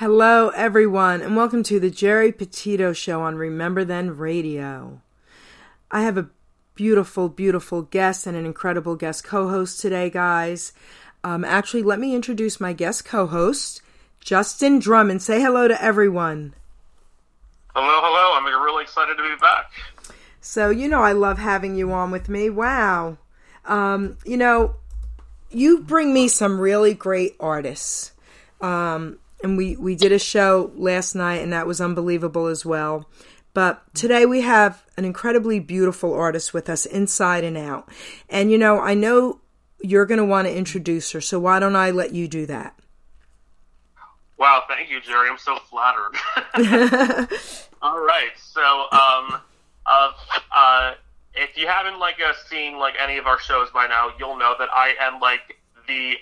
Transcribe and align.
Hello, 0.00 0.48
everyone, 0.56 1.20
and 1.20 1.36
welcome 1.36 1.62
to 1.64 1.78
the 1.78 1.90
Geri 1.90 2.32
Petito 2.32 2.94
Show 2.94 3.20
on 3.20 3.36
Remember 3.36 3.84
Then 3.84 4.16
Radio. 4.16 5.02
I 5.90 6.00
have 6.00 6.16
a 6.16 6.30
beautiful, 6.74 7.28
beautiful 7.28 7.82
guest 7.82 8.26
and 8.26 8.34
an 8.34 8.46
incredible 8.46 8.96
guest 8.96 9.24
co 9.24 9.50
host 9.50 9.78
today, 9.78 10.08
guys. 10.08 10.72
Um, 11.22 11.44
actually, 11.44 11.82
let 11.82 12.00
me 12.00 12.14
introduce 12.14 12.58
my 12.58 12.72
guest 12.72 13.04
co 13.04 13.26
host, 13.26 13.82
Justin 14.20 14.78
Drummond. 14.78 15.20
Say 15.20 15.38
hello 15.38 15.68
to 15.68 15.84
everyone. 15.84 16.54
Hello, 17.74 18.00
hello. 18.02 18.38
I'm 18.38 18.62
really 18.62 18.84
excited 18.84 19.18
to 19.18 19.22
be 19.22 19.36
back. 19.38 19.70
So, 20.40 20.70
you 20.70 20.88
know, 20.88 21.02
I 21.02 21.12
love 21.12 21.36
having 21.36 21.76
you 21.76 21.92
on 21.92 22.10
with 22.10 22.30
me. 22.30 22.48
Wow. 22.48 23.18
Um, 23.66 24.16
you 24.24 24.38
know, 24.38 24.76
you 25.50 25.80
bring 25.80 26.14
me 26.14 26.26
some 26.26 26.58
really 26.58 26.94
great 26.94 27.36
artists. 27.38 28.12
Um, 28.62 29.18
and 29.42 29.56
we, 29.56 29.76
we 29.76 29.94
did 29.94 30.12
a 30.12 30.18
show 30.18 30.70
last 30.74 31.14
night, 31.14 31.42
and 31.42 31.52
that 31.52 31.66
was 31.66 31.80
unbelievable 31.80 32.46
as 32.46 32.64
well. 32.64 33.08
But 33.52 33.82
today 33.94 34.26
we 34.26 34.42
have 34.42 34.84
an 34.96 35.04
incredibly 35.04 35.58
beautiful 35.58 36.14
artist 36.14 36.54
with 36.54 36.68
us 36.68 36.86
inside 36.86 37.42
and 37.42 37.56
out. 37.56 37.88
And 38.28 38.50
you 38.50 38.58
know, 38.58 38.80
I 38.80 38.94
know 38.94 39.40
you're 39.80 40.06
going 40.06 40.18
to 40.18 40.24
want 40.24 40.46
to 40.46 40.56
introduce 40.56 41.10
her, 41.12 41.20
so 41.20 41.40
why 41.40 41.58
don't 41.58 41.76
I 41.76 41.90
let 41.90 42.12
you 42.12 42.28
do 42.28 42.46
that? 42.46 42.78
Wow, 44.38 44.62
thank 44.68 44.90
you, 44.90 45.00
Geri. 45.00 45.28
I'm 45.28 45.36
so 45.36 45.58
flattered. 45.68 46.16
All 47.82 48.00
right, 48.00 48.30
so 48.36 48.62
um, 48.92 49.40
uh, 49.86 50.12
uh, 50.54 50.94
if 51.34 51.56
you 51.56 51.66
haven't 51.66 51.98
like 51.98 52.16
uh, 52.26 52.32
seen 52.48 52.78
like 52.78 52.94
any 52.98 53.18
of 53.18 53.26
our 53.26 53.38
shows 53.38 53.68
by 53.70 53.86
now, 53.86 54.10
you'll 54.18 54.38
know 54.38 54.54
that 54.58 54.68
I 54.72 54.94
am 55.00 55.20
like 55.20 55.58
the 55.86 56.14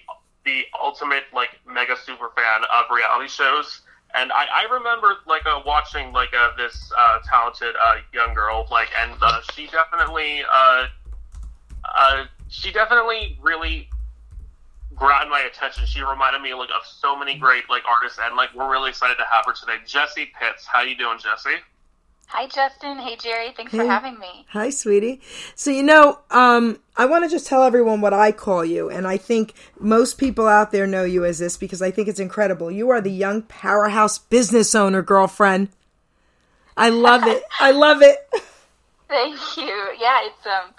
the 0.48 0.64
ultimate 0.80 1.24
like 1.34 1.50
mega 1.66 1.94
super 1.96 2.30
fan 2.34 2.62
of 2.72 2.86
reality 2.94 3.28
shows. 3.28 3.82
And 4.14 4.32
I, 4.32 4.46
I 4.64 4.72
remember 4.72 5.16
like 5.26 5.44
uh, 5.44 5.60
watching 5.66 6.12
like 6.12 6.30
uh, 6.34 6.50
this 6.56 6.90
uh, 6.96 7.18
talented 7.28 7.74
uh, 7.76 7.96
young 8.14 8.32
girl 8.32 8.66
like, 8.70 8.88
and 8.98 9.12
uh, 9.20 9.40
she 9.52 9.66
definitely 9.66 10.42
uh, 10.50 10.86
she 12.48 12.72
definitely 12.72 13.38
really 13.42 13.90
grabbed 14.94 15.30
my 15.30 15.40
attention. 15.40 15.84
She 15.84 16.00
reminded 16.00 16.40
me 16.40 16.54
like 16.54 16.70
of 16.70 16.86
so 16.86 17.16
many 17.16 17.38
great 17.38 17.68
like 17.68 17.82
artists, 17.84 18.18
and 18.22 18.34
like 18.34 18.54
we're 18.54 18.70
really 18.70 18.88
excited 18.88 19.18
to 19.18 19.24
have 19.30 19.44
her 19.44 19.52
today. 19.52 19.76
Jessie 19.86 20.32
Pitts, 20.40 20.66
how 20.66 20.80
you 20.80 20.96
doing, 20.96 21.18
Jessie? 21.18 21.60
Hi, 22.30 22.46
Justin. 22.46 22.98
Hey, 22.98 23.16
Geri. 23.16 23.54
Thanks 23.56 23.72
hey. 23.72 23.78
for 23.78 23.86
having 23.86 24.18
me. 24.18 24.44
Hi, 24.50 24.68
sweetie. 24.68 25.22
So, 25.54 25.70
you 25.70 25.82
know, 25.82 26.18
um, 26.30 26.78
I 26.94 27.06
want 27.06 27.24
to 27.24 27.30
just 27.30 27.46
tell 27.46 27.62
everyone 27.62 28.02
what 28.02 28.12
I 28.12 28.32
call 28.32 28.66
you. 28.66 28.90
And 28.90 29.06
I 29.06 29.16
think 29.16 29.54
most 29.80 30.18
people 30.18 30.46
out 30.46 30.70
there 30.70 30.86
know 30.86 31.04
you 31.04 31.24
as 31.24 31.38
this 31.38 31.56
because 31.56 31.80
I 31.80 31.90
think 31.90 32.06
it's 32.06 32.20
incredible. 32.20 32.70
You 32.70 32.90
are 32.90 33.00
the 33.00 33.10
young 33.10 33.42
powerhouse 33.42 34.18
business 34.18 34.74
owner, 34.74 35.00
girlfriend. 35.00 35.70
I 36.76 36.90
love 36.90 37.26
it. 37.26 37.42
I 37.60 37.70
love 37.70 38.02
it. 38.02 38.18
Thank 39.08 39.56
you. 39.56 39.92
Yeah, 39.98 40.20
it's, 40.24 40.46
um, 40.46 40.74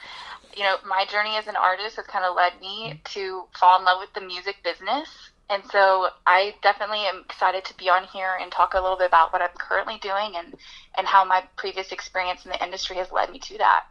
you 0.55 0.61
know, 0.61 0.75
my 0.87 1.05
journey 1.11 1.35
as 1.35 1.47
an 1.47 1.55
artist 1.55 1.95
has 1.95 2.05
kind 2.05 2.25
of 2.25 2.35
led 2.35 2.61
me 2.61 3.01
to 3.05 3.45
fall 3.59 3.79
in 3.79 3.85
love 3.85 3.97
with 3.99 4.13
the 4.13 4.21
music 4.21 4.57
business 4.63 5.28
and 5.49 5.63
so 5.71 6.09
I 6.27 6.53
definitely 6.61 6.99
am 6.99 7.23
excited 7.25 7.65
to 7.65 7.77
be 7.77 7.89
on 7.89 8.03
here 8.05 8.37
and 8.39 8.51
talk 8.51 8.75
a 8.75 8.81
little 8.81 8.97
bit 8.97 9.07
about 9.07 9.33
what 9.33 9.41
I'm 9.41 9.49
currently 9.57 9.97
doing 9.99 10.33
and, 10.35 10.55
and 10.97 11.07
how 11.07 11.25
my 11.25 11.43
previous 11.57 11.91
experience 11.91 12.45
in 12.45 12.51
the 12.51 12.63
industry 12.63 12.97
has 12.97 13.11
led 13.11 13.31
me 13.31 13.39
to 13.39 13.57
that. 13.57 13.85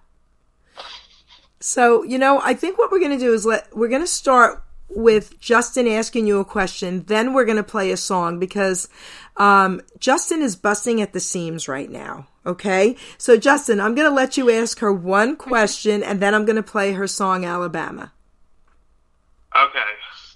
So, 1.61 2.05
you 2.05 2.19
know, 2.19 2.41
I 2.41 2.55
think 2.55 2.78
what 2.78 2.92
we're 2.92 3.00
going 3.00 3.19
to 3.19 3.19
do 3.19 3.34
is 3.34 3.45
let, 3.45 3.77
we're 3.77 3.89
going 3.89 4.03
to 4.03 4.06
start 4.06 4.62
with 4.89 5.41
Justin 5.41 5.89
asking 5.89 6.28
you 6.28 6.39
a 6.39 6.45
question. 6.45 7.03
Then 7.06 7.34
we're 7.34 7.45
going 7.45 7.56
to 7.56 7.65
play 7.65 7.91
a 7.91 7.97
song 7.97 8.39
because, 8.39 8.89
um, 9.37 9.81
Justin 9.98 10.43
is 10.43 10.55
busting 10.55 11.03
at 11.03 11.12
the 11.12 11.20
seams 11.20 11.67
right 11.67 11.91
now. 11.91 12.28
Okay. 12.47 12.97
So, 13.19 13.37
Justin, 13.37 13.81
I'm 13.81 13.97
going 13.97 14.09
to 14.09 14.15
let 14.15 14.37
you 14.37 14.49
ask 14.49 14.78
her 14.78 14.93
one 14.93 15.34
question 15.34 16.05
and 16.05 16.21
then 16.21 16.34
I'm 16.34 16.44
going 16.44 16.56
to 16.56 16.62
play 16.62 16.93
her 16.93 17.09
song, 17.09 17.44
Alabama. 17.44 18.12
Okay. 19.56 19.81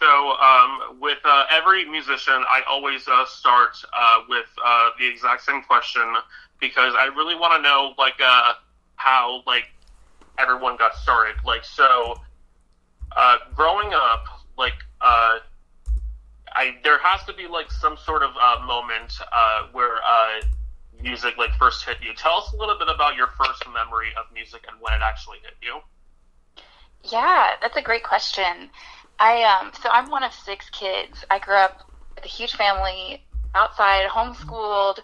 So, 0.03 0.33
um, 0.33 0.99
with 1.01 1.19
uh, 1.25 1.45
every 1.49 1.85
musician, 1.85 2.35
I 2.35 2.63
always 2.69 3.07
uh, 3.07 3.25
start 3.25 3.77
uh, 3.97 4.23
with 4.29 4.47
uh, 4.65 4.91
the 4.99 5.07
exact 5.07 5.45
same 5.45 5.63
question 5.63 6.03
because 6.59 6.95
I 6.99 7.05
really 7.05 7.37
want 7.37 7.55
to 7.55 7.63
know, 7.63 7.95
like, 7.97 8.17
uh, 8.21 8.55
how 8.97 9.45
like 9.47 9.71
everyone 10.41 10.77
got 10.77 10.97
started. 10.97 11.37
Like, 11.47 11.65
so 11.65 12.21
uh, 13.17 13.37
growing 13.55 13.95
up, 13.95 14.25
like, 14.59 14.75
I 15.01 15.39
there 16.83 16.99
has 16.99 17.23
to 17.27 17.33
be 17.33 17.47
like 17.47 17.71
some 17.71 17.97
sort 17.97 18.25
of 18.25 18.33
moment 18.67 19.21
where 19.71 20.01
music 21.01 21.39
like 21.39 21.55
first 21.61 21.85
hit 21.85 21.99
you. 22.03 22.13
Tell 22.15 22.39
us 22.39 22.53
a 22.53 22.57
little 22.57 22.77
bit 22.77 22.89
about 22.93 23.15
your 23.15 23.29
first 23.29 23.63
memory 23.73 24.09
of 24.19 24.25
music 24.35 24.65
and 24.69 24.81
when 24.81 24.95
it 24.95 25.01
actually 25.01 25.39
hit 25.45 25.55
you. 25.63 25.79
Yeah, 27.05 27.51
that's 27.61 27.77
a 27.77 27.83
great 27.83 28.03
question. 28.03 28.71
I 29.23 29.45
um 29.45 29.71
so 29.81 29.89
I'm 29.89 30.11
one 30.11 30.25
of 30.25 30.33
six 30.33 30.69
kids. 30.71 31.25
I 31.31 31.39
grew 31.39 31.55
up 31.55 31.89
with 32.17 32.25
a 32.25 32.29
huge 32.29 32.55
family, 32.55 33.25
outside, 33.55 34.09
homeschooled, 34.09 34.99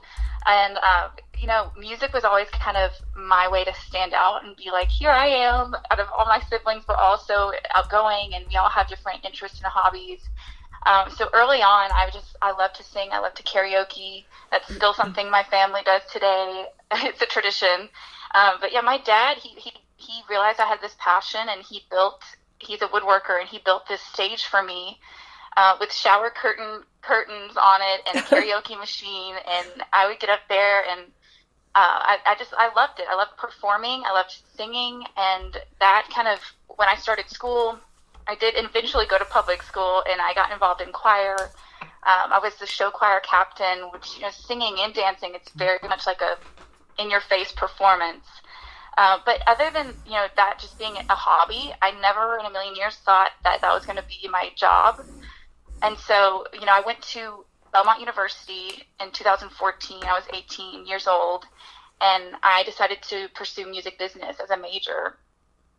and 0.44 0.76
uh, 0.82 1.10
you 1.38 1.46
know, 1.46 1.70
music 1.78 2.12
was 2.12 2.24
always 2.24 2.48
kind 2.50 2.76
of 2.76 2.90
my 3.16 3.48
way 3.48 3.62
to 3.64 3.72
stand 3.74 4.12
out 4.14 4.44
and 4.44 4.56
be 4.56 4.72
like, 4.72 4.88
here 4.88 5.10
I 5.10 5.28
am, 5.28 5.72
out 5.92 6.00
of 6.00 6.08
all 6.18 6.26
my 6.26 6.40
siblings, 6.50 6.82
but 6.84 6.98
also 6.98 7.52
outgoing, 7.76 8.34
and 8.34 8.44
we 8.48 8.56
all 8.56 8.68
have 8.68 8.88
different 8.88 9.24
interests 9.24 9.60
and 9.60 9.68
hobbies. 9.68 10.20
Um, 10.84 11.10
so 11.16 11.28
early 11.32 11.62
on, 11.62 11.90
I 11.92 12.10
just 12.12 12.36
I 12.42 12.50
love 12.50 12.72
to 12.72 12.82
sing. 12.82 13.10
I 13.12 13.20
love 13.20 13.34
to 13.34 13.44
karaoke. 13.44 14.24
That's 14.50 14.74
still 14.74 14.94
something 14.94 15.30
my 15.30 15.44
family 15.44 15.82
does 15.84 16.02
today. 16.12 16.66
it's 16.92 17.22
a 17.22 17.26
tradition. 17.26 17.88
Um, 18.34 18.54
but 18.60 18.72
yeah, 18.72 18.80
my 18.80 18.98
dad 18.98 19.36
he 19.38 19.50
he 19.50 19.72
he 19.96 20.22
realized 20.28 20.58
I 20.58 20.66
had 20.66 20.80
this 20.80 20.96
passion, 20.98 21.42
and 21.48 21.62
he 21.62 21.82
built 21.88 22.22
he's 22.58 22.82
a 22.82 22.88
woodworker 22.88 23.40
and 23.40 23.48
he 23.48 23.58
built 23.64 23.86
this 23.88 24.00
stage 24.00 24.46
for 24.46 24.62
me 24.62 24.98
uh, 25.56 25.76
with 25.80 25.92
shower 25.92 26.30
curtain 26.30 26.82
curtains 27.02 27.56
on 27.56 27.80
it 27.82 28.00
and 28.08 28.18
a 28.18 28.22
karaoke 28.28 28.78
machine 28.78 29.34
and 29.46 29.82
I 29.92 30.08
would 30.08 30.20
get 30.20 30.30
up 30.30 30.40
there 30.48 30.84
and 30.88 31.02
uh, 31.78 32.16
I, 32.16 32.18
I 32.26 32.34
just 32.34 32.52
I 32.58 32.72
loved 32.74 32.98
it. 32.98 33.06
I 33.08 33.14
loved 33.14 33.36
performing. 33.36 34.02
I 34.04 34.12
loved 34.12 34.34
singing, 34.56 35.04
and 35.16 35.56
that 35.78 36.08
kind 36.12 36.26
of 36.26 36.40
when 36.76 36.88
I 36.88 36.96
started 36.96 37.28
school, 37.28 37.78
I 38.26 38.34
did 38.34 38.54
eventually 38.56 39.06
go 39.06 39.16
to 39.16 39.24
public 39.24 39.62
school, 39.62 40.02
and 40.10 40.20
I 40.20 40.34
got 40.34 40.50
involved 40.50 40.80
in 40.80 40.90
choir. 40.92 41.36
Um, 41.80 42.32
I 42.32 42.40
was 42.42 42.56
the 42.56 42.66
show 42.66 42.90
choir 42.90 43.20
captain, 43.20 43.90
which 43.92 44.16
you 44.16 44.22
know, 44.22 44.30
singing 44.30 44.76
and 44.80 44.92
dancing. 44.92 45.32
It's 45.34 45.50
very 45.50 45.78
much 45.88 46.04
like 46.04 46.20
a 46.20 46.36
in 47.00 47.10
your 47.10 47.20
face 47.20 47.52
performance. 47.52 48.24
Uh, 48.98 49.16
but 49.24 49.40
other 49.46 49.70
than 49.72 49.94
you 50.04 50.12
know 50.12 50.26
that 50.34 50.58
just 50.58 50.76
being 50.76 50.96
a 50.96 51.14
hobby, 51.14 51.72
I 51.80 51.92
never 52.02 52.36
in 52.36 52.46
a 52.46 52.50
million 52.50 52.74
years 52.74 52.96
thought 52.96 53.30
that 53.44 53.60
that 53.60 53.72
was 53.72 53.86
going 53.86 53.96
to 53.96 54.02
be 54.02 54.28
my 54.28 54.50
job. 54.56 55.06
And 55.82 55.96
so 55.96 56.46
you 56.52 56.66
know, 56.66 56.72
I 56.72 56.82
went 56.84 57.00
to 57.14 57.44
Belmont 57.72 58.00
University 58.00 58.82
in 59.00 59.12
2014. 59.12 60.02
I 60.02 60.14
was 60.14 60.24
18 60.34 60.84
years 60.84 61.06
old, 61.06 61.44
and 62.00 62.34
I 62.42 62.64
decided 62.64 62.98
to 63.02 63.28
pursue 63.36 63.70
music 63.70 64.00
business 64.00 64.38
as 64.42 64.50
a 64.50 64.56
major. 64.56 65.16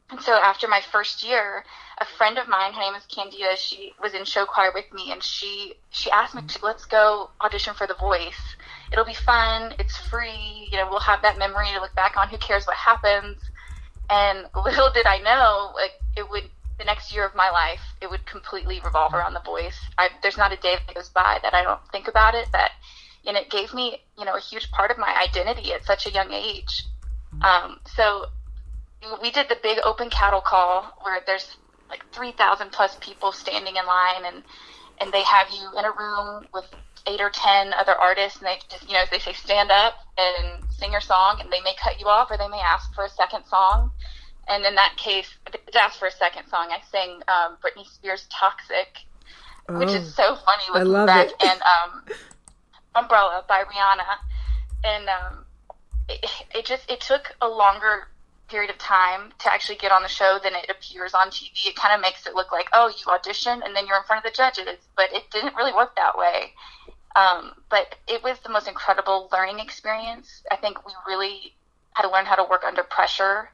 And 0.09 0.21
so 0.21 0.35
after 0.35 0.69
my 0.69 0.81
first 0.89 1.21
year, 1.21 1.65
a 1.99 2.05
friend 2.05 2.37
of 2.37 2.47
mine, 2.47 2.71
her 2.71 2.79
name 2.79 2.95
is 2.95 3.05
Candida, 3.13 3.57
she 3.57 3.95
was 4.01 4.13
in 4.13 4.23
show 4.23 4.45
choir 4.45 4.71
with 4.73 4.93
me, 4.93 5.11
and 5.11 5.21
she 5.21 5.73
she 5.89 6.09
asked 6.09 6.35
me 6.35 6.43
to 6.43 6.65
let's 6.65 6.85
go 6.85 7.31
audition 7.41 7.73
for 7.73 7.85
The 7.85 7.95
Voice 7.95 8.55
it'll 8.91 9.05
be 9.05 9.13
fun. 9.13 9.73
It's 9.79 9.97
free. 9.97 10.67
You 10.71 10.77
know, 10.77 10.89
we'll 10.89 10.99
have 10.99 11.21
that 11.21 11.37
memory 11.37 11.67
to 11.73 11.81
look 11.81 11.95
back 11.95 12.17
on. 12.17 12.29
Who 12.29 12.37
cares 12.37 12.65
what 12.65 12.77
happens? 12.77 13.37
And 14.09 14.45
little 14.55 14.91
did 14.91 15.05
I 15.05 15.19
know, 15.19 15.71
like 15.75 15.91
it 16.15 16.29
would 16.29 16.43
the 16.77 16.85
next 16.85 17.13
year 17.13 17.25
of 17.25 17.35
my 17.35 17.49
life, 17.49 17.81
it 18.01 18.09
would 18.09 18.25
completely 18.25 18.79
revolve 18.83 19.13
around 19.13 19.33
the 19.33 19.41
voice. 19.41 19.77
I, 19.97 20.09
there's 20.23 20.37
not 20.37 20.53
a 20.53 20.55
day 20.55 20.77
that 20.87 20.95
goes 20.95 21.09
by 21.09 21.39
that 21.43 21.53
I 21.53 21.61
don't 21.61 21.81
think 21.91 22.07
about 22.07 22.35
it. 22.35 22.47
That 22.53 22.71
and 23.25 23.35
it 23.35 23.49
gave 23.51 23.73
me, 23.73 24.01
you 24.17 24.23
know, 24.23 24.35
a 24.35 24.39
huge 24.39 24.71
part 24.71 24.89
of 24.89 24.97
my 24.97 25.13
identity 25.21 25.73
at 25.73 25.83
such 25.83 26.07
a 26.07 26.11
young 26.11 26.31
age. 26.31 26.85
Um, 27.41 27.79
so 27.95 28.25
we 29.21 29.29
did 29.31 29.49
the 29.49 29.57
big 29.61 29.79
open 29.83 30.09
cattle 30.09 30.41
call 30.41 30.97
where 31.01 31.21
there's 31.25 31.57
like 31.89 32.03
3,000 32.13 32.71
plus 32.71 32.97
people 33.01 33.31
standing 33.31 33.75
in 33.75 33.85
line 33.85 34.25
and 34.25 34.43
and 35.01 35.13
they 35.13 35.23
have 35.23 35.47
you 35.49 35.79
in 35.79 35.85
a 35.85 35.91
room 35.91 36.45
with 36.53 36.65
eight 37.09 37.21
or 37.21 37.29
ten 37.29 37.73
other 37.73 37.95
artists, 37.95 38.39
and 38.39 38.47
they 38.47 38.59
just 38.69 38.87
you 38.87 38.93
know 38.93 39.03
they 39.11 39.19
say 39.19 39.33
stand 39.33 39.71
up 39.71 39.95
and 40.17 40.63
sing 40.69 40.91
your 40.91 41.01
song, 41.01 41.39
and 41.41 41.51
they 41.51 41.61
may 41.61 41.73
cut 41.81 41.99
you 41.99 42.07
off 42.07 42.29
or 42.31 42.37
they 42.37 42.47
may 42.47 42.61
ask 42.61 42.93
for 42.93 43.05
a 43.05 43.09
second 43.09 43.43
song. 43.45 43.91
And 44.47 44.65
in 44.65 44.75
that 44.75 44.95
case, 44.97 45.29
they 45.51 45.79
asked 45.79 45.99
for 45.99 46.07
a 46.07 46.11
second 46.11 46.47
song. 46.47 46.69
I 46.71 46.79
sang 46.91 47.21
um, 47.27 47.57
Britney 47.63 47.85
Spears' 47.87 48.27
"Toxic," 48.31 48.99
oh, 49.67 49.79
which 49.79 49.89
is 49.89 50.15
oh, 50.19 50.35
so 50.35 50.43
funny 50.45 50.85
looking 50.87 51.05
back, 51.05 51.27
it. 51.27 51.35
and 51.41 51.61
um, 51.61 52.03
"Umbrella" 52.95 53.43
by 53.47 53.63
Rihanna, 53.63 54.17
and 54.83 55.09
um, 55.09 55.45
it, 56.07 56.25
it 56.55 56.65
just 56.65 56.89
it 56.89 57.01
took 57.01 57.35
a 57.41 57.47
longer 57.47 58.07
period 58.49 58.71
of 58.71 58.77
time 58.79 59.31
to 59.39 59.51
actually 59.53 59.77
get 59.77 59.91
on 59.91 60.01
the 60.01 60.09
show 60.09 60.39
than 60.41 60.53
it 60.55 60.69
appears 60.69 61.13
on 61.13 61.29
TV. 61.29 61.67
It 61.67 61.75
kind 61.75 61.93
of 61.93 62.01
makes 62.01 62.25
it 62.25 62.33
look 62.33 62.51
like, 62.51 62.67
oh, 62.73 62.87
you 62.89 63.11
audition 63.11 63.61
and 63.63 63.75
then 63.75 63.87
you're 63.87 63.97
in 63.97 64.03
front 64.03 64.25
of 64.25 64.31
the 64.31 64.35
judges, 64.35 64.79
but 64.97 65.13
it 65.13 65.29
didn't 65.31 65.55
really 65.55 65.73
work 65.73 65.95
that 65.95 66.17
way. 66.17 66.53
Um, 67.15 67.53
but 67.69 67.95
it 68.07 68.23
was 68.23 68.39
the 68.39 68.49
most 68.49 68.67
incredible 68.67 69.29
learning 69.31 69.59
experience. 69.59 70.43
I 70.51 70.55
think 70.55 70.85
we 70.85 70.93
really 71.07 71.55
had 71.93 72.03
to 72.03 72.11
learn 72.11 72.25
how 72.25 72.35
to 72.35 72.45
work 72.49 72.63
under 72.63 72.83
pressure. 72.83 73.49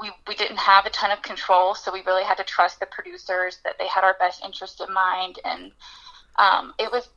We, 0.00 0.10
we 0.26 0.34
didn't 0.34 0.58
have 0.58 0.86
a 0.86 0.90
ton 0.90 1.10
of 1.10 1.22
control, 1.22 1.74
so 1.74 1.92
we 1.92 2.02
really 2.06 2.24
had 2.24 2.36
to 2.38 2.44
trust 2.44 2.80
the 2.80 2.86
producers 2.86 3.58
that 3.64 3.76
they 3.78 3.86
had 3.86 4.04
our 4.04 4.16
best 4.18 4.44
interest 4.44 4.82
in 4.86 4.92
mind. 4.92 5.38
And 5.44 5.72
um, 6.36 6.74
it 6.78 6.90
was 6.90 7.08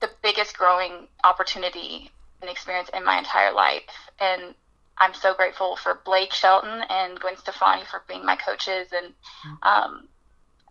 the 0.00 0.10
biggest 0.22 0.56
growing 0.56 1.08
opportunity 1.24 2.10
and 2.40 2.50
experience 2.50 2.88
in 2.94 3.04
my 3.04 3.18
entire 3.18 3.52
life. 3.52 3.82
And 4.20 4.54
I'm 4.98 5.14
so 5.14 5.34
grateful 5.34 5.76
for 5.76 6.00
Blake 6.04 6.32
Shelton 6.32 6.82
and 6.88 7.18
Gwen 7.18 7.36
Stefani 7.36 7.82
for 7.90 8.02
being 8.08 8.24
my 8.24 8.36
coaches. 8.36 8.88
And 8.92 9.12
um, 9.62 10.08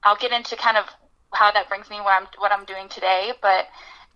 I'll 0.03 0.17
get 0.17 0.31
into 0.31 0.55
kind 0.55 0.77
of 0.77 0.85
how 1.33 1.51
that 1.51 1.67
brings 1.69 1.89
me 1.89 1.97
where 1.97 2.15
I'm 2.15 2.27
what 2.37 2.51
I'm 2.51 2.65
doing 2.65 2.87
today, 2.89 3.33
but 3.41 3.67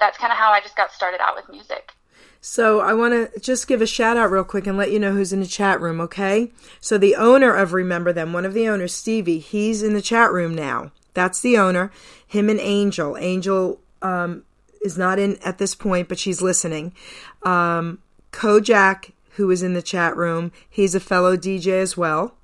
that's 0.01 0.17
kind 0.17 0.33
of 0.33 0.37
how 0.37 0.51
I 0.51 0.59
just 0.59 0.75
got 0.75 0.91
started 0.91 1.21
out 1.21 1.35
with 1.37 1.47
music. 1.49 1.93
So 2.41 2.79
I 2.79 2.93
want 2.93 3.13
to 3.13 3.39
just 3.39 3.67
give 3.67 3.81
a 3.81 3.87
shout 3.87 4.17
out 4.17 4.31
real 4.31 4.43
quick 4.43 4.65
and 4.65 4.75
let 4.75 4.91
you 4.91 4.99
know 4.99 5.13
who's 5.13 5.31
in 5.31 5.41
the 5.41 5.45
chat 5.45 5.79
room, 5.79 6.01
okay? 6.01 6.51
So 6.81 6.97
the 6.97 7.15
owner 7.15 7.53
of 7.53 7.71
Remember 7.71 8.11
Then, 8.11 8.33
one 8.33 8.45
of 8.45 8.55
the 8.55 8.67
owners, 8.67 8.95
Stevie, 8.95 9.37
he's 9.37 9.83
in 9.83 9.93
the 9.93 10.01
chat 10.01 10.31
room 10.31 10.55
now. 10.55 10.91
That's 11.13 11.39
the 11.39 11.57
owner. 11.57 11.91
Him 12.25 12.49
and 12.49 12.59
Angel. 12.59 13.15
Angel 13.17 13.79
um, 14.01 14.43
is 14.81 14.97
not 14.97 15.19
in 15.19 15.37
at 15.43 15.59
this 15.59 15.75
point, 15.75 16.09
but 16.09 16.17
she's 16.17 16.41
listening. 16.41 16.95
Um, 17.43 17.99
Kojak, 18.31 19.11
who 19.35 19.51
is 19.51 19.61
in 19.61 19.73
the 19.73 19.81
chat 19.83 20.17
room, 20.17 20.51
he's 20.67 20.95
a 20.95 20.99
fellow 20.99 21.37
DJ 21.37 21.79
as 21.79 21.95
well. 21.95 22.35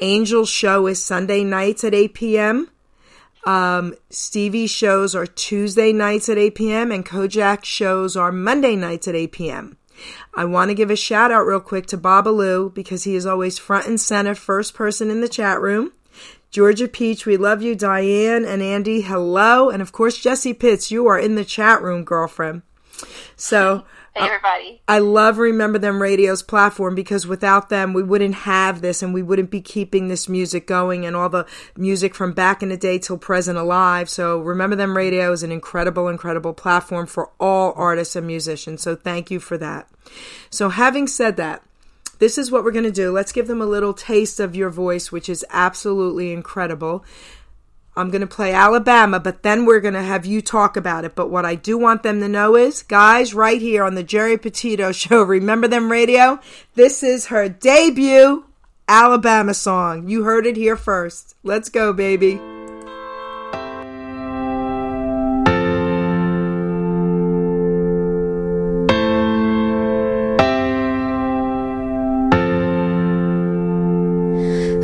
Angel's 0.00 0.48
show 0.48 0.86
is 0.86 1.04
Sunday 1.04 1.44
nights 1.44 1.84
at 1.84 1.94
8 1.94 2.14
p.m. 2.14 2.70
Um, 3.46 3.94
Stevie's 4.10 4.70
shows 4.70 5.14
are 5.14 5.26
Tuesday 5.26 5.92
nights 5.92 6.28
at 6.28 6.38
8 6.38 6.54
p.m. 6.54 6.90
and 6.90 7.04
Kojak 7.04 7.64
shows 7.64 8.16
are 8.16 8.32
Monday 8.32 8.74
nights 8.74 9.06
at 9.06 9.14
8 9.14 9.32
p.m. 9.32 9.76
I 10.34 10.44
want 10.44 10.70
to 10.70 10.74
give 10.74 10.90
a 10.90 10.96
shout 10.96 11.30
out 11.30 11.46
real 11.46 11.60
quick 11.60 11.86
to 11.86 11.98
Babalu 11.98 12.72
because 12.74 13.04
he 13.04 13.14
is 13.14 13.26
always 13.26 13.58
front 13.58 13.86
and 13.86 14.00
center, 14.00 14.34
first 14.34 14.74
person 14.74 15.10
in 15.10 15.20
the 15.20 15.28
chat 15.28 15.60
room. 15.60 15.92
Georgia 16.50 16.88
Peach, 16.88 17.26
we 17.26 17.36
love 17.36 17.62
you. 17.62 17.74
Diane 17.74 18.44
and 18.44 18.62
Andy, 18.62 19.02
hello. 19.02 19.70
And 19.70 19.82
of 19.82 19.92
course, 19.92 20.18
Jessie 20.18 20.54
Pitts, 20.54 20.90
you 20.90 21.06
are 21.06 21.18
in 21.18 21.34
the 21.34 21.44
chat 21.44 21.82
room, 21.82 22.04
girlfriend. 22.04 22.62
So 23.36 23.84
everybody. 24.16 24.82
I 24.88 24.98
love 24.98 25.38
Remember 25.38 25.78
Then 25.78 25.98
Radio's 25.98 26.42
platform 26.42 26.94
because 26.94 27.26
without 27.26 27.68
them, 27.68 27.92
we 27.92 28.02
wouldn't 28.02 28.34
have 28.34 28.80
this 28.80 29.02
and 29.02 29.12
we 29.12 29.22
wouldn't 29.22 29.50
be 29.50 29.60
keeping 29.60 30.08
this 30.08 30.28
music 30.28 30.66
going 30.66 31.04
and 31.04 31.16
all 31.16 31.28
the 31.28 31.46
music 31.76 32.14
from 32.14 32.32
back 32.32 32.62
in 32.62 32.68
the 32.68 32.76
day 32.76 32.98
till 32.98 33.18
present 33.18 33.58
alive. 33.58 34.08
So 34.08 34.38
Remember 34.40 34.76
Them 34.76 34.96
Radio 34.96 35.32
is 35.32 35.42
an 35.42 35.52
incredible, 35.52 36.08
incredible 36.08 36.54
platform 36.54 37.06
for 37.06 37.30
all 37.40 37.72
artists 37.76 38.16
and 38.16 38.26
musicians. 38.26 38.82
So 38.82 38.96
thank 38.96 39.30
you 39.30 39.40
for 39.40 39.58
that. 39.58 39.88
So 40.50 40.68
having 40.68 41.06
said 41.06 41.36
that, 41.36 41.62
this 42.18 42.38
is 42.38 42.50
what 42.50 42.64
we're 42.64 42.70
going 42.70 42.84
to 42.84 42.92
do. 42.92 43.10
Let's 43.10 43.32
give 43.32 43.48
them 43.48 43.60
a 43.60 43.66
little 43.66 43.92
taste 43.92 44.38
of 44.40 44.54
your 44.54 44.70
voice, 44.70 45.10
which 45.10 45.28
is 45.28 45.44
absolutely 45.50 46.32
incredible. 46.32 47.04
I'm 47.96 48.10
going 48.10 48.22
to 48.22 48.26
play 48.26 48.52
Alabama, 48.52 49.20
but 49.20 49.42
then 49.42 49.66
we're 49.66 49.80
going 49.80 49.94
to 49.94 50.02
have 50.02 50.26
you 50.26 50.42
talk 50.42 50.76
about 50.76 51.04
it. 51.04 51.14
But 51.14 51.30
what 51.30 51.44
I 51.44 51.54
do 51.54 51.78
want 51.78 52.02
them 52.02 52.20
to 52.20 52.28
know 52.28 52.56
is, 52.56 52.82
guys, 52.82 53.34
right 53.34 53.60
here 53.60 53.84
on 53.84 53.94
the 53.94 54.02
Geri 54.02 54.36
Petito 54.36 54.90
Show, 54.92 55.22
remember 55.22 55.68
then 55.68 55.88
radio? 55.88 56.40
This 56.74 57.02
is 57.02 57.26
her 57.26 57.48
debut 57.48 58.44
Alabama 58.88 59.54
song. 59.54 60.08
You 60.08 60.24
heard 60.24 60.46
it 60.46 60.56
here 60.56 60.76
first. 60.76 61.36
Let's 61.42 61.68
go, 61.68 61.92
baby. 61.92 62.40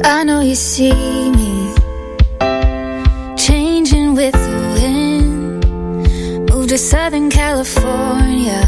I 0.02 0.22
know 0.24 0.40
you 0.40 0.54
see 0.54 1.19
to 6.70 6.78
Southern 6.78 7.28
California. 7.28 8.62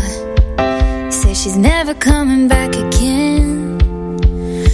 Say 1.12 1.34
she's 1.34 1.56
never 1.56 1.94
coming 1.94 2.48
back 2.48 2.70
again. 2.74 3.78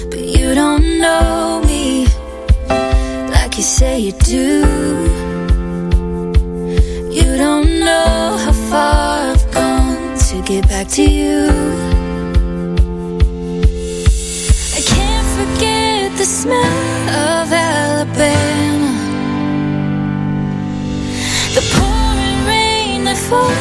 But 0.09 0.21
you 0.21 0.55
don't 0.55 0.99
know 0.99 1.61
me 1.67 2.07
like 3.35 3.55
you 3.59 3.63
say 3.63 3.99
you 3.99 4.13
do. 4.13 4.65
You 7.19 7.37
don't 7.37 7.69
know 7.81 8.39
how 8.45 8.53
far 8.71 9.33
I've 9.33 9.51
gone 9.53 10.17
to 10.29 10.43
get 10.47 10.67
back 10.67 10.89
to 10.97 11.03
you. 11.03 11.51
I 14.79 14.81
can't 14.93 15.29
forget 15.37 16.17
the 16.17 16.25
smell 16.25 17.09
of 17.11 17.53
Alabama. 17.53 18.57
Rain 23.31 23.57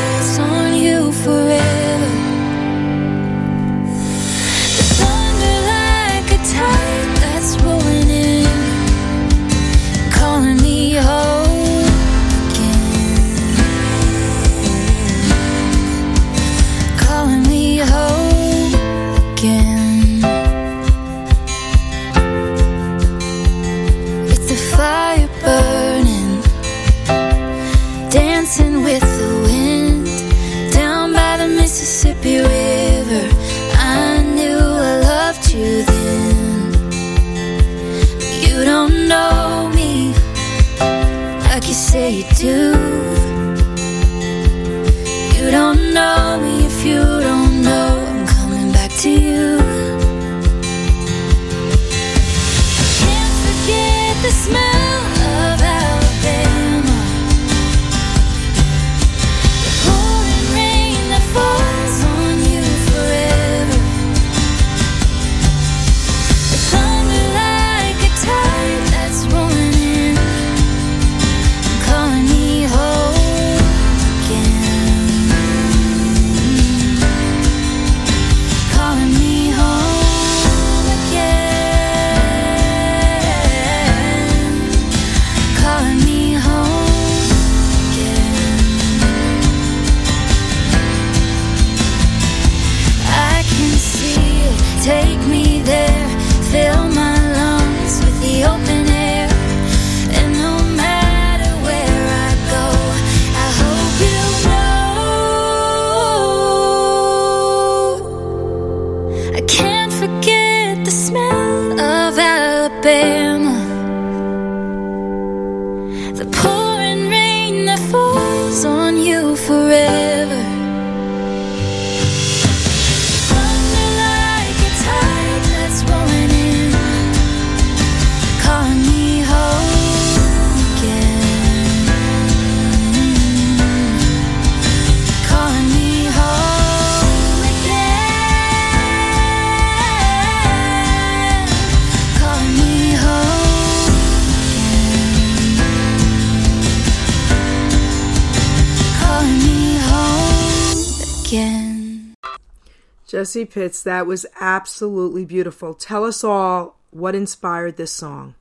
Jessie 153.07 153.45
Pitts, 153.45 153.81
that 153.83 154.05
was 154.05 154.25
absolutely 154.39 155.23
beautiful. 155.23 155.73
Tell 155.73 156.03
us 156.03 156.23
all 156.25 156.77
what 156.91 157.15
inspired 157.15 157.77
this 157.77 157.91
song. 157.91 158.35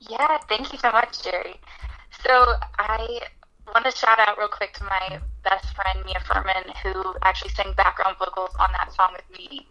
Yeah, 0.00 0.38
thank 0.48 0.72
you 0.72 0.78
so 0.78 0.90
much, 0.92 1.22
Geri. 1.22 1.58
So 2.22 2.54
I 2.78 3.20
want 3.74 3.86
to 3.86 3.92
shout 3.92 4.18
out 4.18 4.36
real 4.36 4.48
quick 4.48 4.74
to 4.74 4.84
my 4.84 5.20
best 5.42 5.74
friend 5.74 6.04
Mia 6.04 6.20
Furman, 6.20 6.64
who 6.82 7.14
actually 7.22 7.50
sang 7.50 7.72
background 7.76 8.16
vocals 8.18 8.50
on 8.58 8.68
that 8.72 8.92
song 8.92 9.12
with 9.12 9.38
me. 9.38 9.66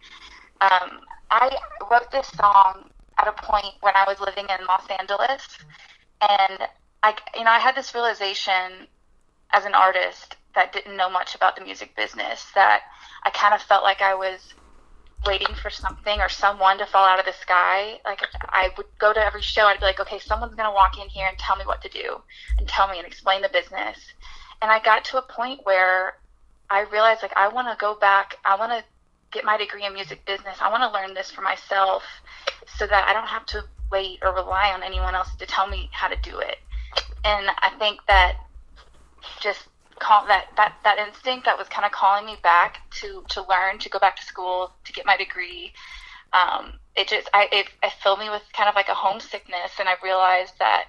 Um, 0.60 1.00
I 1.30 1.56
wrote 1.90 2.10
this 2.10 2.28
song 2.28 2.90
at 3.18 3.28
a 3.28 3.32
point 3.32 3.74
when 3.82 3.94
I 3.94 4.04
was 4.06 4.18
living 4.20 4.46
in 4.46 4.66
Los 4.66 4.86
Angeles, 4.98 5.46
and 6.20 6.58
I, 7.02 7.14
you 7.36 7.44
know, 7.44 7.50
I 7.50 7.58
had 7.58 7.76
this 7.76 7.94
realization 7.94 8.88
as 9.52 9.64
an 9.64 9.74
artist 9.74 10.36
that 10.54 10.72
didn't 10.72 10.96
know 10.96 11.10
much 11.10 11.34
about 11.34 11.56
the 11.56 11.64
music 11.64 11.94
business 11.96 12.46
that 12.54 12.82
I 13.24 13.30
kind 13.30 13.54
of 13.54 13.62
felt 13.62 13.82
like 13.82 14.00
I 14.00 14.14
was 14.14 14.54
waiting 15.26 15.54
for 15.54 15.70
something 15.70 16.18
or 16.20 16.28
someone 16.28 16.78
to 16.78 16.86
fall 16.86 17.04
out 17.04 17.18
of 17.18 17.26
the 17.26 17.32
sky. 17.32 18.00
Like 18.04 18.20
I 18.48 18.70
would 18.76 18.86
go 18.98 19.12
to 19.12 19.20
every 19.20 19.42
show, 19.42 19.66
I'd 19.66 19.78
be 19.78 19.84
like, 19.84 20.00
okay, 20.00 20.18
someone's 20.18 20.54
gonna 20.54 20.72
walk 20.72 20.98
in 20.98 21.08
here 21.08 21.26
and 21.28 21.38
tell 21.38 21.56
me 21.56 21.64
what 21.66 21.82
to 21.82 21.88
do 21.88 22.20
and 22.58 22.66
tell 22.66 22.88
me 22.88 22.98
and 22.98 23.06
explain 23.06 23.42
the 23.42 23.48
business. 23.50 23.98
And 24.62 24.70
I 24.70 24.80
got 24.80 25.04
to 25.06 25.18
a 25.18 25.22
point 25.22 25.60
where 25.64 26.14
I 26.70 26.82
realized 26.82 27.22
like 27.22 27.36
I 27.36 27.48
want 27.48 27.68
to 27.68 27.76
go 27.80 27.94
back. 27.94 28.36
I 28.44 28.56
want 28.56 28.72
to 28.72 28.84
get 29.32 29.44
my 29.44 29.56
degree 29.56 29.84
in 29.84 29.94
music 29.94 30.24
business. 30.26 30.58
I 30.60 30.70
want 30.70 30.82
to 30.82 30.90
learn 30.90 31.14
this 31.14 31.30
for 31.30 31.42
myself 31.42 32.02
so 32.78 32.86
that 32.86 33.08
I 33.08 33.12
don't 33.12 33.26
have 33.26 33.46
to 33.46 33.64
wait 33.90 34.20
or 34.22 34.34
rely 34.34 34.70
on 34.72 34.82
anyone 34.82 35.14
else 35.14 35.34
to 35.36 35.46
tell 35.46 35.66
me 35.66 35.88
how 35.92 36.08
to 36.08 36.16
do 36.22 36.38
it. 36.38 36.56
And 37.24 37.48
I 37.58 37.70
think 37.78 38.00
that 38.06 38.36
just 39.40 39.68
call 39.98 40.26
that 40.26 40.46
that 40.56 40.74
that 40.84 40.98
instinct 40.98 41.44
that 41.44 41.58
was 41.58 41.68
kind 41.68 41.84
of 41.84 41.92
calling 41.92 42.24
me 42.24 42.36
back 42.42 42.80
to 42.90 43.22
to 43.28 43.46
learn 43.48 43.78
to 43.78 43.88
go 43.90 43.98
back 43.98 44.16
to 44.16 44.24
school 44.24 44.72
to 44.84 44.92
get 44.92 45.04
my 45.04 45.16
degree 45.16 45.72
um, 46.32 46.74
it 46.96 47.08
just 47.08 47.28
I 47.34 47.48
it, 47.52 47.66
it 47.82 47.92
filled 48.02 48.18
me 48.18 48.30
with 48.30 48.42
kind 48.52 48.68
of 48.68 48.74
like 48.74 48.88
a 48.88 48.94
homesickness 48.94 49.72
and 49.78 49.88
I 49.88 49.94
realized 50.02 50.54
that 50.58 50.84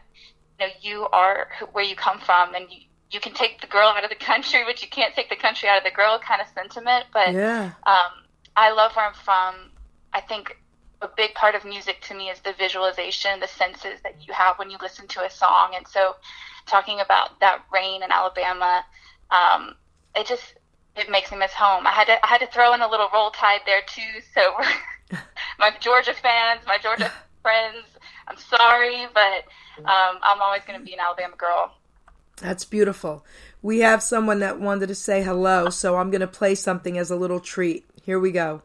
you 0.60 0.68
know 0.68 0.74
you 0.82 1.08
are 1.12 1.50
where 1.74 1.84
you 1.84 1.96
come 1.96 2.20
from 2.20 2.56
and 2.56 2.66
you 2.70 2.78
you 3.12 3.20
can 3.20 3.34
take 3.34 3.60
the 3.60 3.68
girl 3.68 3.90
out 3.90 4.06
of 4.06 4.10
the 4.10 4.16
country 4.16 4.62
but 4.66 4.82
you 4.82 4.88
can't 4.88 5.14
take 5.14 5.30
the 5.30 5.36
country 5.36 5.68
out 5.68 5.78
of 5.78 5.84
the 5.84 5.92
girl 5.92 6.18
kind 6.20 6.40
of 6.40 6.48
sentiment 6.56 7.06
but 7.12 7.34
yeah. 7.34 7.72
um, 7.86 8.12
I 8.56 8.72
love 8.72 8.96
where 8.96 9.08
I'm 9.08 9.14
from 9.14 9.72
I 10.14 10.22
think 10.22 10.56
a 11.02 11.10
big 11.18 11.34
part 11.34 11.56
of 11.56 11.66
music 11.66 12.02
to 12.02 12.14
me 12.14 12.30
is 12.30 12.40
the 12.42 12.54
visualization, 12.54 13.40
the 13.40 13.48
senses 13.48 14.00
that 14.04 14.16
you 14.28 14.34
have 14.34 14.58
when 14.58 14.70
you 14.70 14.78
listen 14.82 15.08
to 15.08 15.26
a 15.26 15.30
song. 15.30 15.74
And 15.76 15.88
so, 15.88 16.16
talking 16.66 17.00
about 17.00 17.40
that 17.40 17.64
rain 17.72 18.04
in 18.04 18.12
Alabama, 18.12 18.84
um, 19.30 19.76
it 20.16 20.28
just 20.28 20.56
it 20.96 21.10
makes 21.10 21.32
me 21.32 21.38
miss 21.38 21.54
home. 21.54 21.88
I 21.88 21.92
had 21.92 22.06
to 22.06 22.26
I 22.26 22.28
had 22.28 22.40
to 22.40 22.48
throw 22.48 22.74
in 22.74 22.82
a 22.82 22.90
little 22.90 23.10
roll 23.14 23.32
tide 23.32 23.62
there 23.66 23.82
too. 23.88 24.22
So, 24.34 25.18
my 25.60 25.72
Georgia 25.80 26.14
fans, 26.14 26.62
my 26.68 26.78
Georgia 26.78 27.12
friends, 27.42 27.86
I'm 28.28 28.38
sorry, 28.38 29.08
but 29.14 29.46
um, 29.80 30.20
I'm 30.24 30.42
always 30.42 30.62
going 30.68 30.80
to 30.80 30.86
be 30.86 30.94
an 30.94 31.00
Alabama 31.00 31.36
girl. 31.38 31.74
That's 32.38 32.66
beautiful. 32.66 33.26
We 33.62 33.80
have 33.80 34.02
someone 34.02 34.40
that 34.40 34.60
wanted 34.60 34.88
to 34.88 34.96
say 34.96 35.22
hello, 35.22 35.70
so 35.70 35.98
I'm 35.98 36.10
going 36.10 36.22
to 36.22 36.28
play 36.28 36.56
something 36.56 36.98
as 36.98 37.12
a 37.12 37.16
little 37.16 37.40
treat. 37.40 37.86
Here 38.04 38.20
we 38.20 38.32
go. 38.32 38.64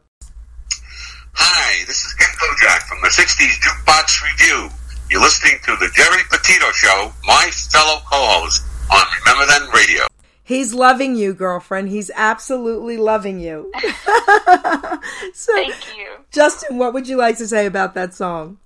Hi, 1.33 1.85
this 1.85 2.03
is 2.03 2.13
Ken 2.15 2.29
Kojak 2.29 2.81
from 2.87 2.97
the 3.01 3.09
60s 3.09 3.59
Jukebox 3.61 4.23
Review. 4.23 4.69
You're 5.09 5.21
listening 5.21 5.57
to 5.63 5.75
the 5.77 5.89
Geri 5.95 6.21
Petito 6.29 6.69
Show, 6.73 7.13
my 7.25 7.49
fellow 7.53 8.01
co-host 8.11 8.61
on 8.91 9.05
Remember 9.21 9.45
Then 9.45 9.69
Radio. 9.73 10.05
He's 10.43 10.73
loving 10.73 11.15
you, 11.15 11.33
girlfriend. 11.33 11.87
He's 11.87 12.11
absolutely 12.13 12.97
loving 12.97 13.39
you. 13.39 13.71
so, 15.33 15.53
Thank 15.53 15.97
you. 15.97 16.17
Justin, 16.31 16.77
what 16.77 16.93
would 16.93 17.07
you 17.07 17.15
like 17.15 17.37
to 17.37 17.47
say 17.47 17.65
about 17.65 17.93
that 17.93 18.13
song? 18.13 18.57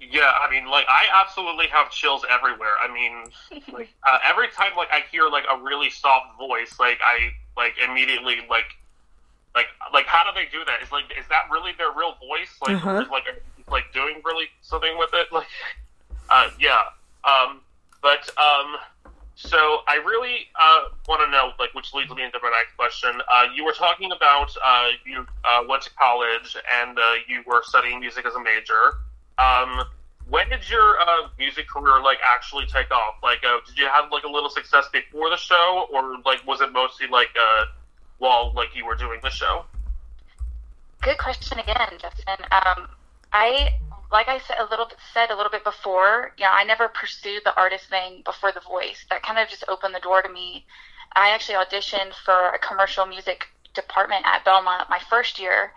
Yeah, 0.00 0.32
I 0.40 0.50
mean, 0.50 0.68
like 0.68 0.86
I 0.88 1.04
absolutely 1.14 1.68
have 1.68 1.92
chills 1.92 2.24
everywhere. 2.28 2.74
I 2.82 2.92
mean, 2.92 3.62
like 3.72 3.90
uh, 4.02 4.18
every 4.24 4.48
time 4.48 4.72
like 4.76 4.88
I 4.90 5.04
hear 5.12 5.28
like 5.28 5.44
a 5.48 5.62
really 5.62 5.90
soft 5.90 6.36
voice, 6.38 6.76
like 6.80 6.98
I 7.04 7.30
like 7.56 7.74
immediately 7.88 8.38
like 8.50 8.66
like 9.54 9.66
like 9.92 10.06
how 10.06 10.24
do 10.24 10.30
they 10.34 10.50
do 10.50 10.64
that? 10.64 10.82
Is 10.82 10.90
like 10.90 11.04
is 11.16 11.26
that 11.28 11.48
really 11.52 11.72
their 11.78 11.92
real 11.92 12.16
voice? 12.20 12.50
Like 12.60 12.76
uh-huh. 12.76 13.04
like 13.10 13.24
like 13.70 13.92
doing 13.92 14.20
really 14.24 14.46
something 14.62 14.96
with 14.98 15.10
it? 15.12 15.32
Like 15.32 15.46
uh, 16.30 16.50
yeah. 16.58 16.82
Um, 17.24 17.60
but 18.02 18.28
um, 18.38 18.76
so 19.36 19.78
I 19.86 19.96
really 19.96 20.48
uh, 20.58 20.88
want 21.06 21.20
to 21.20 21.30
know, 21.30 21.52
like, 21.58 21.74
which 21.74 21.92
leads 21.92 22.10
me 22.10 22.24
into 22.24 22.38
my 22.42 22.50
next 22.50 22.74
question. 22.76 23.20
Uh, 23.30 23.46
you 23.54 23.64
were 23.64 23.72
talking 23.72 24.10
about 24.10 24.50
uh, 24.64 24.88
you 25.04 25.26
uh, 25.44 25.62
went 25.68 25.82
to 25.82 25.90
college 25.94 26.56
and 26.80 26.98
uh, 26.98 27.14
you 27.28 27.42
were 27.46 27.62
studying 27.62 28.00
music 28.00 28.24
as 28.26 28.34
a 28.34 28.42
major. 28.42 28.94
Um, 29.38 29.84
when 30.28 30.48
did 30.48 30.68
your 30.70 30.98
uh, 31.00 31.28
music 31.38 31.68
career 31.68 32.02
like 32.02 32.18
actually 32.34 32.64
take 32.66 32.90
off? 32.90 33.16
Like, 33.22 33.42
did 33.42 33.76
you 33.76 33.86
have 33.92 34.10
like 34.10 34.24
a 34.24 34.30
little 34.30 34.50
success 34.50 34.86
before 34.90 35.28
the 35.28 35.36
show, 35.36 35.86
or 35.92 36.16
like 36.24 36.44
was 36.46 36.62
it 36.62 36.72
mostly 36.72 37.06
like 37.06 37.28
while 38.18 38.52
like 38.56 38.74
you 38.74 38.86
were 38.86 38.96
doing 38.96 39.20
the 39.22 39.30
show? 39.30 39.66
Good 41.02 41.18
question 41.18 41.58
again, 41.58 41.90
Justin. 42.00 42.36
Um, 42.50 42.88
I 43.36 43.74
like 44.10 44.28
I 44.28 44.38
said 44.38 44.56
a 44.58 44.70
little 44.70 44.86
bit 44.86 44.96
said 45.12 45.30
a 45.30 45.36
little 45.36 45.50
bit 45.50 45.64
before, 45.64 46.32
know, 46.44 46.52
I 46.52 46.64
never 46.64 46.88
pursued 46.88 47.42
the 47.44 47.54
artist 47.56 47.88
thing 47.90 48.22
before 48.24 48.52
the 48.52 48.60
voice. 48.60 49.04
That 49.10 49.22
kind 49.22 49.38
of 49.38 49.48
just 49.48 49.64
opened 49.68 49.94
the 49.94 50.00
door 50.00 50.22
to 50.22 50.28
me. 50.32 50.64
I 51.14 51.30
actually 51.30 51.56
auditioned 51.56 52.14
for 52.24 52.50
a 52.50 52.58
commercial 52.58 53.04
music 53.04 53.48
department 53.74 54.24
at 54.24 54.44
Belmont 54.44 54.88
my 54.88 55.00
first 55.10 55.38
year, 55.38 55.72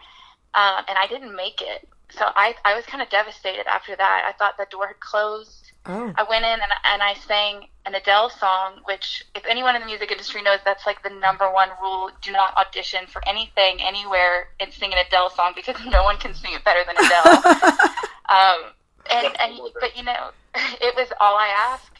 um, 0.53 0.85
and 0.87 0.97
I 0.97 1.07
didn't 1.07 1.35
make 1.35 1.61
it. 1.61 1.87
So 2.11 2.25
I 2.35 2.55
I 2.63 2.75
was 2.75 2.85
kind 2.85 3.03
of 3.03 3.09
devastated 3.09 3.67
after 3.67 3.95
that. 3.95 4.23
I 4.25 4.31
thought 4.37 4.55
the 4.57 4.67
door 4.71 4.87
had 4.87 4.99
closed. 5.01 5.68
Oh. 5.86 6.13
I 6.15 6.24
went 6.24 6.45
in 6.45 6.51
and, 6.51 6.71
and 6.91 7.01
I 7.01 7.13
sang 7.25 7.67
an 7.86 7.95
Adele 7.95 8.29
song, 8.29 8.81
which, 8.86 9.25
if 9.33 9.45
anyone 9.48 9.75
in 9.75 9.81
the 9.81 9.88
music 9.88 10.12
industry 10.12 10.41
knows, 10.41 10.59
that's 10.65 10.86
like 10.86 11.01
the 11.03 11.09
number 11.09 11.51
one 11.51 11.69
rule: 11.81 12.12
do 12.21 12.31
not 12.31 12.55
audition 12.57 13.07
for 13.07 13.25
anything, 13.27 13.81
anywhere, 13.81 14.50
and 14.59 14.71
sing 14.74 14.91
an 14.91 15.00
Adele 15.07 15.29
song 15.29 15.53
because 15.55 15.75
no 15.86 16.03
one 16.03 16.17
can 16.17 16.33
sing 16.33 16.53
it 16.53 16.63
better 16.63 16.81
than 16.86 16.95
Adele. 16.98 17.43
um, 18.29 18.71
and 19.09 19.36
and 19.39 19.59
but 19.79 19.98
you 19.98 20.03
know, 20.03 20.31
it 20.55 20.95
was 20.95 21.07
all 21.19 21.36
I 21.36 21.48
asked, 21.48 21.98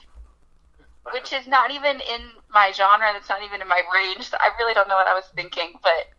which 1.14 1.34
is 1.34 1.48
not 1.48 1.72
even 1.72 2.02
in 2.02 2.22
my 2.54 2.72
genre. 2.76 3.10
That's 3.14 3.30
not 3.30 3.44
even 3.44 3.62
in 3.62 3.68
my 3.68 3.82
range. 3.94 4.30
So 4.30 4.38
I 4.40 4.52
really 4.60 4.74
don't 4.74 4.90
know 4.90 4.96
what 4.96 5.08
I 5.08 5.14
was 5.14 5.26
thinking, 5.36 5.74
but 5.82 6.10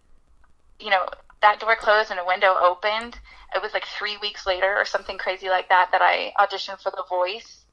you 0.81 0.91
know, 0.91 1.07
that 1.43 1.61
door 1.61 1.77
closed 1.77 2.11
and 2.11 2.21
a 2.21 2.25
window 2.25 2.55
opened. 2.61 3.19
It 3.55 3.63
was 3.63 3.73
like 3.73 3.87
three 3.87 4.17
weeks 4.19 4.47
later 4.47 4.77
or 4.77 4.85
something 4.85 5.19
crazy 5.19 5.49
like 5.49 5.69
that 5.69 5.91
that 5.93 6.03
I 6.03 6.33
auditioned 6.39 6.81
for 6.81 6.91
The 6.91 7.05
Voice. 7.09 7.65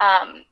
Um, 0.00 0.44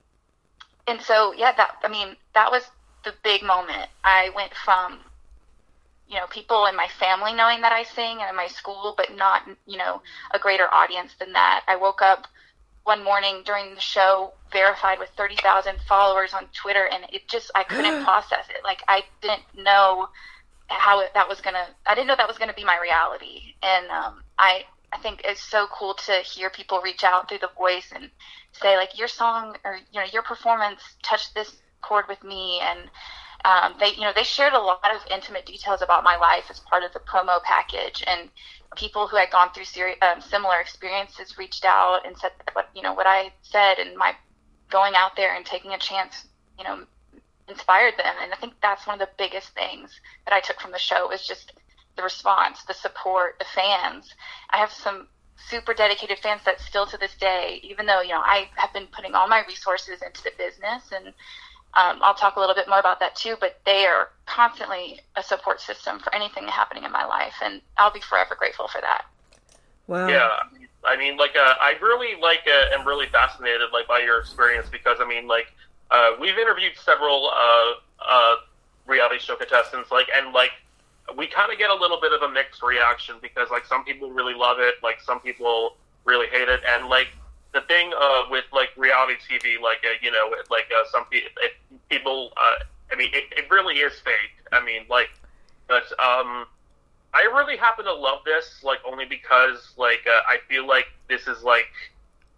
and 0.86 1.00
so 1.00 1.32
yeah, 1.32 1.52
that 1.56 1.76
I 1.84 1.88
mean 1.88 2.16
that 2.34 2.50
was 2.50 2.62
the 3.04 3.14
big 3.22 3.42
moment. 3.42 3.88
I 4.04 4.30
went 4.34 4.52
from 4.54 4.98
you 6.08 6.16
know 6.16 6.26
people 6.30 6.66
in 6.66 6.76
my 6.76 6.88
family 6.98 7.32
knowing 7.32 7.60
that 7.62 7.72
I 7.72 7.82
sing 7.82 8.18
and 8.20 8.30
in 8.30 8.36
my 8.36 8.48
school, 8.48 8.94
but 8.96 9.14
not 9.16 9.42
you 9.66 9.78
know 9.78 10.02
a 10.32 10.38
greater 10.38 10.72
audience 10.72 11.14
than 11.18 11.32
that. 11.32 11.62
I 11.68 11.76
woke 11.76 12.02
up 12.02 12.26
one 12.84 13.02
morning 13.02 13.42
during 13.44 13.74
the 13.74 13.80
show 13.80 14.32
verified 14.52 15.00
with 15.00 15.08
30,000 15.16 15.76
followers 15.88 16.32
on 16.32 16.46
Twitter 16.54 16.88
and 16.92 17.04
it 17.12 17.26
just 17.28 17.50
I 17.54 17.64
couldn't 17.64 18.04
process 18.04 18.46
it. 18.48 18.62
Like 18.62 18.82
I 18.86 19.02
didn't 19.20 19.42
know 19.56 20.08
how 20.68 21.00
it, 21.00 21.12
that 21.14 21.28
was 21.28 21.40
to 21.40 21.52
I 21.86 21.94
didn't 21.94 22.08
know 22.08 22.16
that 22.16 22.28
was 22.28 22.38
to 22.38 22.52
be 22.54 22.64
my 22.64 22.78
reality. 22.80 23.54
And 23.62 23.88
um 23.90 24.22
I 24.38 24.64
I 24.92 24.98
think 24.98 25.22
it's 25.24 25.42
so 25.42 25.66
cool 25.72 25.94
to 26.06 26.12
hear 26.20 26.50
people 26.50 26.80
reach 26.80 27.04
out 27.04 27.28
through 27.28 27.38
the 27.38 27.50
voice 27.56 27.92
and 27.94 28.10
say 28.52 28.76
like 28.76 28.98
your 28.98 29.08
song 29.08 29.56
or 29.64 29.76
you 29.92 30.00
know 30.00 30.06
your 30.12 30.22
performance 30.22 30.80
touched 31.02 31.34
this 31.34 31.56
chord 31.82 32.06
with 32.08 32.22
me 32.24 32.60
and 32.62 32.90
um, 33.44 33.74
they 33.78 33.92
you 33.94 34.00
know 34.00 34.12
they 34.14 34.22
shared 34.24 34.54
a 34.54 34.58
lot 34.58 34.94
of 34.94 35.00
intimate 35.10 35.46
details 35.46 35.82
about 35.82 36.02
my 36.02 36.16
life 36.16 36.44
as 36.50 36.60
part 36.60 36.82
of 36.82 36.92
the 36.92 37.00
promo 37.00 37.42
package 37.42 38.02
and 38.06 38.28
people 38.76 39.06
who 39.06 39.16
had 39.16 39.30
gone 39.30 39.50
through 39.52 39.64
seri- 39.64 40.00
um, 40.02 40.20
similar 40.20 40.60
experiences 40.60 41.38
reached 41.38 41.64
out 41.64 42.00
and 42.06 42.16
said 42.16 42.32
what 42.54 42.68
you 42.74 42.82
know 42.82 42.94
what 42.94 43.06
I 43.06 43.32
said 43.42 43.78
and 43.78 43.96
my 43.96 44.14
going 44.70 44.94
out 44.94 45.14
there 45.16 45.34
and 45.36 45.44
taking 45.44 45.72
a 45.72 45.78
chance 45.78 46.26
you 46.58 46.64
know 46.64 46.84
inspired 47.48 47.94
them 47.96 48.14
and 48.22 48.32
I 48.32 48.36
think 48.36 48.54
that's 48.60 48.86
one 48.86 49.00
of 49.00 49.08
the 49.08 49.14
biggest 49.16 49.50
things 49.50 50.00
that 50.24 50.34
I 50.34 50.40
took 50.40 50.60
from 50.60 50.72
the 50.72 50.78
show 50.78 51.08
was 51.08 51.26
just 51.26 51.52
the 51.96 52.02
response 52.02 52.62
the 52.64 52.74
support 52.74 53.38
the 53.38 53.46
fans 53.54 54.14
I 54.50 54.58
have 54.58 54.72
some 54.72 55.08
super 55.48 55.74
dedicated 55.74 56.18
fans 56.18 56.42
that 56.44 56.60
still 56.60 56.86
to 56.86 56.96
this 56.96 57.14
day, 57.14 57.60
even 57.62 57.86
though, 57.86 58.00
you 58.00 58.10
know, 58.10 58.22
I 58.22 58.48
have 58.56 58.72
been 58.72 58.86
putting 58.86 59.14
all 59.14 59.28
my 59.28 59.44
resources 59.46 60.02
into 60.02 60.22
the 60.22 60.32
business 60.36 60.82
and 60.92 61.06
um, 61.74 62.00
I'll 62.02 62.14
talk 62.14 62.36
a 62.36 62.40
little 62.40 62.54
bit 62.54 62.68
more 62.68 62.78
about 62.78 63.00
that 63.00 63.14
too, 63.16 63.36
but 63.38 63.60
they 63.66 63.84
are 63.84 64.08
constantly 64.24 65.00
a 65.14 65.22
support 65.22 65.60
system 65.60 65.98
for 65.98 66.14
anything 66.14 66.48
happening 66.48 66.84
in 66.84 66.92
my 66.92 67.04
life. 67.04 67.34
And 67.42 67.60
I'll 67.76 67.92
be 67.92 68.00
forever 68.00 68.34
grateful 68.34 68.66
for 68.68 68.80
that. 68.80 69.04
Wow. 69.86 70.08
Yeah. 70.08 70.30
I 70.84 70.96
mean, 70.96 71.16
like, 71.16 71.36
uh, 71.36 71.54
I 71.60 71.74
really 71.82 72.20
like, 72.20 72.46
uh, 72.46 72.78
am 72.78 72.86
really 72.86 73.06
fascinated, 73.08 73.68
like, 73.72 73.88
by 73.88 73.98
your 73.98 74.20
experience 74.20 74.68
because, 74.70 74.98
I 75.00 75.06
mean, 75.06 75.26
like, 75.26 75.48
uh, 75.90 76.10
we've 76.20 76.38
interviewed 76.38 76.72
several, 76.76 77.30
uh, 77.30 77.72
uh, 78.06 78.36
reality 78.86 79.18
show 79.18 79.36
contestants, 79.36 79.90
like, 79.90 80.08
and, 80.14 80.32
like, 80.32 80.52
we 81.14 81.26
kind 81.26 81.52
of 81.52 81.58
get 81.58 81.70
a 81.70 81.74
little 81.74 82.00
bit 82.00 82.12
of 82.12 82.22
a 82.22 82.32
mixed 82.32 82.62
reaction 82.62 83.16
because 83.22 83.48
like 83.50 83.64
some 83.64 83.84
people 83.84 84.10
really 84.10 84.34
love 84.34 84.58
it, 84.58 84.74
like 84.82 85.00
some 85.00 85.20
people 85.20 85.76
really 86.04 86.26
hate 86.26 86.48
it, 86.48 86.60
and 86.66 86.88
like 86.88 87.08
the 87.52 87.60
thing 87.62 87.92
uh, 87.96 88.22
with 88.30 88.44
like 88.52 88.70
reality 88.76 89.14
TV, 89.28 89.60
like 89.60 89.78
uh, 89.84 89.94
you 90.02 90.10
know, 90.10 90.32
like 90.50 90.66
uh, 90.76 90.84
some 90.90 91.04
people, 91.06 91.30
people, 91.88 92.32
uh, 92.36 92.64
I 92.92 92.96
mean, 92.96 93.10
it, 93.12 93.24
it 93.36 93.50
really 93.50 93.76
is 93.76 93.98
fake. 94.00 94.34
I 94.52 94.64
mean, 94.64 94.82
like, 94.90 95.10
but 95.68 95.84
um, 95.98 96.46
I 97.14 97.30
really 97.34 97.56
happen 97.56 97.84
to 97.84 97.94
love 97.94 98.20
this, 98.24 98.60
like 98.62 98.78
only 98.84 99.04
because 99.04 99.72
like 99.76 100.06
uh, 100.06 100.20
I 100.28 100.38
feel 100.48 100.66
like 100.66 100.86
this 101.08 101.26
is 101.26 101.42
like 101.42 101.68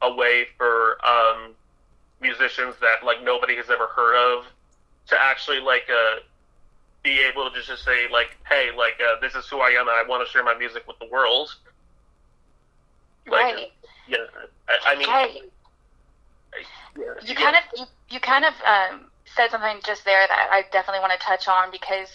a 0.02 0.14
way 0.14 0.46
for 0.56 0.98
um, 1.04 1.54
musicians 2.20 2.74
that 2.80 3.04
like 3.04 3.22
nobody 3.22 3.56
has 3.56 3.70
ever 3.70 3.86
heard 3.94 4.16
of 4.16 4.44
to 5.08 5.20
actually 5.20 5.60
like 5.60 5.88
uh, 5.90 6.20
be 7.02 7.20
able 7.20 7.50
to 7.50 7.62
just 7.62 7.84
say 7.84 8.08
like, 8.10 8.36
hey, 8.48 8.70
like 8.76 9.00
uh, 9.00 9.20
this 9.20 9.34
is 9.34 9.46
who 9.48 9.60
I 9.60 9.70
am, 9.70 9.88
and 9.88 9.96
I 9.96 10.04
want 10.08 10.26
to 10.26 10.30
share 10.32 10.44
my 10.44 10.56
music 10.56 10.86
with 10.86 10.98
the 10.98 11.08
world. 11.10 11.54
Like, 13.26 13.54
right. 13.54 13.72
Yeah, 14.08 14.18
I, 14.68 14.92
I 14.92 14.96
mean, 14.96 15.08
Right. 15.08 15.42
yeah, 16.96 17.04
you 17.22 17.34
yeah. 17.34 17.34
kind 17.34 17.56
of 17.56 17.62
you, 17.76 17.84
you 18.10 18.20
kind 18.20 18.44
of 18.44 18.54
um, 18.66 19.10
said 19.36 19.50
something 19.50 19.80
just 19.84 20.04
there 20.04 20.26
that 20.26 20.48
I 20.50 20.64
definitely 20.72 21.00
want 21.00 21.12
to 21.12 21.18
touch 21.18 21.46
on 21.46 21.70
because 21.70 22.08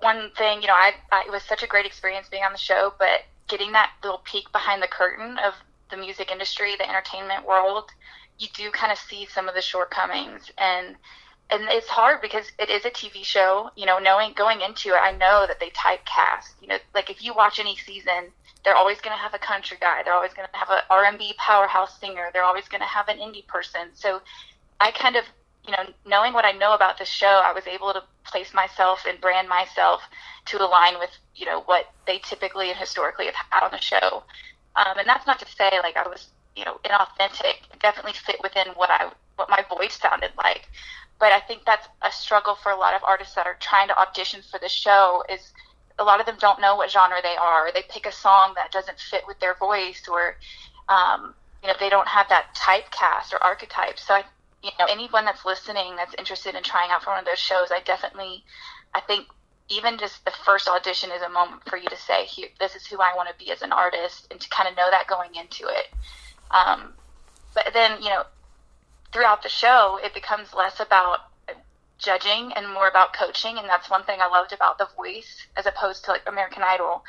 one 0.00 0.30
thing 0.36 0.60
you 0.60 0.68
know 0.68 0.74
I, 0.74 0.92
I 1.10 1.24
it 1.26 1.32
was 1.32 1.42
such 1.42 1.62
a 1.62 1.66
great 1.66 1.86
experience 1.86 2.28
being 2.28 2.44
on 2.44 2.52
the 2.52 2.58
show, 2.58 2.92
but 2.98 3.22
getting 3.48 3.72
that 3.72 3.92
little 4.02 4.20
peek 4.24 4.50
behind 4.52 4.82
the 4.82 4.88
curtain 4.88 5.38
of 5.38 5.54
the 5.90 5.96
music 5.96 6.30
industry, 6.30 6.76
the 6.76 6.88
entertainment 6.88 7.46
world, 7.46 7.84
you 8.38 8.48
do 8.54 8.70
kind 8.70 8.92
of 8.92 8.98
see 8.98 9.26
some 9.26 9.48
of 9.48 9.54
the 9.54 9.62
shortcomings 9.62 10.50
and 10.58 10.96
and 11.50 11.62
it's 11.70 11.88
hard 11.88 12.20
because 12.20 12.50
it 12.58 12.68
is 12.68 12.84
a 12.84 12.90
TV 12.90 13.24
show. 13.24 13.70
You 13.74 13.86
know, 13.86 13.98
knowing 13.98 14.34
going 14.34 14.60
into 14.60 14.90
it, 14.90 15.00
I 15.00 15.12
know 15.12 15.46
that 15.46 15.58
they 15.58 15.70
typecast. 15.70 16.60
You 16.60 16.68
know, 16.68 16.78
like 16.94 17.08
if 17.08 17.24
you 17.24 17.32
watch 17.32 17.58
any 17.58 17.74
season, 17.74 18.32
they're 18.64 18.76
always 18.76 19.00
going 19.00 19.16
to 19.16 19.22
have 19.22 19.34
a 19.34 19.38
country 19.38 19.78
guy. 19.80 20.02
They're 20.02 20.12
always 20.12 20.34
going 20.34 20.48
to 20.52 20.58
have 20.58 20.68
a 20.68 20.82
R&B 20.90 21.34
powerhouse 21.38 21.98
singer. 21.98 22.28
They're 22.32 22.44
always 22.44 22.68
going 22.68 22.80
to 22.80 22.86
have 22.86 23.08
an 23.08 23.18
indie 23.18 23.46
person. 23.46 23.88
So 23.94 24.20
I 24.80 24.90
kind 24.90 25.16
of, 25.16 25.24
you 25.66 25.72
know, 25.72 25.84
knowing 26.06 26.34
what 26.34 26.44
I 26.44 26.52
know 26.52 26.74
about 26.74 26.98
the 26.98 27.04
show, 27.04 27.42
I 27.44 27.52
was 27.52 27.66
able 27.66 27.92
to 27.94 28.02
place 28.24 28.52
myself 28.52 29.04
and 29.08 29.20
brand 29.20 29.48
myself 29.48 30.02
to 30.46 30.62
align 30.62 30.98
with, 30.98 31.10
you 31.34 31.46
know, 31.46 31.62
what 31.62 31.86
they 32.06 32.18
typically 32.18 32.70
and 32.70 32.78
historically 32.78 33.26
have 33.26 33.34
had 33.34 33.64
on 33.64 33.70
the 33.70 33.80
show. 33.80 34.22
Um, 34.76 34.98
and 34.98 35.08
that's 35.08 35.26
not 35.26 35.38
to 35.38 35.46
say 35.46 35.70
like 35.82 35.96
I 35.96 36.06
was, 36.06 36.28
you 36.58 36.64
know, 36.64 36.80
inauthentic. 36.84 37.62
It 37.72 37.80
definitely 37.80 38.12
fit 38.12 38.36
within 38.42 38.68
what 38.74 38.90
I 38.90 39.10
what 39.36 39.48
my 39.48 39.64
voice 39.70 39.98
sounded 39.98 40.32
like. 40.36 40.68
But 41.20 41.32
I 41.32 41.40
think 41.40 41.64
that's 41.64 41.86
a 42.02 42.10
struggle 42.10 42.56
for 42.56 42.70
a 42.72 42.76
lot 42.76 42.94
of 42.94 43.02
artists 43.04 43.34
that 43.34 43.46
are 43.46 43.56
trying 43.60 43.88
to 43.88 43.98
audition 43.98 44.42
for 44.42 44.58
the 44.58 44.68
show 44.68 45.24
is 45.28 45.52
a 45.98 46.04
lot 46.04 46.20
of 46.20 46.26
them 46.26 46.36
don't 46.38 46.60
know 46.60 46.76
what 46.76 46.90
genre 46.90 47.18
they 47.22 47.36
are. 47.36 47.72
They 47.72 47.82
pick 47.88 48.06
a 48.06 48.12
song 48.12 48.52
that 48.56 48.70
doesn't 48.72 48.98
fit 48.98 49.24
with 49.26 49.38
their 49.40 49.54
voice, 49.54 50.02
or 50.08 50.36
um, 50.88 51.34
you 51.62 51.68
know, 51.68 51.74
they 51.78 51.90
don't 51.90 52.08
have 52.08 52.28
that 52.28 52.54
typecast 52.54 53.32
or 53.32 53.42
archetype. 53.42 53.98
So, 53.98 54.14
I, 54.14 54.24
you 54.62 54.70
know, 54.78 54.86
anyone 54.88 55.24
that's 55.24 55.44
listening 55.44 55.96
that's 55.96 56.14
interested 56.14 56.54
in 56.54 56.62
trying 56.62 56.90
out 56.90 57.02
for 57.02 57.10
one 57.10 57.18
of 57.18 57.24
those 57.24 57.38
shows, 57.38 57.68
I 57.72 57.80
definitely, 57.80 58.44
I 58.94 59.00
think 59.00 59.26
even 59.68 59.98
just 59.98 60.24
the 60.24 60.32
first 60.44 60.68
audition 60.68 61.10
is 61.10 61.22
a 61.22 61.28
moment 61.28 61.62
for 61.68 61.76
you 61.76 61.88
to 61.88 61.96
say, 61.96 62.24
"Here, 62.24 62.48
this 62.58 62.74
is 62.74 62.86
who 62.86 63.00
I 63.00 63.14
want 63.14 63.28
to 63.28 63.44
be 63.44 63.50
as 63.50 63.62
an 63.62 63.72
artist," 63.72 64.28
and 64.30 64.40
to 64.40 64.48
kind 64.50 64.68
of 64.68 64.76
know 64.76 64.90
that 64.90 65.06
going 65.08 65.34
into 65.34 65.66
it. 65.66 65.86
Um, 66.50 66.94
but 67.54 67.70
then, 67.72 68.02
you 68.02 68.08
know, 68.08 68.24
throughout 69.12 69.42
the 69.42 69.48
show, 69.48 69.98
it 70.02 70.14
becomes 70.14 70.54
less 70.54 70.80
about 70.80 71.20
judging 71.98 72.52
and 72.54 72.72
more 72.72 72.88
about 72.88 73.12
coaching, 73.12 73.58
and 73.58 73.68
that's 73.68 73.90
one 73.90 74.04
thing 74.04 74.20
I 74.20 74.28
loved 74.28 74.52
about 74.52 74.78
The 74.78 74.88
Voice 74.96 75.46
as 75.56 75.66
opposed 75.66 76.04
to 76.04 76.12
like 76.12 76.22
American 76.26 76.62
Idol. 76.62 77.04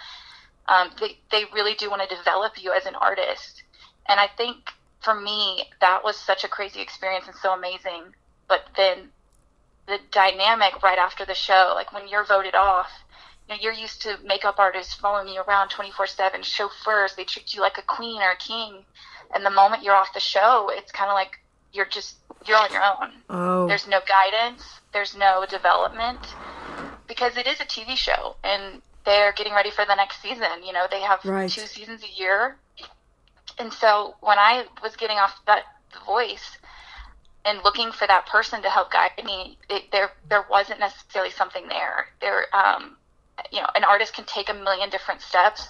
Um, 0.68 0.92
they 1.00 1.18
they 1.32 1.46
really 1.54 1.76
do 1.76 1.90
want 1.90 2.08
to 2.08 2.16
develop 2.16 2.62
you 2.62 2.74
as 2.74 2.86
an 2.86 2.96
artist, 2.96 3.64
and 4.08 4.20
I 4.20 4.28
think 4.28 4.70
for 5.02 5.16
me 5.16 5.64
that 5.80 6.04
was 6.04 6.18
such 6.18 6.44
a 6.44 6.48
crazy 6.48 6.82
experience 6.82 7.26
and 7.28 7.36
so 7.36 7.54
amazing. 7.54 8.04
But 8.48 8.66
then 8.76 9.10
the 9.88 10.00
dynamic 10.12 10.82
right 10.84 10.98
after 10.98 11.26
the 11.26 11.36
show, 11.36 11.74
like 11.76 11.94
when 11.94 12.08
you're 12.08 12.26
voted 12.26 12.56
off, 12.56 12.90
you 13.48 13.56
know, 13.56 13.62
you're 13.62 13.74
used 13.74 14.02
to 14.04 14.18
makeup 14.24 14.60
artists 14.60 14.94
following 14.94 15.28
you 15.34 15.42
around 15.42 15.70
24/7, 15.70 16.44
chauffeurs, 16.44 17.16
they 17.16 17.24
treat 17.26 17.54
you 17.54 17.62
like 17.62 17.78
a 17.78 17.84
queen 17.84 18.22
or 18.22 18.32
a 18.32 18.38
king, 18.38 18.86
and 19.34 19.46
the 19.46 19.50
moment 19.52 19.84
you're 19.84 19.96
off 19.96 20.14
the 20.14 20.20
show, 20.20 20.70
it's 20.72 20.92
kind 20.92 21.10
of 21.10 21.16
like 21.16 21.32
you're 21.72 21.86
just 21.86 22.16
you're 22.48 22.58
on 22.58 22.72
your 22.72 22.84
own. 22.84 23.12
Oh, 23.30 23.68
There's 23.68 23.88
no 23.88 24.00
guidance. 24.08 24.64
There's 24.94 25.16
no 25.16 25.46
development 25.50 26.20
because 27.08 27.38
it 27.38 27.48
is 27.48 27.60
a 27.60 27.66
TV 27.66 27.96
show 27.96 28.36
and 28.44 28.82
they're 29.06 29.34
getting 29.34 29.54
ready 29.54 29.72
for 29.72 29.86
the 29.86 29.96
next 29.96 30.22
season. 30.22 30.64
You 30.66 30.74
know, 30.74 30.88
they 30.90 31.02
have 31.02 31.24
Right. 31.26 31.50
two 31.50 31.66
seasons 31.66 32.04
a 32.04 32.20
year. 32.20 32.58
And 33.58 33.74
so 33.74 34.16
when 34.22 34.40
I 34.40 34.66
was 34.82 34.96
getting 34.96 35.18
off 35.18 35.36
that 35.48 35.64
voice 36.06 36.58
and 37.46 37.60
looking 37.64 37.92
for 37.92 38.08
that 38.08 38.26
person 38.28 38.62
to 38.62 38.70
help 38.70 38.92
guide 38.92 39.12
me, 39.24 39.58
it, 39.70 39.92
there 39.92 40.12
there 40.30 40.46
wasn't 40.50 40.80
necessarily 40.80 41.32
something 41.32 41.68
there. 41.68 42.08
There, 42.22 42.46
um, 42.56 42.96
you 43.52 43.60
know, 43.62 43.68
an 43.76 43.84
artist 43.84 44.14
can 44.14 44.26
take 44.26 44.50
a 44.50 44.54
million 44.54 44.90
different 44.90 45.22
steps. 45.22 45.68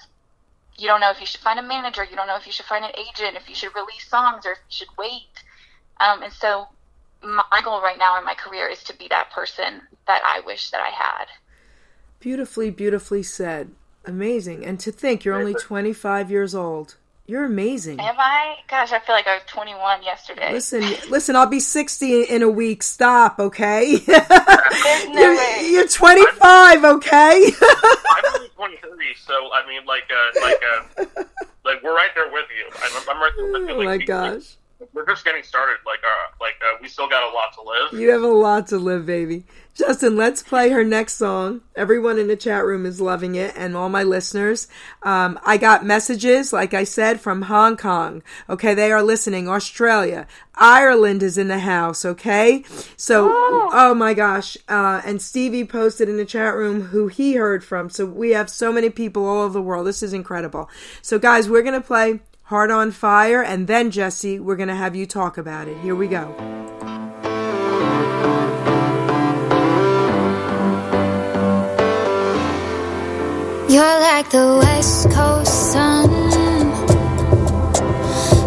You 0.80 0.88
don't 0.88 1.02
know 1.02 1.12
if 1.12 1.20
you 1.20 1.26
should 1.26 1.42
find 1.42 1.60
a 1.60 1.64
manager. 1.64 2.04
You 2.04 2.16
don't 2.16 2.28
know 2.28 2.38
if 2.38 2.46
you 2.46 2.54
should 2.54 2.66
find 2.66 2.86
an 2.86 2.92
agent. 2.98 3.36
If 3.36 3.50
you 3.50 3.56
should 3.56 3.76
release 3.76 4.08
songs 4.08 4.46
or 4.46 4.54
if 4.54 4.60
you 4.70 4.76
should 4.80 4.98
wait. 4.98 5.44
Um, 6.00 6.24
and 6.24 6.32
so 6.32 6.68
my 7.22 7.62
goal 7.64 7.82
right 7.82 7.98
now 7.98 8.18
in 8.18 8.24
my 8.24 8.34
career 8.34 8.68
is 8.70 8.84
to 8.86 8.96
be 8.98 9.08
that 9.10 9.32
person 9.32 9.82
that 10.08 10.22
I 10.24 10.40
wish 10.46 10.72
that 10.72 10.82
I 10.82 10.90
had. 10.90 11.26
beautifully, 12.20 12.70
beautifully 12.70 13.24
said. 13.24 13.72
Amazing. 14.06 14.66
And 14.66 14.80
to 14.80 14.92
think 14.92 15.26
you're 15.26 15.36
only 15.36 15.54
25 15.54 16.32
years 16.32 16.56
old. 16.56 16.96
You're 17.30 17.46
amazing. 17.46 18.00
Am 18.00 18.16
I? 18.18 18.56
Gosh, 18.68 18.92
I 18.92 18.98
feel 18.98 19.14
like 19.14 19.28
I 19.28 19.36
was 19.36 19.44
21 19.46 20.02
yesterday. 20.02 20.52
Listen, 20.52 20.82
listen, 21.12 21.36
I'll 21.36 21.46
be 21.46 21.60
60 21.60 22.24
in 22.24 22.42
a 22.42 22.50
week. 22.50 22.82
Stop, 22.82 23.38
okay? 23.40 23.98
There's 24.08 24.28
no 25.10 25.14
you're, 25.22 25.38
way. 25.38 25.68
you're 25.70 25.88
25, 25.88 26.84
okay? 26.86 27.52
I'm 27.62 28.36
only 28.36 28.48
23, 28.56 29.16
so 29.28 29.34
I 29.54 29.68
mean, 29.68 29.86
like, 29.86 30.10
uh, 30.10 30.42
like, 30.42 30.62
uh, 31.20 31.24
like 31.64 31.84
we're 31.84 31.94
right 31.96 32.10
there 32.16 32.32
with 32.32 32.46
you. 32.50 32.66
I'm, 32.84 33.04
I'm 33.16 33.22
right 33.22 33.32
there 33.38 33.52
with 33.52 33.62
you. 33.70 33.76
oh 33.76 33.78
Like, 33.78 33.86
my 33.86 33.98
we- 33.98 34.06
gosh. 34.06 34.56
We're 34.94 35.06
just 35.06 35.26
getting 35.26 35.44
started. 35.44 35.78
Like, 35.86 36.00
uh, 36.04 36.32
like 36.40 36.56
uh, 36.62 36.78
we 36.82 36.88
still 36.88 37.10
got 37.10 37.30
a 37.30 37.34
lot 37.34 37.54
to 37.54 37.62
live. 37.62 38.00
You 38.00 38.12
have 38.12 38.24
a 38.24 38.28
lot 38.28 38.68
to 38.68 38.78
live, 38.78 39.06
baby. 39.06 39.44
Justin, 39.76 40.18
let's 40.18 40.44
play 40.44 40.72
her 40.72 40.84
next 40.84 41.14
song. 41.14 41.62
Everyone 41.76 42.20
in 42.20 42.28
the 42.28 42.36
chat 42.36 42.66
room 42.66 42.86
is 42.86 43.00
loving 43.00 43.36
it, 43.36 43.54
and 43.56 43.78
all 43.78 43.88
my 43.88 44.04
listeners. 44.04 44.68
Um, 45.04 45.40
I 45.46 45.56
got 45.58 45.86
messages, 45.86 46.52
like 46.52 46.74
I 46.74 46.84
said, 46.84 47.22
from 47.22 47.44
Hong 47.44 47.78
Kong. 47.78 48.22
Okay, 48.50 48.74
they 48.74 48.92
are 48.92 49.02
listening. 49.02 49.48
Australia, 49.48 50.28
Ireland 50.56 51.24
is 51.24 51.38
in 51.38 51.48
the 51.48 51.60
house. 51.60 52.04
Okay, 52.04 52.64
so 52.98 53.30
oh, 53.32 53.94
my 53.96 54.14
gosh, 54.14 54.58
uh, 54.68 55.02
and 55.06 55.22
Stevie 55.22 55.64
posted 55.64 56.10
in 56.10 56.18
the 56.18 56.26
chat 56.26 56.56
room 56.56 56.82
who 56.82 57.08
he 57.08 57.36
heard 57.36 57.64
from. 57.64 57.90
So 57.90 58.06
we 58.06 58.32
have 58.32 58.50
so 58.50 58.74
many 58.74 58.90
people 58.90 59.26
all 59.26 59.44
over 59.44 59.54
the 59.54 59.62
world. 59.62 59.88
This 59.88 60.04
is 60.04 60.12
incredible. 60.12 60.70
So 61.02 61.20
guys, 61.20 61.48
we're 61.48 61.64
gonna 61.64 61.80
play 61.80 62.20
Heart 62.50 62.72
on 62.72 62.90
Fire, 62.90 63.44
and 63.44 63.68
then 63.68 63.92
Jessie, 63.92 64.40
we're 64.40 64.56
gonna 64.56 64.76
have 64.76 64.96
you 64.96 65.06
talk 65.06 65.38
about 65.38 65.68
it. 65.68 65.78
Here 65.84 65.94
we 65.94 66.08
go. 66.08 66.34
You're 73.70 74.00
like 74.02 74.32
the 74.32 74.58
west 74.64 75.12
coast 75.12 75.74
sun. 75.74 76.10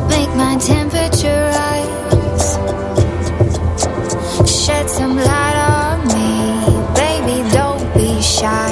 Make 0.08 0.34
my 0.34 0.56
temperature 0.58 1.52
rise. 1.54 2.56
Shed 4.50 4.90
some 4.90 5.14
light 5.14 5.58
on 5.78 6.08
me. 6.08 6.66
Baby, 6.96 7.48
don't 7.52 7.94
be 7.94 8.20
shy. 8.20 8.71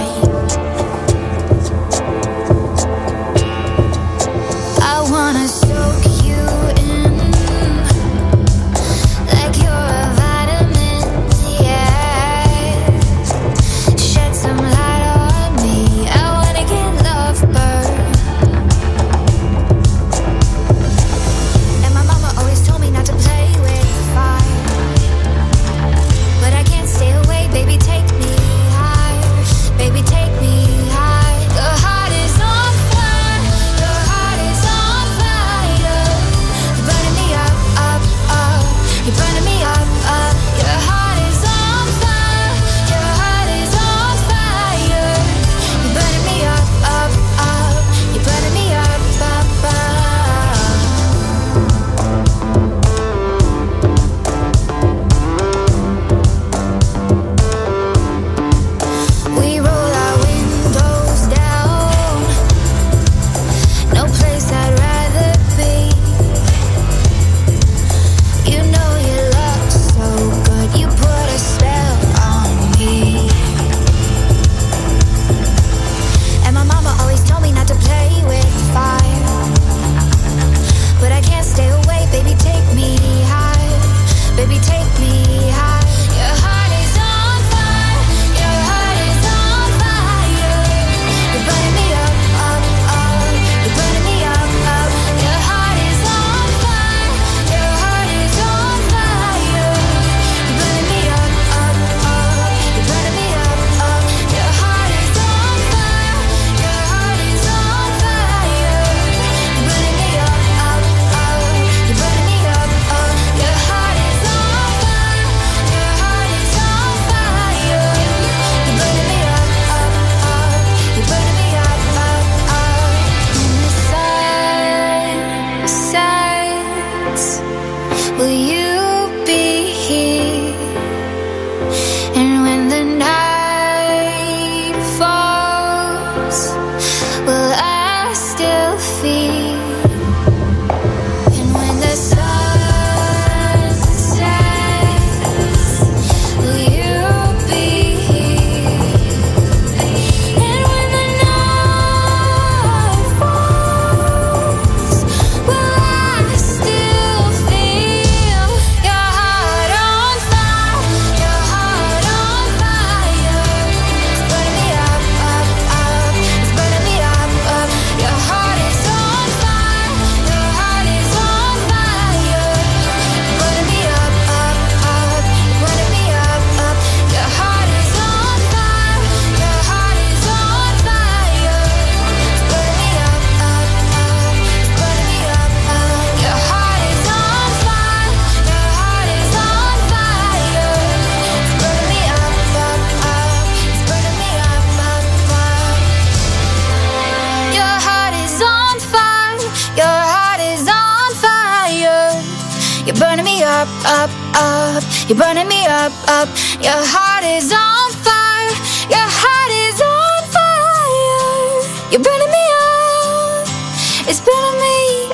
Burning 214.81 214.89
me. 215.09 215.11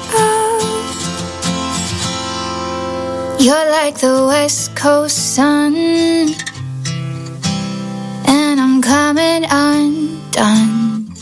You're 3.44 3.70
like 3.70 3.98
the 3.98 4.24
West 4.26 4.74
Coast 4.74 5.34
sun. 5.34 5.76
And 8.26 8.60
I'm 8.60 8.82
coming 8.82 9.44
undone. 9.48 11.14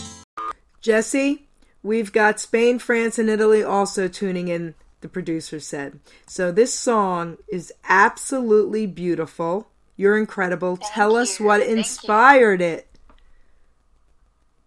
Jessie, 0.81 1.47
we've 1.83 2.11
got 2.11 2.39
Spain, 2.39 2.79
France, 2.79 3.19
and 3.19 3.29
Italy 3.29 3.63
also 3.63 4.07
tuning 4.07 4.47
in, 4.47 4.73
the 5.01 5.09
producer 5.09 5.59
said. 5.59 5.99
So 6.25 6.51
this 6.51 6.73
song 6.73 7.37
is 7.47 7.71
absolutely 7.87 8.87
beautiful. 8.87 9.67
You're 9.97 10.17
incredible. 10.17 10.77
Thank 10.77 10.93
Tell 10.93 11.15
us 11.15 11.39
what 11.39 11.59
Thank 11.59 11.71
you. 11.71 11.77
inspired 11.77 12.61
it. 12.61 12.87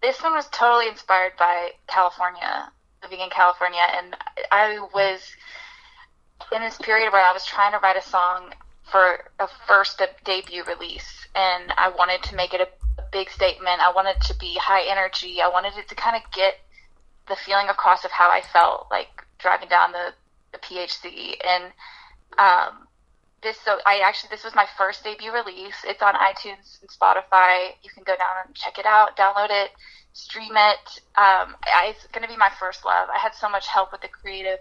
This 0.00 0.22
one 0.22 0.32
was 0.34 0.46
totally 0.52 0.88
inspired 0.88 1.32
by 1.38 1.70
California, 1.88 2.70
living 3.02 3.20
in 3.20 3.30
California, 3.30 3.82
and 3.96 4.16
I 4.50 4.78
was 4.94 5.20
in 6.52 6.62
this 6.62 6.78
period 6.78 7.12
where 7.12 7.24
I 7.24 7.32
was 7.32 7.44
trying 7.44 7.72
to 7.72 7.78
write 7.78 7.96
a 7.96 8.02
song 8.02 8.52
for 8.90 9.24
a 9.38 9.48
first 9.66 10.00
debut 10.24 10.64
release, 10.64 11.26
and 11.34 11.72
I 11.76 11.90
wanted 11.90 12.22
to 12.24 12.34
make 12.34 12.54
it 12.54 12.60
a, 12.60 12.68
big 13.12 13.30
statement. 13.30 13.80
I 13.80 13.92
wanted 13.92 14.20
to 14.22 14.36
be 14.38 14.58
high 14.60 14.82
energy. 14.82 15.40
I 15.40 15.48
wanted 15.48 15.74
it 15.78 15.88
to 15.88 15.94
kind 15.94 16.16
of 16.16 16.30
get 16.32 16.54
the 17.28 17.36
feeling 17.36 17.68
across 17.68 18.04
of 18.04 18.10
how 18.10 18.28
I 18.28 18.42
felt, 18.42 18.88
like 18.90 19.24
driving 19.38 19.68
down 19.68 19.92
the, 19.92 20.12
the 20.52 20.58
PCH, 20.58 21.36
and 21.46 21.64
um, 22.38 22.87
this 23.42 23.58
so 23.64 23.78
I 23.86 24.00
actually 24.04 24.30
this 24.30 24.44
was 24.44 24.54
my 24.54 24.66
first 24.76 25.04
debut 25.04 25.32
release. 25.32 25.76
It's 25.84 26.02
on 26.02 26.14
iTunes 26.14 26.80
and 26.80 26.90
Spotify. 26.90 27.70
You 27.82 27.90
can 27.90 28.02
go 28.04 28.16
down 28.16 28.46
and 28.46 28.54
check 28.54 28.78
it 28.78 28.86
out, 28.86 29.16
download 29.16 29.50
it, 29.50 29.70
stream 30.12 30.52
it. 30.56 31.00
Um, 31.16 31.56
I, 31.64 31.94
it's 31.94 32.06
going 32.08 32.26
to 32.26 32.32
be 32.32 32.36
my 32.36 32.50
first 32.58 32.84
love. 32.84 33.08
I 33.14 33.18
had 33.18 33.34
so 33.34 33.48
much 33.48 33.68
help 33.68 33.92
with 33.92 34.00
the 34.00 34.08
creative 34.08 34.58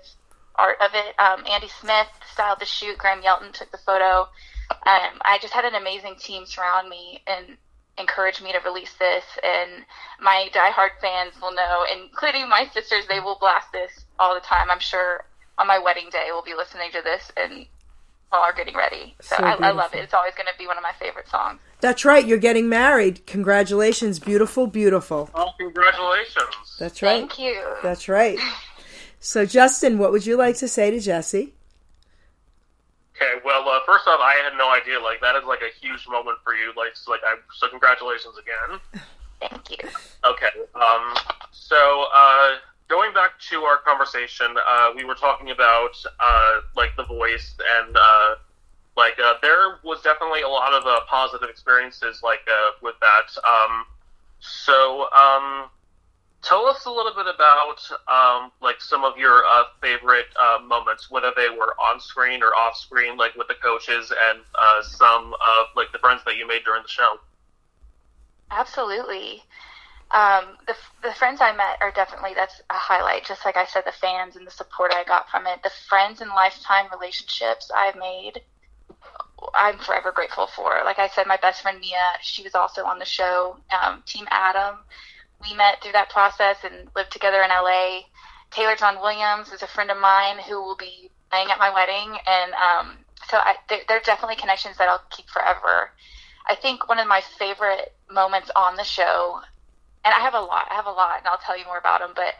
art 0.56 0.78
of 0.82 0.92
it. 0.94 1.20
Um, 1.20 1.46
Andy 1.50 1.68
Smith 1.68 2.08
styled 2.32 2.60
the 2.60 2.66
shoot. 2.66 2.98
Graham 2.98 3.22
Yelton 3.22 3.54
took 3.54 3.72
the 3.72 3.78
photo. 3.78 4.28
Um, 4.70 5.22
I 5.24 5.40
just 5.42 5.54
had 5.54 5.66
an 5.66 5.76
amazing 5.76 6.16
team 6.20 6.46
surround 6.46 6.90
me 6.90 7.24
and 7.28 7.58
encourage 7.98 8.42
me 8.42 8.52
to 8.52 8.60
release 8.60 8.94
this. 9.00 9.24
And 9.44 9.86
my 10.20 10.50
diehard 10.54 11.00
fans 11.02 11.34
will 11.42 11.54
know, 11.54 11.86
including 11.92 12.50
my 12.50 12.68
sisters, 12.74 13.06
they 13.08 13.20
will 13.20 13.38
blast 13.40 13.72
this 13.72 14.06
all 14.20 14.36
the 14.36 14.42
time. 14.42 14.70
I'm 14.70 14.80
sure 14.80 15.26
on 15.58 15.68
my 15.68 15.80
wedding 15.80 16.10
day 16.12 16.28
we'll 16.28 16.44
be 16.44 16.54
listening 16.54 16.92
to 16.92 17.02
this 17.02 17.32
and 17.36 17.66
while 18.30 18.42
we're 18.42 18.56
getting 18.56 18.76
ready. 18.76 19.16
So, 19.22 19.38
So 19.38 19.44
I, 19.44 19.54
I 19.54 19.72
love 19.72 19.94
it. 19.94 20.00
It's 20.00 20.13
always 20.13 20.34
going 20.36 20.48
to 20.52 20.58
be 20.58 20.68
one 20.68 20.78
of 20.78 20.84
my 20.84 20.94
favorite 21.00 21.28
songs. 21.28 21.60
That's 21.80 22.06
right. 22.06 22.26
You're 22.26 22.38
getting 22.38 22.68
married. 22.70 23.26
Congratulations. 23.26 24.20
Beautiful, 24.20 24.68
beautiful. 24.68 25.30
Oh, 25.36 25.52
congratulations. 25.58 26.76
That's 26.80 27.02
right. 27.02 27.20
Thank 27.20 27.40
you. 27.40 27.62
That's 27.84 28.10
right. 28.10 28.40
So, 29.20 29.46
Justin, 29.46 29.98
what 29.98 30.12
would 30.12 30.26
you 30.26 30.38
like 30.38 30.58
to 30.58 30.68
say 30.68 30.92
to 30.92 31.00
Jessie? 31.00 31.54
Okay, 33.16 33.42
well, 33.44 33.68
uh, 33.68 33.80
first 33.86 34.08
off, 34.08 34.20
I 34.22 34.36
had 34.44 34.56
no 34.58 34.72
idea. 34.72 35.00
Like 35.00 35.22
that 35.22 35.36
is 35.36 35.44
like 35.48 35.62
a 35.62 35.74
huge 35.82 36.08
moment 36.08 36.38
for 36.44 36.54
you. 36.54 36.72
Like, 36.78 36.96
so, 36.96 37.12
like, 37.12 37.22
I 37.26 37.36
so 37.56 37.68
congratulations 37.68 38.36
again. 38.38 38.80
Thank 39.40 39.72
you. 39.72 39.90
Okay. 40.24 40.50
Um. 40.76 41.16
So, 41.52 42.06
uh, 42.16 42.56
going 42.88 43.13
back 43.13 43.39
to 43.50 43.62
our 43.63 43.78
conversation, 43.78 44.56
uh, 44.65 44.91
we 44.95 45.04
were 45.04 45.15
talking 45.15 45.52
about 45.52 45.95
uh, 46.19 46.62
like 46.76 46.95
the 46.95 47.04
voice 47.04 47.56
and 47.78 47.95
uh, 47.95 48.36
like 48.95 49.19
uh, 49.23 49.36
there 49.41 49.80
was 49.84 50.02
definitely 50.02 50.41
a 50.41 50.47
lot 50.47 50.73
of 50.73 50.86
uh, 50.86 51.00
positive 51.08 51.50
experiences 51.50 52.21
like 52.23 52.41
uh, 52.50 52.71
with 52.82 52.95
that. 53.02 53.30
Um. 53.47 53.86
So, 54.39 55.12
um, 55.13 55.67
tell 56.43 56.67
us 56.67 56.86
a 56.86 56.91
little 56.91 57.12
bit 57.15 57.26
about 57.26 57.80
um, 58.08 58.52
like 58.62 58.80
some 58.80 59.04
of 59.04 59.17
your 59.17 59.43
favorite 59.82 60.28
moments, 60.63 61.10
whether 61.10 61.32
they 61.36 61.50
were 61.50 61.73
on 61.82 62.00
screen 62.00 62.43
or 62.43 62.56
off 62.56 62.78
screen, 62.78 63.17
like 63.17 63.36
with 63.36 63.47
the 63.47 63.56
coaches 63.56 64.13
and 64.30 64.39
some 64.84 65.34
of 65.34 65.65
like 65.76 65.91
the 65.91 65.97
friends 65.97 66.21
that 66.26 66.38
you 66.38 66.47
made 66.47 66.63
during 66.65 66.84
the 66.84 66.88
show. 66.88 67.17
Absolutely. 68.52 69.41
Um, 70.12 70.58
the, 70.65 70.76
the 71.04 71.13
friends 71.13 71.41
I 71.41 71.52
met 71.52 71.78
are 71.82 71.91
definitely 71.91 72.34
that's 72.34 72.62
a 72.70 72.74
highlight. 72.74 73.26
Just 73.26 73.43
like 73.43 73.58
I 73.58 73.65
said, 73.65 73.84
the 73.86 73.91
fans 73.91 74.36
and 74.36 74.48
the 74.48 74.52
support 74.52 74.93
I 74.93 75.04
got 75.04 75.30
from 75.30 75.48
it, 75.48 75.62
the 75.63 75.72
friends 75.89 76.22
and 76.22 76.30
lifetime 76.30 76.86
relationships 76.91 77.70
I've 77.76 77.98
made, 77.98 78.41
I'm 79.54 79.78
forever 79.80 80.12
grateful 80.12 80.48
for. 80.48 80.82
Like 80.86 81.00
I 81.00 81.10
said, 81.10 81.28
my 81.28 81.38
best 81.38 81.62
friend 81.62 81.80
Mia, 81.80 81.98
she 82.22 82.43
was 82.43 82.56
also 82.56 82.86
on 82.86 83.00
the 83.00 83.06
show. 83.06 83.58
Um, 83.72 84.04
Team 84.06 84.26
Adam, 84.32 84.78
we 85.41 85.54
met 85.56 85.82
through 85.82 85.91
that 85.91 86.10
process 86.10 86.58
and 86.63 86.88
lived 86.96 87.12
together 87.12 87.41
in 87.41 87.50
LA. 87.50 88.02
Taylor 88.52 88.76
John 88.76 89.00
Williams 89.02 89.52
is 89.52 89.62
a 89.62 89.67
friend 89.67 89.91
of 89.91 89.98
mine 89.98 90.39
who 90.39 90.62
will 90.62 90.78
be 90.78 91.12
playing 91.30 91.52
at 91.52 91.60
my 91.60 91.74
wedding, 91.74 92.17
and 92.26 92.54
um, 92.54 92.98
so 93.30 93.38
I, 93.38 93.56
there, 93.70 93.80
there 93.88 93.98
are 93.98 94.06
definitely 94.06 94.38
connections 94.38 94.78
that 94.78 94.88
I'll 94.88 95.04
keep 95.10 95.28
forever. 95.30 95.91
I 96.48 96.56
think 96.56 96.88
one 96.88 97.00
of 97.00 97.08
my 97.08 97.22
favorite 97.38 97.93
moments 98.10 98.50
on 98.56 98.78
the 98.78 98.84
show, 98.84 99.41
and 100.06 100.14
I 100.14 100.20
have 100.20 100.34
a 100.34 100.40
lot, 100.40 100.68
I 100.70 100.76
have 100.76 100.86
a 100.86 100.92
lot, 100.92 101.20
and 101.20 101.28
I'll 101.28 101.38
tell 101.38 101.58
you 101.58 101.66
more 101.66 101.78
about 101.78 102.00
them. 102.00 102.12
But 102.16 102.34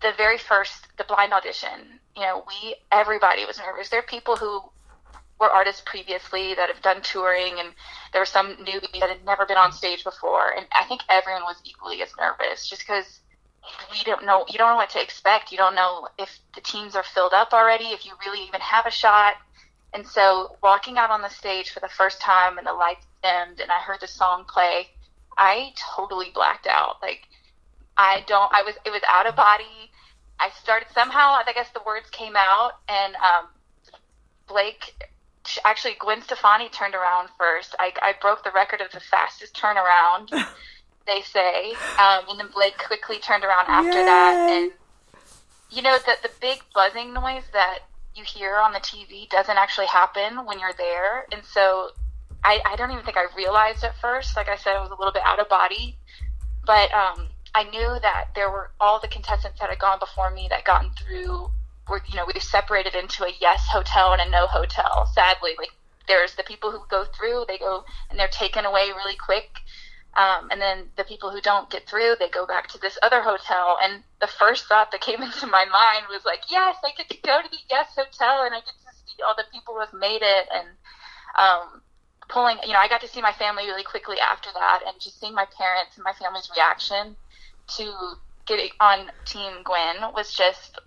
the 0.00 0.12
very 0.16 0.38
first, 0.38 0.86
the 0.96 1.04
blind 1.04 1.32
audition, 1.32 2.00
you 2.16 2.22
know, 2.22 2.44
we 2.46 2.76
everybody 2.92 3.44
was 3.44 3.58
nervous. 3.58 3.88
There 3.88 4.00
are 4.00 4.02
people 4.02 4.36
who 4.36 4.62
were 5.40 5.50
artists 5.50 5.82
previously 5.86 6.54
that 6.54 6.68
have 6.68 6.82
done 6.82 7.02
touring, 7.02 7.58
and 7.58 7.70
there 8.12 8.20
were 8.20 8.26
some 8.26 8.56
newbies 8.56 9.00
that 9.00 9.08
had 9.08 9.24
never 9.24 9.46
been 9.46 9.56
on 9.56 9.72
stage 9.72 10.04
before, 10.04 10.50
and 10.56 10.66
I 10.72 10.84
think 10.84 11.02
everyone 11.08 11.42
was 11.42 11.60
equally 11.64 12.02
as 12.02 12.10
nervous, 12.18 12.68
just 12.68 12.82
because 12.82 13.20
we 13.90 14.02
don't 14.04 14.24
know, 14.24 14.44
you 14.48 14.58
don't 14.58 14.70
know 14.70 14.76
what 14.76 14.90
to 14.90 15.02
expect. 15.02 15.52
You 15.52 15.58
don't 15.58 15.74
know 15.74 16.08
if 16.18 16.38
the 16.54 16.60
teams 16.60 16.94
are 16.96 17.02
filled 17.02 17.32
up 17.32 17.52
already, 17.52 17.86
if 17.86 18.04
you 18.04 18.12
really 18.24 18.46
even 18.46 18.60
have 18.60 18.86
a 18.86 18.90
shot. 18.90 19.34
And 19.94 20.06
so 20.06 20.56
walking 20.62 20.98
out 20.98 21.10
on 21.10 21.22
the 21.22 21.28
stage 21.28 21.70
for 21.70 21.80
the 21.80 21.88
first 21.88 22.20
time 22.20 22.58
and 22.58 22.66
the 22.66 22.72
lights 22.72 23.06
dimmed 23.22 23.60
and 23.60 23.70
I 23.70 23.78
heard 23.78 24.00
the 24.00 24.06
song 24.06 24.44
play, 24.46 24.88
I 25.38 25.72
totally 25.94 26.30
blacked 26.34 26.66
out. 26.66 26.96
Like 27.00 27.22
I 27.96 28.24
don't 28.26 28.52
I 28.52 28.62
was 28.62 28.74
it 28.84 28.90
was 28.90 29.02
out 29.08 29.26
of 29.26 29.36
body. 29.36 29.90
I 30.40 30.50
started 30.50 30.88
somehow 30.92 31.32
I 31.32 31.52
guess 31.54 31.70
the 31.72 31.80
words 31.86 32.10
came 32.10 32.34
out 32.36 32.72
and 32.88 33.14
um 33.16 33.46
Blake 34.46 34.94
actually 35.64 35.94
Gwen 35.98 36.20
Stefani 36.22 36.68
turned 36.68 36.94
around 36.94 37.28
first. 37.38 37.74
I, 37.78 37.92
I 38.02 38.14
broke 38.20 38.44
the 38.44 38.50
record 38.50 38.80
of 38.80 38.90
the 38.92 39.00
fastest 39.00 39.56
turnaround, 39.56 40.30
they 41.06 41.22
say. 41.22 41.72
Um, 41.98 42.24
and 42.28 42.40
then 42.40 42.48
Blake 42.52 42.76
quickly 42.78 43.18
turned 43.18 43.44
around 43.44 43.66
after 43.68 44.04
that 44.04 44.50
and 44.50 44.72
you 45.70 45.82
know 45.82 45.98
that 46.06 46.22
the 46.22 46.30
big 46.40 46.62
buzzing 46.74 47.12
noise 47.12 47.44
that 47.52 47.80
you 48.14 48.24
hear 48.24 48.56
on 48.56 48.72
the 48.72 48.80
TV 48.80 49.28
doesn't 49.28 49.56
actually 49.56 49.86
happen 49.86 50.44
when 50.44 50.58
you're 50.58 50.72
there. 50.76 51.26
And 51.30 51.44
so 51.44 51.90
I, 52.44 52.60
I 52.64 52.76
don't 52.76 52.90
even 52.90 53.04
think 53.04 53.16
I 53.16 53.26
realized 53.36 53.84
at 53.84 53.96
first. 54.00 54.36
Like 54.36 54.48
I 54.48 54.56
said, 54.56 54.76
I 54.76 54.80
was 54.80 54.90
a 54.90 54.94
little 54.94 55.12
bit 55.12 55.22
out 55.24 55.40
of 55.40 55.48
body. 55.48 55.96
But 56.64 56.92
um, 56.92 57.28
I 57.54 57.64
knew 57.64 57.98
that 58.02 58.28
there 58.34 58.50
were 58.50 58.70
all 58.80 59.00
the 59.00 59.08
contestants 59.08 59.60
that 59.60 59.70
had 59.70 59.78
gone 59.78 59.98
before 59.98 60.30
me 60.30 60.48
that 60.50 60.64
gotten 60.64 60.90
through 60.90 61.50
were, 61.88 62.02
you 62.06 62.16
know, 62.16 62.26
we 62.32 62.38
separated 62.40 62.94
into 62.94 63.24
a 63.24 63.32
yes 63.40 63.66
hotel 63.70 64.12
and 64.12 64.20
a 64.20 64.30
no 64.30 64.46
hotel. 64.46 65.08
Sadly, 65.14 65.52
like 65.58 65.70
there's 66.06 66.34
the 66.34 66.42
people 66.42 66.70
who 66.70 66.80
go 66.90 67.04
through, 67.16 67.44
they 67.48 67.58
go 67.58 67.84
and 68.10 68.18
they're 68.18 68.28
taken 68.28 68.64
away 68.64 68.88
really 68.94 69.16
quick. 69.16 69.48
Um, 70.16 70.48
and 70.50 70.60
then 70.60 70.86
the 70.96 71.04
people 71.04 71.30
who 71.30 71.40
don't 71.40 71.70
get 71.70 71.88
through, 71.88 72.16
they 72.18 72.28
go 72.28 72.46
back 72.46 72.66
to 72.68 72.78
this 72.78 72.98
other 73.02 73.22
hotel. 73.22 73.78
And 73.82 74.02
the 74.20 74.26
first 74.26 74.66
thought 74.66 74.90
that 74.90 75.00
came 75.00 75.22
into 75.22 75.46
my 75.46 75.64
mind 75.64 76.06
was 76.10 76.24
like, 76.24 76.50
yes, 76.50 76.76
I 76.84 76.90
get 76.96 77.08
to 77.08 77.16
go 77.24 77.40
to 77.40 77.48
the 77.48 77.58
Yes 77.70 77.94
Hotel 77.94 78.42
and 78.44 78.54
I 78.54 78.58
get 78.58 78.74
to 78.82 78.92
see 79.06 79.22
all 79.26 79.34
the 79.36 79.44
people 79.52 79.74
who 79.74 79.80
have 79.80 79.94
made 79.94 80.22
it. 80.22 80.48
And 80.52 80.68
um, 81.38 81.82
pulling, 82.28 82.58
you 82.64 82.72
know, 82.72 82.78
I 82.78 82.88
got 82.88 83.00
to 83.00 83.08
see 83.08 83.22
my 83.22 83.32
family 83.32 83.64
really 83.66 83.84
quickly 83.84 84.18
after 84.20 84.50
that. 84.54 84.80
And 84.86 85.00
just 85.00 85.20
seeing 85.20 85.34
my 85.34 85.46
parents 85.56 85.96
and 85.96 86.04
my 86.04 86.12
family's 86.12 86.50
reaction 86.54 87.16
to 87.76 87.92
getting 88.46 88.70
on 88.80 89.10
Team 89.24 89.62
Gwen 89.64 90.12
was 90.14 90.32
just, 90.32 90.78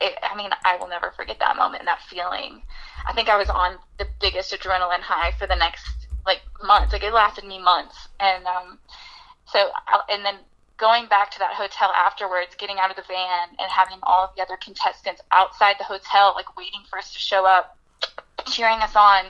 it, 0.00 0.18
I 0.22 0.36
mean, 0.36 0.50
I 0.64 0.76
will 0.76 0.88
never 0.88 1.12
forget 1.16 1.38
that 1.40 1.56
moment 1.56 1.80
and 1.80 1.88
that 1.88 2.02
feeling. 2.08 2.62
I 3.06 3.12
think 3.12 3.28
I 3.28 3.36
was 3.36 3.48
on 3.48 3.76
the 3.98 4.06
biggest 4.20 4.52
adrenaline 4.52 5.00
high 5.00 5.32
for 5.38 5.46
the 5.46 5.56
next 5.56 5.84
like 6.26 6.42
months. 6.62 6.92
Like 6.92 7.02
it 7.02 7.12
lasted 7.12 7.44
me 7.44 7.58
months, 7.58 8.08
and 8.20 8.44
um, 8.46 8.78
so 9.46 9.70
and 10.10 10.24
then 10.24 10.34
going 10.76 11.06
back 11.08 11.30
to 11.32 11.38
that 11.40 11.54
hotel 11.54 11.90
afterwards, 11.90 12.54
getting 12.56 12.78
out 12.78 12.90
of 12.90 12.96
the 12.96 13.02
van 13.08 13.48
and 13.58 13.70
having 13.70 13.98
all 14.04 14.24
of 14.24 14.30
the 14.36 14.42
other 14.42 14.56
contestants 14.62 15.20
outside 15.32 15.76
the 15.78 15.84
hotel, 15.84 16.32
like 16.36 16.56
waiting 16.56 16.82
for 16.88 16.98
us 16.98 17.12
to 17.12 17.18
show 17.18 17.44
up, 17.44 17.76
cheering 18.46 18.78
us 18.80 18.94
on. 18.94 19.24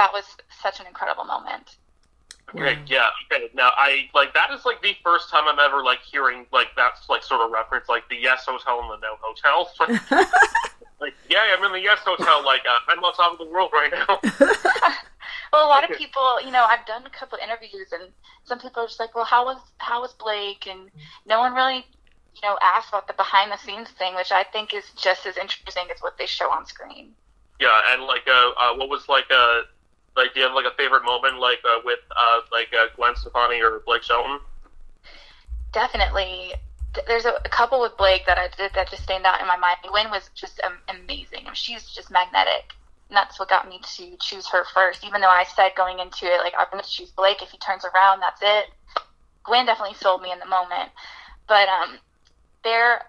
That 0.00 0.14
was 0.14 0.24
such 0.62 0.80
an 0.80 0.86
incredible 0.86 1.24
moment. 1.24 1.76
Okay, 2.54 2.78
yeah, 2.86 3.10
okay. 3.30 3.50
Now 3.54 3.70
I 3.76 4.08
like 4.14 4.32
that 4.32 4.50
is 4.50 4.64
like 4.64 4.80
the 4.82 4.96
first 5.04 5.28
time 5.28 5.44
I'm 5.46 5.58
ever 5.58 5.84
like 5.84 6.00
hearing 6.00 6.46
like 6.52 6.68
that's 6.74 7.08
like 7.10 7.22
sort 7.22 7.42
of 7.42 7.50
reference 7.52 7.88
like 7.88 8.08
the 8.08 8.16
yes 8.16 8.46
hotel 8.48 8.80
and 8.80 8.90
the 8.90 9.06
no 9.06 9.16
hotel. 9.20 10.26
Like, 11.00 11.14
yeah, 11.30 11.40
I'm 11.56 11.64
in 11.64 11.72
the 11.72 11.80
Yes 11.80 12.00
Hotel. 12.00 12.44
Like, 12.44 12.60
uh, 12.68 12.78
I'm 12.88 13.02
on 13.02 13.14
top 13.14 13.32
of 13.32 13.38
the 13.38 13.50
world 13.50 13.70
right 13.72 13.90
now. 13.90 14.20
Well, 15.52 15.66
a 15.66 15.68
lot 15.68 15.88
of 15.90 15.96
people, 15.96 16.40
you 16.44 16.52
know, 16.52 16.64
I've 16.64 16.86
done 16.86 17.04
a 17.04 17.10
couple 17.10 17.36
interviews, 17.42 17.90
and 17.92 18.12
some 18.44 18.60
people 18.60 18.84
are 18.84 18.86
just 18.86 19.00
like, 19.00 19.16
"Well, 19.16 19.24
how 19.24 19.44
was 19.44 19.58
how 19.78 20.00
was 20.00 20.12
Blake?" 20.12 20.68
And 20.70 20.90
no 21.26 21.40
one 21.40 21.54
really, 21.54 21.84
you 22.36 22.42
know, 22.44 22.56
asked 22.62 22.90
about 22.90 23.08
the 23.08 23.14
behind 23.14 23.50
the 23.50 23.56
scenes 23.56 23.88
thing, 23.90 24.14
which 24.14 24.30
I 24.30 24.44
think 24.44 24.72
is 24.72 24.84
just 24.96 25.26
as 25.26 25.36
interesting 25.36 25.86
as 25.92 26.00
what 26.02 26.18
they 26.18 26.26
show 26.26 26.50
on 26.52 26.66
screen. 26.66 27.14
yeah, 27.58 27.80
and 27.88 28.04
like, 28.04 28.28
uh, 28.28 28.50
uh, 28.56 28.74
what 28.76 28.88
was 28.88 29.08
like, 29.08 29.24
uh, 29.30 29.62
like, 30.16 30.34
do 30.34 30.40
you 30.40 30.46
have 30.46 30.54
like 30.54 30.66
a 30.66 30.76
favorite 30.76 31.04
moment, 31.04 31.38
like, 31.38 31.58
uh, 31.64 31.80
with, 31.84 32.00
uh, 32.10 32.40
like, 32.52 32.68
uh, 32.74 32.86
Gwen 32.96 33.14
Stefani 33.16 33.62
or 33.62 33.82
Blake 33.86 34.02
Shelton? 34.02 34.40
Definitely, 35.72 36.54
there's 37.06 37.24
a, 37.24 37.34
a 37.44 37.48
couple 37.48 37.80
with 37.80 37.96
Blake 37.96 38.26
that 38.26 38.38
I 38.38 38.48
did 38.56 38.72
that 38.74 38.90
just 38.90 39.02
stand 39.02 39.24
out 39.24 39.40
in 39.40 39.46
my 39.46 39.56
mind. 39.56 39.78
Gwen 39.88 40.10
was 40.10 40.28
just 40.34 40.60
um, 40.64 40.78
amazing. 40.88 41.46
She's 41.52 41.86
just 41.88 42.10
magnetic. 42.10 42.72
And 43.08 43.16
that's 43.16 43.38
what 43.38 43.48
got 43.48 43.68
me 43.68 43.80
to 43.96 44.16
choose 44.20 44.46
her 44.48 44.64
first, 44.72 45.04
even 45.04 45.20
though 45.20 45.28
I 45.28 45.44
said 45.44 45.72
going 45.76 45.98
into 45.98 46.26
it, 46.26 46.38
like, 46.38 46.54
I'm 46.58 46.66
going 46.70 46.82
to 46.82 46.88
choose 46.88 47.10
Blake. 47.10 47.42
If 47.42 47.50
he 47.50 47.58
turns 47.58 47.84
around, 47.84 48.20
that's 48.20 48.40
it. 48.40 48.66
Gwen 49.44 49.66
definitely 49.66 49.96
sold 49.96 50.22
me 50.22 50.30
in 50.30 50.38
the 50.38 50.46
moment. 50.46 50.90
But 51.48 51.68
um, 51.68 51.98
there, 52.62 53.02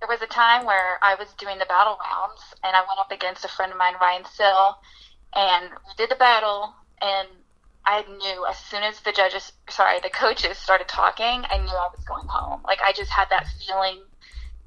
there 0.00 0.08
was 0.08 0.22
a 0.22 0.26
time 0.26 0.64
where 0.64 0.98
I 1.02 1.16
was 1.16 1.28
doing 1.38 1.58
the 1.58 1.66
battle 1.66 1.98
rounds, 2.00 2.40
and 2.64 2.74
I 2.74 2.80
went 2.80 2.98
up 2.98 3.12
against 3.12 3.44
a 3.44 3.48
friend 3.48 3.72
of 3.72 3.76
mine, 3.76 3.94
Ryan 4.00 4.24
Sill, 4.32 4.78
and 5.36 5.70
we 5.70 5.92
did 5.96 6.10
the 6.10 6.16
battle, 6.16 6.74
and 7.00 7.28
I 7.84 8.02
knew 8.02 8.46
as 8.46 8.58
soon 8.58 8.82
as 8.82 9.00
the 9.00 9.12
judges, 9.12 9.52
sorry, 9.68 10.00
the 10.00 10.10
coaches 10.10 10.58
started 10.58 10.88
talking, 10.88 11.44
I 11.48 11.58
knew 11.58 11.68
I 11.68 11.88
was 11.94 12.04
going 12.04 12.26
home. 12.26 12.62
Like 12.64 12.80
I 12.82 12.92
just 12.92 13.10
had 13.10 13.28
that 13.30 13.46
feeling 13.60 14.00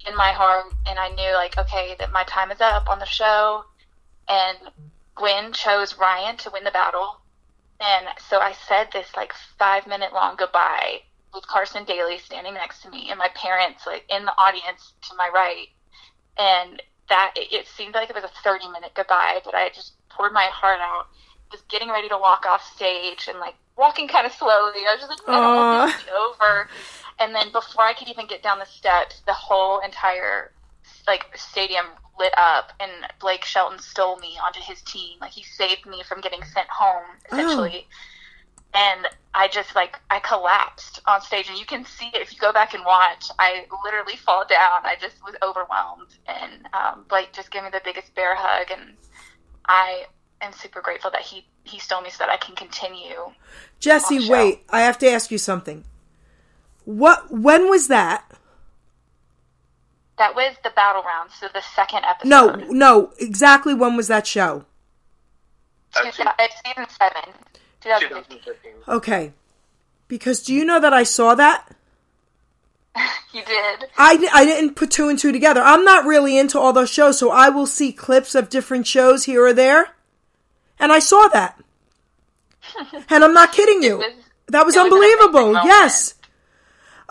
in 0.07 0.15
my 0.15 0.31
heart, 0.31 0.65
and 0.87 0.97
I 0.97 1.09
knew 1.09 1.33
like, 1.33 1.57
okay, 1.57 1.95
that 1.99 2.11
my 2.13 2.23
time 2.23 2.51
is 2.51 2.61
up 2.61 2.89
on 2.89 2.99
the 2.99 3.05
show. 3.05 3.65
And 4.29 4.57
Gwen 5.15 5.51
chose 5.51 5.97
Ryan 5.97 6.37
to 6.37 6.51
win 6.51 6.63
the 6.63 6.71
battle, 6.71 7.17
and 7.81 8.05
so 8.29 8.39
I 8.39 8.53
said 8.67 8.89
this 8.93 9.09
like 9.17 9.33
five 9.57 9.87
minute 9.87 10.13
long 10.13 10.35
goodbye 10.37 11.01
with 11.33 11.47
Carson 11.47 11.83
Daly 11.83 12.19
standing 12.19 12.53
next 12.53 12.83
to 12.83 12.89
me, 12.89 13.07
and 13.09 13.17
my 13.17 13.29
parents 13.35 13.85
like 13.87 14.05
in 14.09 14.25
the 14.25 14.37
audience 14.37 14.93
to 15.09 15.15
my 15.17 15.29
right, 15.33 15.67
and 16.37 16.81
that 17.09 17.33
it, 17.35 17.67
seemed 17.67 17.95
like 17.95 18.09
it 18.09 18.15
was 18.15 18.23
a 18.23 18.41
thirty 18.43 18.69
minute 18.69 18.91
goodbye, 18.95 19.39
but 19.43 19.55
I 19.55 19.69
just 19.69 19.93
poured 20.19 20.33
my 20.33 20.49
heart 20.51 20.79
out 20.81 21.07
was 21.51 21.61
getting 21.69 21.89
ready 21.89 22.09
to 22.09 22.17
walk 22.17 22.45
off 22.45 22.61
stage 22.75 23.27
and 23.27 23.39
like 23.39 23.55
walking 23.77 24.07
kind 24.07 24.25
of 24.27 24.33
slowly. 24.33 24.81
I 24.87 24.93
was 24.93 24.99
just 24.99 25.09
like, 25.09 25.27
want 25.27 25.91
this 25.91 26.01
to 26.01 26.05
be 26.05 26.11
over. 26.11 26.69
And 27.19 27.33
then 27.33 27.51
before 27.51 27.83
I 27.85 27.93
could 27.93 28.09
even 28.09 28.27
get 28.27 28.43
down 28.43 28.59
the 28.59 28.65
steps, 28.65 29.21
the 29.25 29.33
whole 29.33 29.79
entire 29.79 30.51
like 31.07 31.25
stadium 31.35 31.85
lit 32.19 32.33
up, 32.37 32.73
and 32.79 32.91
Blake 33.19 33.45
Shelton 33.45 33.79
stole 33.79 34.17
me 34.17 34.37
onto 34.43 34.59
his 34.59 34.81
team. 34.81 35.17
Like 35.21 35.31
he 35.31 35.43
saved 35.43 35.85
me 35.85 36.03
from 36.03 36.21
getting 36.21 36.43
sent 36.43 36.67
home, 36.69 37.05
essentially. 37.31 37.87
And 38.73 39.07
I 39.33 39.47
just 39.47 39.73
like 39.73 39.97
I 40.11 40.19
collapsed 40.19 41.01
on 41.07 41.21
stage, 41.21 41.49
and 41.49 41.57
you 41.57 41.65
can 41.65 41.85
see 41.85 42.07
it 42.13 42.21
if 42.21 42.31
you 42.31 42.39
go 42.39 42.53
back 42.53 42.73
and 42.75 42.85
watch. 42.85 43.25
I 43.39 43.65
literally 43.83 44.17
fall 44.17 44.45
down. 44.47 44.85
I 44.85 44.95
just 45.01 45.23
was 45.23 45.35
overwhelmed, 45.41 46.13
and 46.27 46.67
um, 46.73 47.05
Blake 47.09 47.33
just 47.33 47.49
gave 47.49 47.63
me 47.63 47.69
the 47.71 47.81
biggest 47.83 48.13
bear 48.13 48.35
hug, 48.35 48.67
and 48.69 48.93
I 49.69 50.07
am 50.41 50.51
super 50.51 50.81
grateful 50.81 51.11
that 51.11 51.21
he 51.21 51.45
he 51.63 51.79
stole 51.79 52.01
me 52.01 52.09
so 52.09 52.17
that 52.25 52.29
I 52.29 52.37
can 52.37 52.55
continue. 52.55 53.31
Jessie, 53.79 54.27
wait. 54.29 54.63
I 54.69 54.81
have 54.81 54.97
to 54.99 55.07
ask 55.07 55.31
you 55.31 55.37
something. 55.37 55.85
What? 56.83 57.31
When 57.31 57.69
was 57.69 57.87
that? 57.87 58.25
That 60.17 60.35
was 60.35 60.55
the 60.63 60.71
battle 60.71 61.03
round, 61.03 61.29
so 61.31 61.47
the 61.53 61.61
second 61.61 62.03
episode. 62.03 62.27
No, 62.29 62.55
no. 62.69 63.13
Exactly 63.19 63.73
when 63.73 63.95
was 63.95 64.07
that 64.09 64.27
show? 64.27 64.65
That's 65.93 66.17
Two- 66.17 66.23
it's 66.39 66.55
season 66.65 66.87
seven, 66.89 67.33
2015. 67.81 68.39
2015. 68.39 68.71
Okay. 68.87 69.33
Because 70.07 70.41
do 70.43 70.53
you 70.53 70.65
know 70.65 70.79
that 70.79 70.93
I 70.93 71.03
saw 71.03 71.35
that? 71.35 71.75
You 73.33 73.43
did. 73.45 73.85
I, 73.95 74.27
I 74.33 74.43
didn't 74.45 74.73
put 74.75 74.89
two 74.89 75.07
and 75.07 75.17
two 75.19 75.31
together. 75.31 75.61
I'm 75.61 75.85
not 75.85 76.05
really 76.05 76.35
into 76.37 76.57
all 76.59 76.73
those 76.73 76.89
shows, 76.89 77.19
so 77.19 77.29
I 77.29 77.49
will 77.49 77.67
see 77.67 77.91
clips 77.93 78.33
of 78.33 78.49
different 78.49 78.87
shows 78.87 79.25
here 79.25 79.45
or 79.45 79.53
there. 79.53 79.89
And 80.79 80.91
I 80.91 80.97
saw 80.99 81.27
that. 81.29 81.59
And 83.09 83.23
I'm 83.23 83.33
not 83.33 83.51
kidding 83.51 83.83
you. 83.83 83.97
was- 83.97 84.05
That 84.47 84.65
was 84.65 84.75
it 84.75 84.79
was 84.79 84.91
unbelievable. 84.91 85.53
yes. 85.63 86.15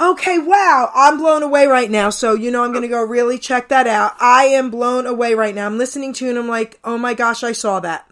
Okay, 0.01 0.39
wow. 0.39 0.91
I'm 0.95 1.19
blown 1.19 1.43
away 1.43 1.67
right 1.67 1.91
now. 1.91 2.11
So, 2.11 2.35
you 2.35 2.51
know, 2.51 2.63
I'm 2.65 2.71
going 2.73 2.83
to 2.83 2.89
go 2.89 3.03
really 3.03 3.39
check 3.39 3.69
that 3.69 3.87
out. 3.87 4.13
I 4.21 4.45
am 4.47 4.71
blown 4.71 5.07
away 5.07 5.35
right 5.35 5.55
now. 5.55 5.67
I'm 5.67 5.79
listening 5.79 6.13
to 6.15 6.25
you 6.25 6.31
and 6.31 6.39
I'm 6.39 6.49
like, 6.49 6.79
oh 6.85 6.99
my 6.99 7.15
gosh, 7.15 7.43
I 7.43 7.53
saw 7.53 7.81
that. 7.81 8.09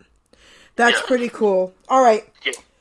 That's 0.77 1.01
pretty 1.03 1.29
cool. 1.29 1.75
All 1.89 2.03
right. 2.03 2.25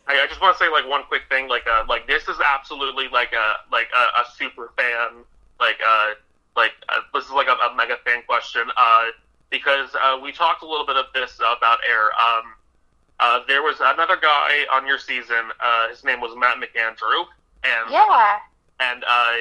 I, 0.08 0.22
I 0.24 0.28
just 0.28 0.41
want 0.41 0.58
to 0.58 0.63
say 0.63 0.70
like 0.70 0.88
one 0.88 1.04
quick 1.04 1.24
thing, 1.30 1.48
like 1.48 1.65
uh, 1.68 1.84
like 1.88 2.08
this 2.08 2.24
is 2.28 2.38
absolutely 2.39 3.08
like 3.10 3.34
a 3.34 3.56
like 3.72 3.88
a, 3.96 4.22
a 4.22 4.26
super 4.38 4.72
fan, 4.78 5.24
like 5.60 5.80
uh, 5.86 6.13
like 6.56 6.74
uh, 6.89 7.02
this 7.13 7.26
is 7.26 7.32
like 7.32 7.48
a, 7.48 7.54
a 7.54 7.76
mega 7.76 7.98
fan 8.06 8.22
question, 8.28 8.63
uh, 8.78 9.06
because 9.50 9.89
uh, 9.96 10.18
we 10.22 10.32
talked 10.32 10.63
a 10.63 10.68
little 10.68 10.86
bit 10.86 10.96
of 10.96 11.06
this 11.13 11.38
about 11.39 11.80
air. 11.89 12.06
Um, 12.22 12.54
uh, 13.20 13.39
there 13.48 13.63
was 13.63 13.78
another 13.80 14.18
guy 14.22 14.65
on 14.72 14.86
your 14.86 15.00
season. 15.00 15.52
Uh, 15.63 15.89
his 15.89 16.04
name 16.04 16.20
was 16.22 16.36
Matt 16.38 16.58
McAndrew, 16.58 17.26
and 17.63 17.89
Yeah. 17.91 18.38
and 18.80 19.04
uh, 19.08 19.34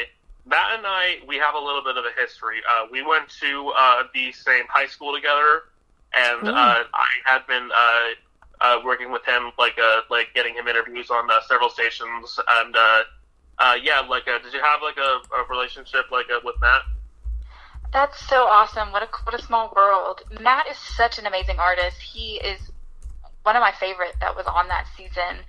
Matt 0.47 0.79
and 0.79 0.87
I, 0.87 1.19
we 1.27 1.37
have 1.37 1.55
a 1.55 1.59
little 1.59 1.83
bit 1.83 1.97
of 1.97 2.05
a 2.05 2.21
history. 2.21 2.59
Uh, 2.71 2.87
we 2.91 3.03
went 3.03 3.29
to 3.41 3.73
uh, 3.77 4.05
the 4.15 4.31
same 4.33 4.65
high 4.69 4.87
school 4.87 5.15
together, 5.15 5.65
and 6.15 6.47
Oh. 6.49 6.53
uh, 6.55 6.85
I 6.95 7.09
had 7.25 7.47
been 7.47 7.71
uh, 7.75 8.09
uh, 8.61 8.81
working 8.85 9.11
with 9.11 9.25
him, 9.25 9.53
like 9.59 9.79
uh, 9.79 10.03
like 10.11 10.29
getting 10.35 10.55
him 10.55 10.69
interviews 10.69 11.11
on 11.11 11.31
uh, 11.31 11.41
several 11.49 11.69
stations, 11.71 12.39
and 12.63 12.77
uh, 12.77 13.03
uh, 13.59 13.77
yeah, 13.83 14.01
like 14.01 14.27
uh, 14.29 14.39
did 14.39 14.53
you 14.53 14.61
have 14.61 14.81
like 14.83 14.97
a, 14.97 15.21
a 15.37 15.45
relationship 15.49 16.11
like 16.11 16.27
with 16.43 16.57
Matt? 16.61 16.83
That's 17.93 18.19
so 18.27 18.45
awesome. 18.45 18.91
What 18.93 19.03
a 19.03 19.09
what 19.25 19.39
a 19.39 19.43
small 19.43 19.73
world. 19.77 20.23
Matt 20.41 20.67
is 20.69 20.77
such 20.77 21.19
an 21.19 21.27
amazing 21.27 21.59
artist. 21.59 22.01
He 22.01 22.41
is 22.45 22.61
one 23.45 23.57
of 23.57 23.61
my 23.61 23.73
favorite 23.79 24.17
that 24.21 24.35
was 24.35 24.47
on 24.47 24.69
that 24.69 24.87
season. 24.97 25.45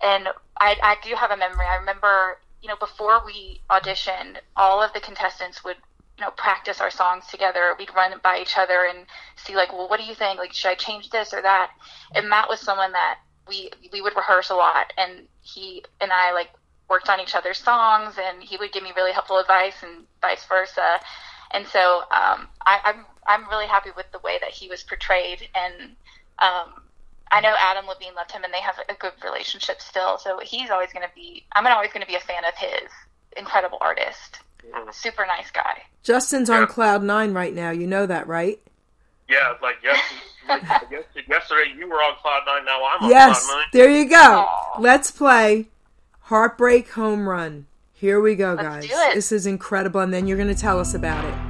And 0.00 0.28
I 0.60 0.76
I 0.82 0.96
do 1.02 1.14
have 1.16 1.30
a 1.30 1.36
memory. 1.36 1.66
I 1.66 1.76
remember, 1.76 2.38
you 2.62 2.68
know, 2.68 2.76
before 2.76 3.22
we 3.26 3.60
auditioned, 3.68 4.36
all 4.56 4.80
of 4.82 4.92
the 4.92 5.00
contestants 5.00 5.64
would 5.64 5.76
you 6.18 6.24
know, 6.24 6.30
practice 6.32 6.80
our 6.80 6.90
songs 6.90 7.26
together. 7.28 7.74
We'd 7.78 7.94
run 7.94 8.12
by 8.22 8.40
each 8.40 8.58
other 8.58 8.86
and 8.90 9.06
see 9.36 9.54
like, 9.54 9.72
well, 9.72 9.88
what 9.88 10.00
do 10.00 10.06
you 10.06 10.14
think? 10.14 10.38
Like, 10.38 10.52
should 10.52 10.70
I 10.70 10.74
change 10.74 11.10
this 11.10 11.32
or 11.32 11.40
that? 11.42 11.70
And 12.14 12.28
Matt 12.28 12.48
was 12.48 12.60
someone 12.60 12.92
that 12.92 13.18
we 13.46 13.70
we 13.92 14.02
would 14.02 14.16
rehearse 14.16 14.50
a 14.50 14.54
lot, 14.54 14.92
and 14.98 15.26
he 15.40 15.84
and 16.00 16.12
I 16.12 16.32
like 16.32 16.50
worked 16.88 17.08
on 17.08 17.20
each 17.20 17.34
other's 17.34 17.58
songs, 17.58 18.16
and 18.18 18.42
he 18.42 18.56
would 18.56 18.72
give 18.72 18.82
me 18.82 18.92
really 18.96 19.12
helpful 19.12 19.38
advice, 19.38 19.76
and 19.82 20.04
vice 20.20 20.44
versa. 20.46 21.00
And 21.52 21.66
so 21.66 22.00
um, 22.10 22.48
I, 22.66 22.80
I'm 22.84 23.06
I'm 23.26 23.48
really 23.48 23.66
happy 23.66 23.90
with 23.96 24.10
the 24.12 24.18
way 24.18 24.38
that 24.40 24.50
he 24.50 24.68
was 24.68 24.82
portrayed, 24.82 25.48
and 25.54 25.96
um, 26.40 26.82
I 27.30 27.40
know 27.40 27.54
Adam 27.58 27.86
Levine 27.86 28.14
loved 28.14 28.32
him, 28.32 28.42
and 28.42 28.52
they 28.52 28.60
have 28.60 28.76
a 28.88 28.94
good 28.94 29.12
relationship 29.24 29.80
still. 29.80 30.18
So 30.18 30.40
he's 30.42 30.70
always 30.70 30.92
going 30.92 31.06
to 31.06 31.14
be 31.14 31.44
I'm 31.52 31.66
always 31.66 31.92
going 31.92 32.02
to 32.02 32.08
be 32.08 32.16
a 32.16 32.20
fan 32.20 32.44
of 32.44 32.54
his. 32.56 32.90
Incredible 33.36 33.78
artist, 33.80 34.40
super 34.92 35.26
nice 35.26 35.50
guy. 35.50 35.82
Justin's 36.02 36.48
on 36.50 36.66
cloud 36.66 37.02
nine 37.02 37.32
right 37.34 37.54
now. 37.54 37.70
You 37.70 37.86
know 37.86 38.06
that, 38.06 38.26
right? 38.26 38.58
Yeah, 39.28 39.54
like 39.62 39.76
yes, 39.82 40.00
yesterday 41.28 41.74
you 41.76 41.88
were 41.88 41.96
on 41.96 42.14
cloud 42.16 42.42
nine. 42.46 42.64
Now 42.64 42.82
I'm 42.84 43.04
on 43.04 43.10
Yes. 43.10 43.44
cloud 43.46 43.56
nine. 43.56 43.64
There 43.72 43.90
you 43.90 44.08
go. 44.08 44.16
Aw. 44.16 44.76
Let's 44.80 45.10
play 45.10 45.68
Heartbreak 46.22 46.90
Home 46.92 47.28
Run. 47.28 47.66
Here 47.92 48.20
we 48.20 48.36
go, 48.36 48.52
Let's 48.54 48.62
guys. 48.62 48.88
do 48.88 48.94
it. 48.94 49.14
This 49.14 49.32
is 49.32 49.46
incredible, 49.46 50.00
and 50.00 50.14
then 50.14 50.26
you're 50.26 50.36
going 50.36 50.54
to 50.54 50.60
tell 50.60 50.78
us 50.78 50.94
about 50.94 51.24
it. 51.24 51.47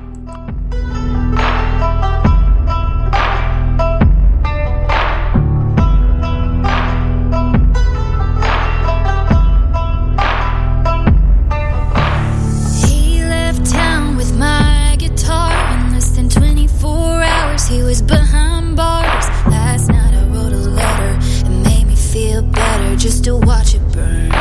Just 22.99 23.23
to 23.23 23.37
watch 23.37 23.75
it 23.75 23.93
burn. 23.93 24.33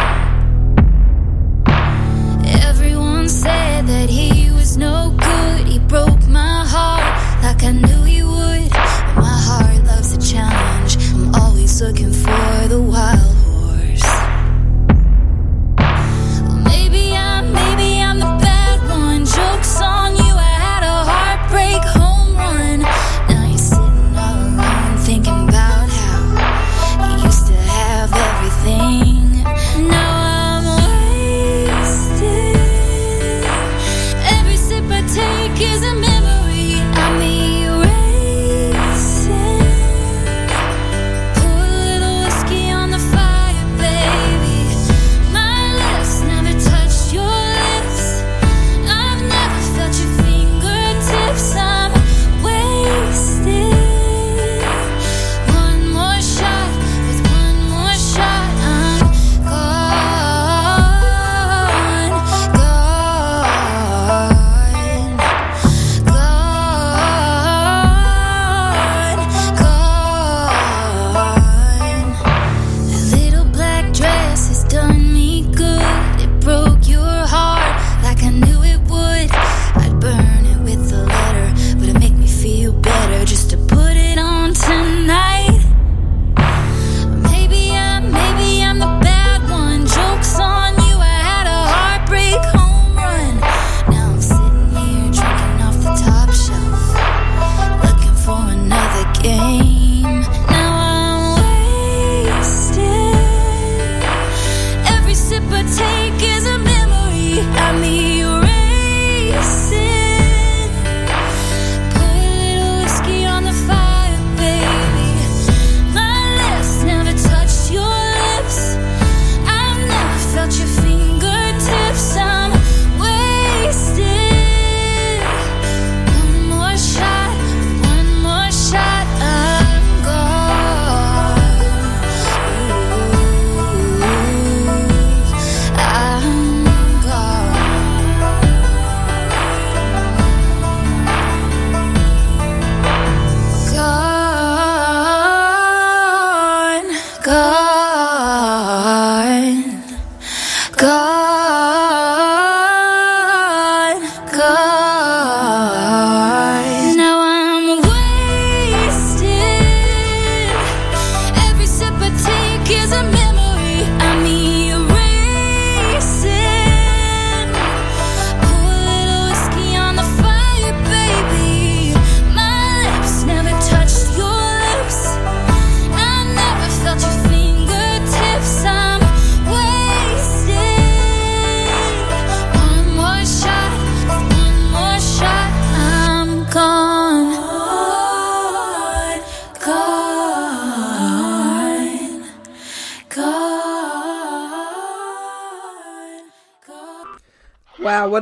Everyone 2.65 3.29
said 3.29 3.85
that 3.85 4.09
he 4.09 4.49
was 4.49 4.77
no 4.77 5.15
good. 5.15 5.67
He 5.67 5.77
broke 5.77 6.27
my 6.27 6.65
heart 6.65 7.43
like 7.43 7.63
I 7.63 7.71
knew 7.71 8.03
he 8.03 8.23
would. 8.23 8.71
But 8.71 9.15
my 9.15 9.39
heart 9.47 9.83
loves 9.85 10.11
a 10.13 10.19
challenge. 10.19 10.97
I'm 11.13 11.35
always 11.35 11.79
looking 11.81 12.11
for 12.11 12.67
the 12.67 12.81
wild 12.81 13.36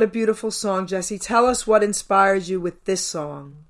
a 0.06 0.08
beautiful 0.08 0.52
song, 0.52 0.86
Jessie. 0.86 1.18
Tell 1.18 1.46
us 1.46 1.66
what 1.66 1.82
inspires 1.82 2.48
you 2.48 2.60
with 2.60 2.84
this 2.84 3.04
song. 3.04 3.66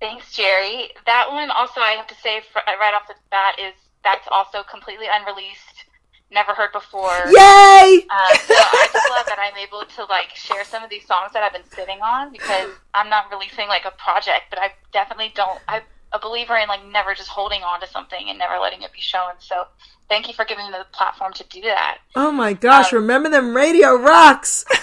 Thanks, 0.00 0.34
Geri. 0.34 0.90
That 1.06 1.30
one 1.30 1.48
also, 1.50 1.80
I 1.80 1.92
have 1.92 2.08
to 2.08 2.14
say 2.16 2.42
right 2.56 2.92
off 2.92 3.06
the 3.06 3.14
bat, 3.30 3.54
is 3.58 3.72
that's 4.02 4.26
also 4.32 4.64
completely 4.68 5.06
unreleased, 5.06 5.86
never 6.32 6.54
heard 6.54 6.72
before. 6.72 7.14
Yay! 7.30 8.02
Uh, 8.10 8.34
so 8.34 8.54
I 8.58 8.88
just 8.92 9.10
love 9.14 9.26
that 9.30 9.38
I'm 9.38 9.56
able 9.56 9.84
to 9.86 10.04
like 10.10 10.34
share 10.34 10.64
some 10.64 10.82
of 10.82 10.90
these 10.90 11.06
songs 11.06 11.30
that 11.34 11.44
I've 11.44 11.52
been 11.52 11.70
sitting 11.70 12.02
on 12.02 12.32
because 12.32 12.70
I'm 12.94 13.08
not 13.08 13.30
releasing 13.30 13.68
like 13.68 13.84
a 13.84 13.92
project, 13.92 14.50
but 14.50 14.58
I 14.58 14.72
definitely 14.92 15.30
don't. 15.36 15.60
I'm 15.68 15.82
a 16.12 16.18
believer 16.18 16.56
in 16.56 16.68
like 16.68 16.84
never 16.86 17.14
just 17.14 17.28
holding 17.28 17.62
on 17.62 17.80
to 17.80 17.86
something 17.86 18.28
and 18.28 18.38
never 18.38 18.58
letting 18.58 18.82
it 18.82 18.92
be 18.92 19.00
shown. 19.00 19.32
So 19.38 19.66
thank 20.08 20.28
you 20.28 20.34
for 20.34 20.44
giving 20.44 20.66
me 20.66 20.72
the 20.72 20.84
platform 20.92 21.32
to 21.34 21.44
do 21.44 21.62
that. 21.62 21.98
Oh 22.14 22.30
my 22.30 22.52
gosh! 22.52 22.92
Um, 22.92 23.00
remember 23.00 23.28
then 23.30 23.54
radio 23.54 23.94
rocks. 23.96 24.64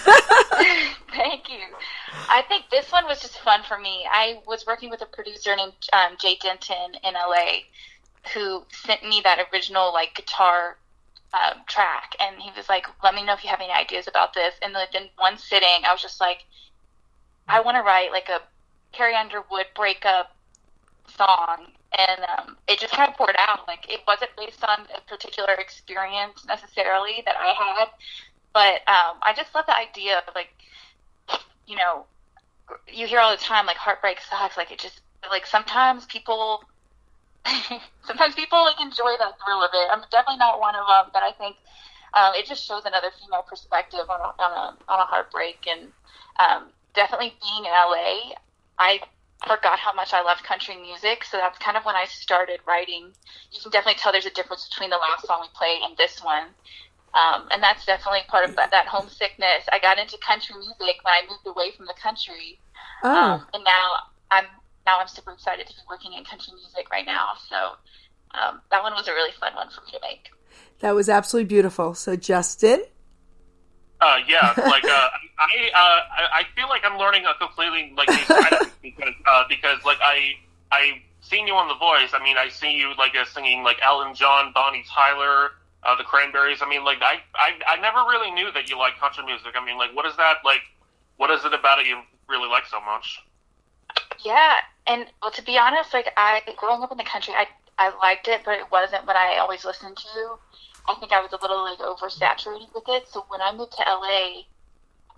thank 1.12 1.48
you. 1.48 1.60
I 2.28 2.42
think 2.48 2.64
this 2.70 2.90
one 2.90 3.06
was 3.06 3.20
just 3.20 3.38
fun 3.40 3.62
for 3.66 3.78
me. 3.78 4.06
I 4.10 4.40
was 4.46 4.66
working 4.66 4.90
with 4.90 5.02
a 5.02 5.06
producer 5.06 5.54
named 5.54 5.72
um, 5.92 6.16
Jay 6.20 6.36
Denton 6.40 6.94
in 7.04 7.14
LA, 7.14 7.60
who 8.34 8.64
sent 8.70 9.02
me 9.04 9.20
that 9.24 9.38
original 9.52 9.92
like 9.92 10.14
guitar 10.14 10.76
um, 11.32 11.60
track, 11.68 12.16
and 12.18 12.40
he 12.40 12.50
was 12.56 12.68
like, 12.68 12.86
"Let 13.04 13.14
me 13.14 13.24
know 13.24 13.34
if 13.34 13.44
you 13.44 13.50
have 13.50 13.60
any 13.60 13.72
ideas 13.72 14.08
about 14.08 14.34
this." 14.34 14.54
And 14.62 14.74
then 14.74 14.86
in 14.94 15.08
one 15.16 15.38
sitting, 15.38 15.84
I 15.86 15.92
was 15.92 16.02
just 16.02 16.20
like, 16.20 16.44
"I 17.46 17.60
want 17.60 17.76
to 17.76 17.82
write 17.82 18.10
like 18.10 18.28
a 18.28 18.40
Carrie 18.92 19.14
Underwood 19.14 19.66
breakup 19.76 20.34
song." 21.16 21.66
And 21.96 22.20
um, 22.38 22.56
it 22.68 22.78
just 22.78 22.92
kind 22.92 23.10
of 23.10 23.16
poured 23.16 23.36
out. 23.38 23.66
Like 23.66 23.88
it 23.88 24.00
wasn't 24.06 24.30
based 24.36 24.62
on 24.64 24.86
a 24.96 25.00
particular 25.08 25.54
experience 25.54 26.44
necessarily 26.46 27.22
that 27.26 27.34
I 27.38 27.52
had, 27.52 27.88
but 28.52 28.86
um, 28.88 29.18
I 29.22 29.32
just 29.36 29.54
love 29.54 29.66
the 29.66 29.76
idea 29.76 30.18
of 30.18 30.34
like, 30.34 30.50
you 31.66 31.76
know, 31.76 32.06
you 32.88 33.06
hear 33.06 33.20
all 33.20 33.30
the 33.30 33.42
time 33.42 33.66
like 33.66 33.76
heartbreak 33.76 34.18
sucks. 34.20 34.56
Like 34.56 34.70
it 34.70 34.78
just 34.78 35.00
like 35.30 35.46
sometimes 35.46 36.06
people 36.06 36.64
sometimes 38.06 38.34
people 38.34 38.62
like 38.62 38.80
enjoy 38.80 39.14
that 39.18 39.34
thrill 39.44 39.62
of 39.62 39.70
it. 39.72 39.88
I'm 39.90 40.02
definitely 40.10 40.38
not 40.38 40.60
one 40.60 40.74
of 40.74 40.86
them, 40.86 41.10
but 41.12 41.22
I 41.22 41.32
think 41.32 41.56
um, 42.14 42.32
it 42.34 42.46
just 42.46 42.64
shows 42.64 42.84
another 42.84 43.08
female 43.22 43.42
perspective 43.42 44.08
on 44.08 44.20
a, 44.20 44.42
on 44.42 44.52
a 44.52 44.92
on 44.92 45.00
a 45.00 45.04
heartbreak. 45.04 45.66
And 45.68 45.88
um, 46.38 46.70
definitely 46.94 47.34
being 47.40 47.64
in 47.64 47.70
LA, 47.70 48.34
I 48.78 49.00
forgot 49.46 49.78
how 49.78 49.92
much 49.92 50.12
I 50.12 50.22
loved 50.22 50.44
country 50.44 50.76
music. 50.76 51.24
So 51.24 51.36
that's 51.36 51.58
kind 51.58 51.76
of 51.76 51.84
when 51.84 51.96
I 51.96 52.04
started 52.06 52.60
writing. 52.66 53.12
You 53.52 53.60
can 53.62 53.70
definitely 53.70 53.98
tell 53.98 54.12
there's 54.12 54.26
a 54.26 54.30
difference 54.30 54.68
between 54.68 54.90
the 54.90 54.96
last 54.96 55.26
song 55.26 55.40
we 55.42 55.48
played 55.54 55.82
and 55.82 55.96
this 55.96 56.22
one. 56.22 56.48
Um, 57.12 57.48
and 57.50 57.62
that's 57.62 57.84
definitely 57.84 58.20
part 58.28 58.48
of 58.48 58.54
that, 58.56 58.70
that, 58.70 58.86
homesickness. 58.86 59.66
I 59.72 59.80
got 59.80 59.98
into 59.98 60.16
country 60.18 60.54
music 60.56 61.02
when 61.02 61.12
I 61.12 61.22
moved 61.28 61.46
away 61.46 61.72
from 61.72 61.86
the 61.86 61.94
country, 62.00 62.60
oh. 63.02 63.10
um, 63.10 63.46
and 63.52 63.64
now 63.64 63.94
I'm 64.30 64.44
now 64.86 65.00
I'm 65.00 65.08
super 65.08 65.32
excited 65.32 65.66
to 65.66 65.72
be 65.72 65.80
working 65.90 66.12
in 66.12 66.24
country 66.24 66.52
music 66.54 66.88
right 66.92 67.04
now. 67.04 67.30
So 67.48 67.56
um, 68.30 68.60
that 68.70 68.84
one 68.84 68.92
was 68.92 69.08
a 69.08 69.12
really 69.12 69.32
fun 69.40 69.56
one 69.56 69.68
for 69.70 69.80
me 69.86 69.90
to 69.90 69.98
make. 70.02 70.30
That 70.80 70.94
was 70.94 71.08
absolutely 71.08 71.48
beautiful. 71.48 71.94
So 71.94 72.14
Justin. 72.14 72.84
Uh, 74.00 74.18
yeah, 74.26 74.54
like 74.56 74.84
uh, 74.84 75.08
I, 75.38 75.70
uh, 75.74 76.00
I 76.32 76.44
feel 76.56 76.68
like 76.68 76.82
I'm 76.84 76.98
learning 76.98 77.26
a 77.26 77.34
completely 77.34 77.92
like 77.96 78.08
because 78.82 79.14
uh, 79.26 79.44
because 79.48 79.84
like 79.84 79.98
I 80.00 80.36
I 80.72 81.02
seen 81.20 81.46
you 81.46 81.54
on 81.54 81.68
The 81.68 81.74
Voice. 81.74 82.10
I 82.14 82.22
mean, 82.22 82.36
I 82.38 82.48
see 82.48 82.72
you 82.72 82.94
like 82.96 83.14
uh, 83.14 83.26
singing 83.26 83.62
like 83.62 83.78
Elton 83.82 84.14
John, 84.14 84.52
Bonnie 84.54 84.84
Tyler, 84.88 85.50
uh, 85.82 85.96
the 85.96 86.04
Cranberries. 86.04 86.60
I 86.62 86.68
mean, 86.68 86.84
like 86.84 87.02
I, 87.02 87.20
I 87.34 87.52
I 87.68 87.80
never 87.80 87.98
really 88.08 88.30
knew 88.30 88.50
that 88.52 88.70
you 88.70 88.78
like 88.78 88.98
country 88.98 89.24
music. 89.24 89.52
I 89.54 89.64
mean, 89.64 89.76
like 89.76 89.94
what 89.94 90.06
is 90.06 90.16
that 90.16 90.38
like? 90.44 90.62
What 91.18 91.30
is 91.30 91.44
it 91.44 91.52
about 91.52 91.78
it 91.78 91.86
you 91.86 92.00
really 92.26 92.48
like 92.48 92.66
so 92.66 92.80
much? 92.80 93.20
Yeah, 94.24 94.56
and 94.86 95.06
well, 95.20 95.30
to 95.30 95.42
be 95.42 95.58
honest, 95.58 95.92
like 95.92 96.10
I 96.16 96.40
growing 96.56 96.82
up 96.82 96.90
in 96.90 96.98
the 96.98 97.04
country, 97.04 97.34
I 97.36 97.46
I 97.78 97.94
liked 97.98 98.28
it, 98.28 98.42
but 98.44 98.54
it 98.54 98.70
wasn't 98.70 99.06
what 99.06 99.16
I 99.16 99.38
always 99.38 99.64
listened 99.64 99.96
to. 99.96 100.38
I 100.88 100.94
think 100.98 101.12
I 101.12 101.20
was 101.20 101.32
a 101.32 101.40
little 101.40 101.62
like 101.64 101.78
oversaturated 101.78 102.74
with 102.74 102.84
it. 102.88 103.08
So 103.08 103.24
when 103.28 103.40
I 103.40 103.52
moved 103.52 103.72
to 103.72 103.84
LA, 103.86 104.44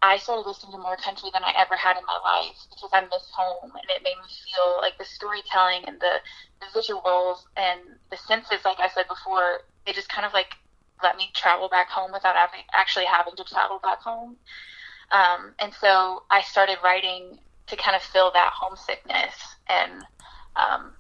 I 0.02 0.18
started 0.18 0.46
listening 0.46 0.72
to 0.72 0.78
more 0.78 0.96
country 0.96 1.30
than 1.32 1.44
I 1.44 1.54
ever 1.56 1.76
had 1.76 1.96
in 1.96 2.04
my 2.04 2.18
life 2.24 2.58
because 2.70 2.90
I 2.92 3.02
miss 3.02 3.30
home, 3.32 3.70
and 3.70 3.84
it 3.88 4.02
made 4.02 4.18
me 4.18 4.26
feel 4.26 4.78
like 4.80 4.98
the 4.98 5.04
storytelling 5.04 5.84
and 5.86 6.00
the, 6.00 6.18
the 6.60 6.66
visuals 6.74 7.46
and 7.56 7.80
the 8.10 8.16
senses. 8.16 8.64
Like 8.64 8.80
I 8.80 8.88
said 8.88 9.06
before, 9.08 9.60
they 9.86 9.92
just 9.92 10.08
kind 10.08 10.26
of 10.26 10.32
like 10.32 10.54
let 11.02 11.16
me 11.16 11.30
travel 11.34 11.68
back 11.68 11.88
home 11.88 12.12
without 12.12 12.36
actually 12.72 13.06
having 13.06 13.34
to 13.36 13.44
travel 13.44 13.80
back 13.82 14.00
home. 14.00 14.36
Um, 15.10 15.54
and 15.58 15.72
so 15.74 16.22
I 16.30 16.42
started 16.42 16.78
writing 16.82 17.38
to 17.66 17.76
kind 17.76 17.96
of 17.96 18.02
fill 18.02 18.30
that 18.32 18.52
homesickness. 18.54 19.34
And 19.68 19.92
um, 20.56 20.92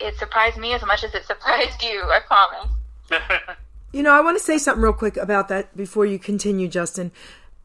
it 0.00 0.16
surprised 0.16 0.56
me 0.56 0.72
as 0.72 0.84
much 0.84 1.04
as 1.04 1.14
it 1.14 1.24
surprised 1.26 1.82
you, 1.82 2.02
I 2.02 2.20
promise. 2.26 2.70
you 3.96 4.02
know, 4.02 4.12
I 4.12 4.20
want 4.20 4.36
to 4.36 4.44
say 4.44 4.58
something 4.58 4.82
real 4.82 4.92
quick 4.92 5.16
about 5.16 5.48
that 5.48 5.74
before 5.74 6.04
you 6.04 6.18
continue, 6.18 6.68
Justin. 6.68 7.12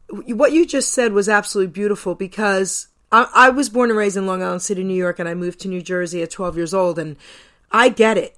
What 0.08 0.52
you 0.52 0.64
just 0.64 0.92
said 0.92 1.12
was 1.12 1.28
absolutely 1.28 1.72
beautiful 1.72 2.14
because 2.14 2.88
I, 3.12 3.28
I 3.34 3.50
was 3.50 3.68
born 3.68 3.90
and 3.90 3.98
raised 3.98 4.16
in 4.16 4.26
Long 4.26 4.42
Island 4.42 4.62
City, 4.62 4.82
New 4.82 4.94
York, 4.94 5.18
and 5.18 5.28
I 5.28 5.34
moved 5.34 5.60
to 5.60 5.68
New 5.68 5.82
Jersey 5.82 6.22
at 6.22 6.30
12 6.30 6.56
years 6.56 6.72
old. 6.72 6.98
And 6.98 7.16
I 7.70 7.90
get 7.90 8.16
it 8.16 8.36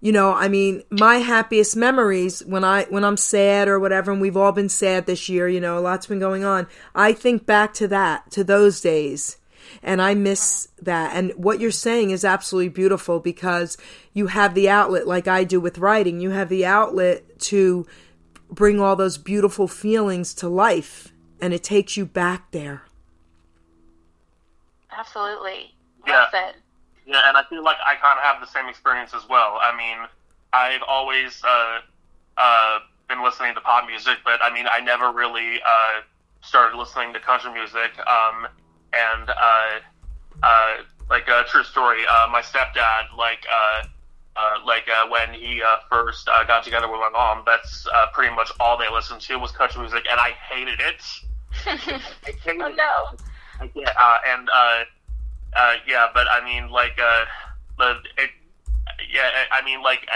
you 0.00 0.12
know 0.12 0.32
i 0.32 0.46
mean 0.46 0.80
my 0.90 1.16
happiest 1.16 1.74
memories 1.74 2.44
when 2.44 2.62
i 2.62 2.84
when 2.84 3.04
i'm 3.04 3.16
sad 3.16 3.66
or 3.66 3.80
whatever 3.80 4.12
and 4.12 4.20
we've 4.20 4.36
all 4.36 4.52
been 4.52 4.68
sad 4.68 5.06
this 5.06 5.28
year 5.28 5.48
you 5.48 5.60
know 5.60 5.76
a 5.76 5.80
lot's 5.80 6.06
been 6.06 6.20
going 6.20 6.44
on 6.44 6.68
i 6.94 7.12
think 7.12 7.44
back 7.44 7.74
to 7.74 7.88
that 7.88 8.30
to 8.30 8.44
those 8.44 8.80
days 8.80 9.38
and 9.82 10.00
I 10.02 10.14
miss 10.14 10.68
that. 10.82 11.14
And 11.14 11.32
what 11.32 11.60
you're 11.60 11.70
saying 11.70 12.10
is 12.10 12.24
absolutely 12.24 12.70
beautiful 12.70 13.20
because 13.20 13.76
you 14.12 14.28
have 14.28 14.54
the 14.54 14.68
outlet, 14.68 15.06
like 15.06 15.28
I 15.28 15.44
do 15.44 15.60
with 15.60 15.78
writing, 15.78 16.20
you 16.20 16.30
have 16.30 16.48
the 16.48 16.66
outlet 16.66 17.38
to 17.40 17.86
bring 18.50 18.80
all 18.80 18.96
those 18.96 19.18
beautiful 19.18 19.68
feelings 19.68 20.34
to 20.34 20.48
life, 20.48 21.12
and 21.40 21.52
it 21.52 21.62
takes 21.62 21.96
you 21.96 22.06
back 22.06 22.50
there. 22.50 22.82
Absolutely. 24.90 25.74
Yeah. 26.06 26.30
Said. 26.30 26.54
Yeah, 27.06 27.22
and 27.26 27.36
I 27.36 27.42
feel 27.48 27.64
like 27.64 27.76
I 27.84 27.94
kind 27.94 28.18
of 28.18 28.24
have 28.24 28.40
the 28.40 28.46
same 28.46 28.68
experience 28.68 29.14
as 29.14 29.26
well. 29.28 29.58
I 29.62 29.74
mean, 29.76 29.96
I've 30.52 30.82
always 30.86 31.42
uh, 31.42 31.78
uh, 32.36 32.78
been 33.08 33.22
listening 33.22 33.54
to 33.54 33.60
pop 33.60 33.86
music, 33.86 34.18
but 34.24 34.40
I 34.42 34.52
mean, 34.52 34.66
I 34.70 34.80
never 34.80 35.10
really 35.10 35.60
uh, 35.62 36.02
started 36.42 36.76
listening 36.76 37.12
to 37.14 37.20
country 37.20 37.52
music. 37.52 37.98
Um, 38.00 38.48
and 38.92 39.28
uh, 39.28 39.80
uh, 40.42 40.76
like 41.10 41.28
a 41.28 41.44
true 41.48 41.64
story, 41.64 42.02
uh, 42.10 42.28
my 42.30 42.40
stepdad, 42.40 43.16
like, 43.16 43.46
uh, 43.50 43.86
uh, 44.36 44.58
like 44.66 44.86
uh, 44.88 45.08
when 45.08 45.32
he 45.32 45.62
uh, 45.62 45.76
first 45.90 46.28
uh, 46.28 46.44
got 46.44 46.62
together 46.62 46.90
with 46.90 47.00
my 47.00 47.10
mom, 47.10 47.42
that's 47.46 47.86
uh, 47.94 48.06
pretty 48.12 48.34
much 48.34 48.50
all 48.60 48.76
they 48.78 48.90
listened 48.90 49.20
to 49.20 49.36
was 49.36 49.50
country 49.50 49.80
music, 49.80 50.04
and 50.10 50.20
I 50.20 50.30
hated 50.50 50.80
it. 50.80 51.02
I 51.66 52.32
hated 52.44 52.62
oh 52.62 52.68
no! 52.68 53.64
It. 53.64 53.70
Yeah, 53.74 53.92
uh, 53.98 54.18
and 54.26 54.48
uh, 54.48 54.84
uh, 55.56 55.74
yeah, 55.86 56.06
but 56.14 56.26
I 56.30 56.44
mean, 56.44 56.70
like, 56.70 56.98
uh, 57.02 57.24
the 57.78 57.96
it, 58.16 58.30
yeah, 59.12 59.28
I 59.50 59.64
mean, 59.64 59.82
like. 59.82 60.06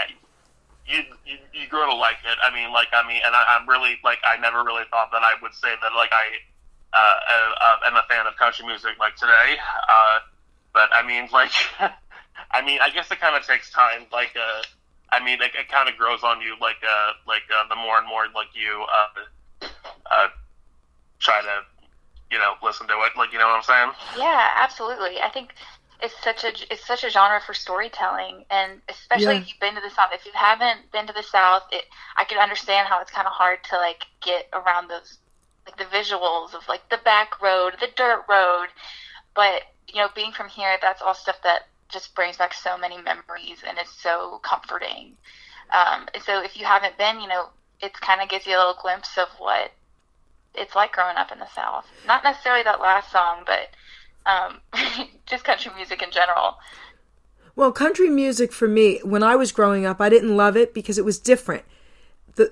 You, 0.85 0.99
you 1.25 1.37
you're 1.53 1.71
gonna 1.71 1.95
like 1.95 2.17
it. 2.27 2.37
I 2.43 2.53
mean, 2.53 2.73
like 2.73 2.89
I 2.91 3.07
mean, 3.07 3.21
and 3.25 3.33
I, 3.33 3.55
I'm 3.55 3.65
really 3.69 3.95
like 4.03 4.19
I 4.27 4.35
never 4.35 4.65
really 4.65 4.83
thought 4.91 5.13
that 5.13 5.23
I 5.23 5.31
would 5.41 5.53
say 5.53 5.71
that 5.81 5.95
like 5.95 6.11
I 6.11 6.43
uh, 6.93 7.15
uh, 7.59 7.87
am 7.87 7.95
a 7.95 8.03
fan 8.09 8.27
of 8.27 8.35
country 8.37 8.65
music 8.65 8.91
like 8.99 9.15
today. 9.15 9.57
Uh, 9.89 10.19
but 10.73 10.89
I 10.93 11.05
mean, 11.05 11.29
like, 11.31 11.51
I 12.51 12.61
mean, 12.63 12.79
I 12.81 12.89
guess 12.89 13.09
it 13.11 13.19
kind 13.19 13.35
of 13.35 13.45
takes 13.45 13.71
time. 13.71 14.05
Like, 14.11 14.35
uh, 14.35 14.63
I 15.11 15.23
mean, 15.23 15.41
it, 15.41 15.51
it 15.55 15.69
kind 15.69 15.89
of 15.89 15.97
grows 15.97 16.23
on 16.23 16.41
you. 16.41 16.55
Like, 16.59 16.81
uh, 16.83 17.13
like 17.27 17.43
uh, 17.53 17.67
the 17.69 17.75
more 17.75 17.97
and 17.97 18.07
more 18.07 18.25
like 18.35 18.49
you 18.53 18.85
uh, 18.89 19.67
uh, 20.11 20.27
try 21.19 21.41
to, 21.41 21.61
you 22.31 22.39
know, 22.39 22.53
listen 22.63 22.87
to 22.87 22.93
it. 22.93 23.17
Like, 23.17 23.31
you 23.31 23.39
know 23.39 23.47
what 23.47 23.57
I'm 23.57 23.63
saying? 23.63 23.91
Yeah, 24.17 24.51
absolutely. 24.55 25.21
I 25.21 25.29
think 25.29 25.53
it's 26.01 26.15
such 26.21 26.43
a 26.43 26.49
it's 26.71 26.85
such 26.85 27.03
a 27.03 27.09
genre 27.09 27.39
for 27.39 27.53
storytelling, 27.53 28.43
and 28.51 28.81
especially 28.89 29.35
yeah. 29.35 29.41
if 29.41 29.47
you've 29.47 29.59
been 29.59 29.75
to 29.75 29.81
the 29.81 29.89
South. 29.89 30.09
If 30.11 30.25
you 30.25 30.31
haven't 30.35 30.91
been 30.91 31.07
to 31.07 31.13
the 31.13 31.23
South, 31.23 31.63
it 31.71 31.85
I 32.17 32.25
can 32.25 32.39
understand 32.39 32.87
how 32.87 32.99
it's 33.01 33.11
kind 33.11 33.25
of 33.25 33.33
hard 33.33 33.63
to 33.69 33.77
like 33.77 34.03
get 34.21 34.49
around 34.51 34.89
those 34.89 35.17
like 35.65 35.77
the 35.77 35.85
visuals 35.85 36.53
of 36.53 36.67
like 36.67 36.89
the 36.89 36.99
back 37.03 37.41
road, 37.41 37.73
the 37.79 37.89
dirt 37.95 38.23
road. 38.29 38.67
But 39.35 39.63
you 39.87 40.01
know, 40.01 40.09
being 40.15 40.31
from 40.31 40.49
here, 40.49 40.77
that's 40.81 41.01
all 41.01 41.13
stuff 41.13 41.37
that 41.43 41.67
just 41.89 42.15
brings 42.15 42.37
back 42.37 42.53
so 42.53 42.77
many 42.77 42.97
memories, 43.01 43.63
and 43.67 43.77
it's 43.77 44.01
so 44.01 44.39
comforting. 44.43 45.13
Um, 45.69 46.07
so, 46.23 46.41
if 46.43 46.57
you 46.57 46.65
haven't 46.65 46.97
been, 46.97 47.19
you 47.19 47.27
know, 47.27 47.47
it 47.81 47.93
kind 47.93 48.21
of 48.21 48.29
gives 48.29 48.45
you 48.45 48.55
a 48.55 48.59
little 48.59 48.77
glimpse 48.81 49.17
of 49.17 49.27
what 49.37 49.71
it's 50.55 50.75
like 50.75 50.91
growing 50.91 51.17
up 51.17 51.31
in 51.31 51.39
the 51.39 51.47
South. 51.53 51.85
Not 52.05 52.23
necessarily 52.23 52.63
that 52.63 52.79
last 52.79 53.11
song, 53.11 53.43
but 53.45 53.69
um, 54.25 54.59
just 55.25 55.43
country 55.43 55.71
music 55.75 56.01
in 56.01 56.11
general. 56.11 56.57
Well, 57.55 57.71
country 57.71 58.09
music 58.09 58.51
for 58.51 58.67
me, 58.67 58.99
when 59.03 59.21
I 59.21 59.35
was 59.35 59.51
growing 59.51 59.85
up, 59.85 60.01
I 60.01 60.09
didn't 60.09 60.35
love 60.35 60.57
it 60.57 60.73
because 60.73 60.97
it 60.97 61.05
was 61.05 61.19
different. 61.19 61.63
The 62.35 62.51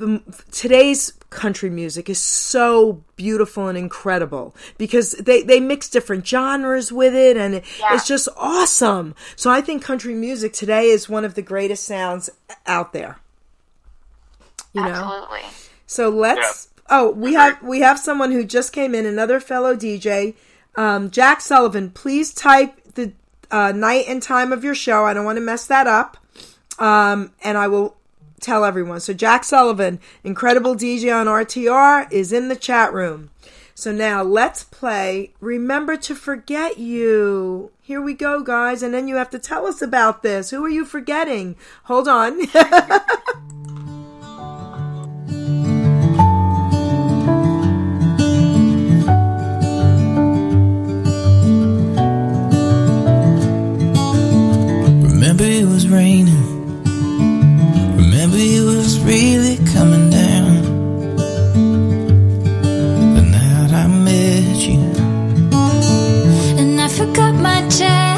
the, 0.00 0.22
today's 0.50 1.12
country 1.30 1.70
music 1.70 2.08
is 2.10 2.18
so 2.18 3.02
beautiful 3.14 3.68
and 3.68 3.78
incredible 3.78 4.54
because 4.78 5.12
they, 5.12 5.42
they 5.42 5.60
mix 5.60 5.88
different 5.88 6.26
genres 6.26 6.90
with 6.90 7.14
it 7.14 7.36
and 7.36 7.54
it, 7.56 7.64
Yeah. 7.78 7.94
it's 7.94 8.06
just 8.08 8.28
awesome. 8.36 9.14
So 9.36 9.50
I 9.50 9.60
think 9.60 9.82
country 9.84 10.14
music 10.14 10.52
today 10.52 10.86
is 10.88 11.08
one 11.08 11.24
of 11.24 11.34
the 11.34 11.42
greatest 11.42 11.84
sounds 11.84 12.30
out 12.66 12.92
there. 12.92 13.18
You 14.72 14.82
know? 14.82 14.88
Absolutely. 14.88 15.40
So 15.86 16.08
let's. 16.08 16.68
Oh, 16.88 17.10
we 17.10 17.34
have 17.34 17.62
we 17.62 17.80
have 17.80 17.98
someone 17.98 18.32
who 18.32 18.44
just 18.44 18.72
came 18.72 18.94
in, 18.96 19.06
another 19.06 19.38
fellow 19.38 19.76
DJ, 19.76 20.34
um, 20.76 21.10
Jack 21.10 21.40
Sullivan. 21.40 21.90
Please 21.90 22.34
type 22.34 22.94
the 22.94 23.12
uh, 23.50 23.70
night 23.72 24.06
and 24.08 24.20
time 24.20 24.52
of 24.52 24.64
your 24.64 24.74
show. 24.74 25.04
I 25.04 25.14
don't 25.14 25.24
want 25.24 25.36
to 25.36 25.40
mess 25.40 25.66
that 25.66 25.86
up, 25.86 26.16
um, 26.80 27.32
and 27.44 27.56
I 27.56 27.68
will 27.68 27.96
tell 28.40 28.64
everyone. 28.64 29.00
So 29.00 29.12
Jack 29.12 29.44
Sullivan, 29.44 30.00
incredible 30.24 30.74
DJ 30.74 31.14
on 31.14 31.26
RTR, 31.26 32.10
is 32.12 32.32
in 32.32 32.48
the 32.48 32.56
chat 32.56 32.92
room. 32.92 33.30
So 33.74 33.92
now 33.92 34.22
let's 34.22 34.64
play. 34.64 35.32
Remember 35.40 35.96
to 35.96 36.14
forget 36.14 36.78
you. 36.78 37.70
Here 37.80 38.00
we 38.00 38.12
go, 38.14 38.42
guys, 38.42 38.82
and 38.82 38.92
then 38.92 39.08
you 39.08 39.16
have 39.16 39.30
to 39.30 39.38
tell 39.38 39.66
us 39.66 39.80
about 39.80 40.22
this. 40.22 40.50
Who 40.50 40.64
are 40.64 40.68
you 40.68 40.84
forgetting? 40.84 41.56
Hold 41.84 42.06
on. 42.06 42.40
Remember 55.20 55.44
it 55.44 55.64
was 55.64 55.88
raining. 55.88 56.59
Really 59.04 59.56
coming 59.72 60.10
down. 60.10 60.62
The 63.14 63.22
night 63.22 63.72
I 63.72 63.86
met 63.86 64.56
you. 64.68 64.80
And 66.60 66.80
I 66.80 66.88
forgot 66.88 67.34
my 67.34 67.66
jacket. 67.68 68.09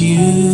You? 0.00 0.47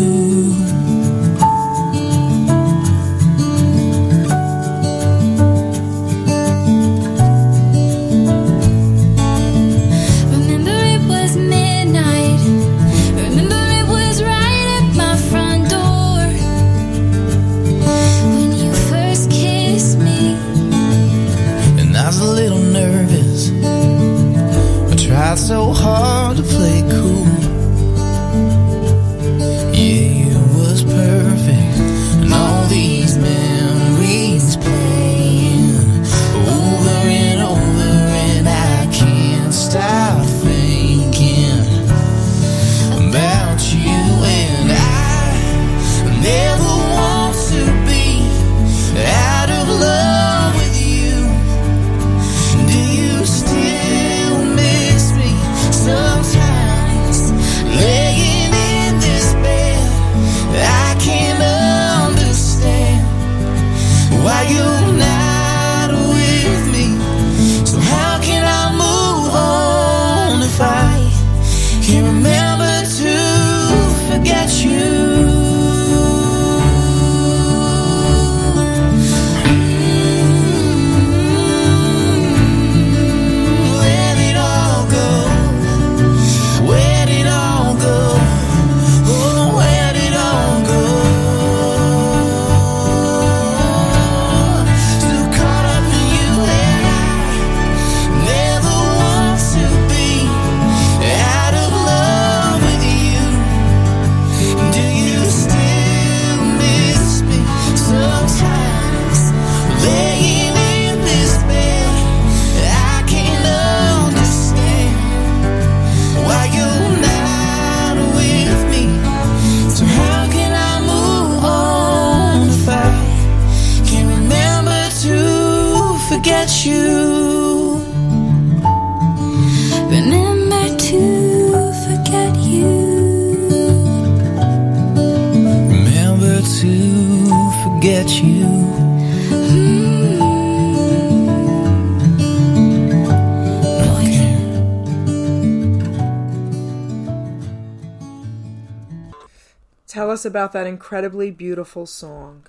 Us 150.14 150.24
about 150.24 150.52
that 150.52 150.68
incredibly 150.68 151.32
beautiful 151.32 151.86
song. 151.86 152.44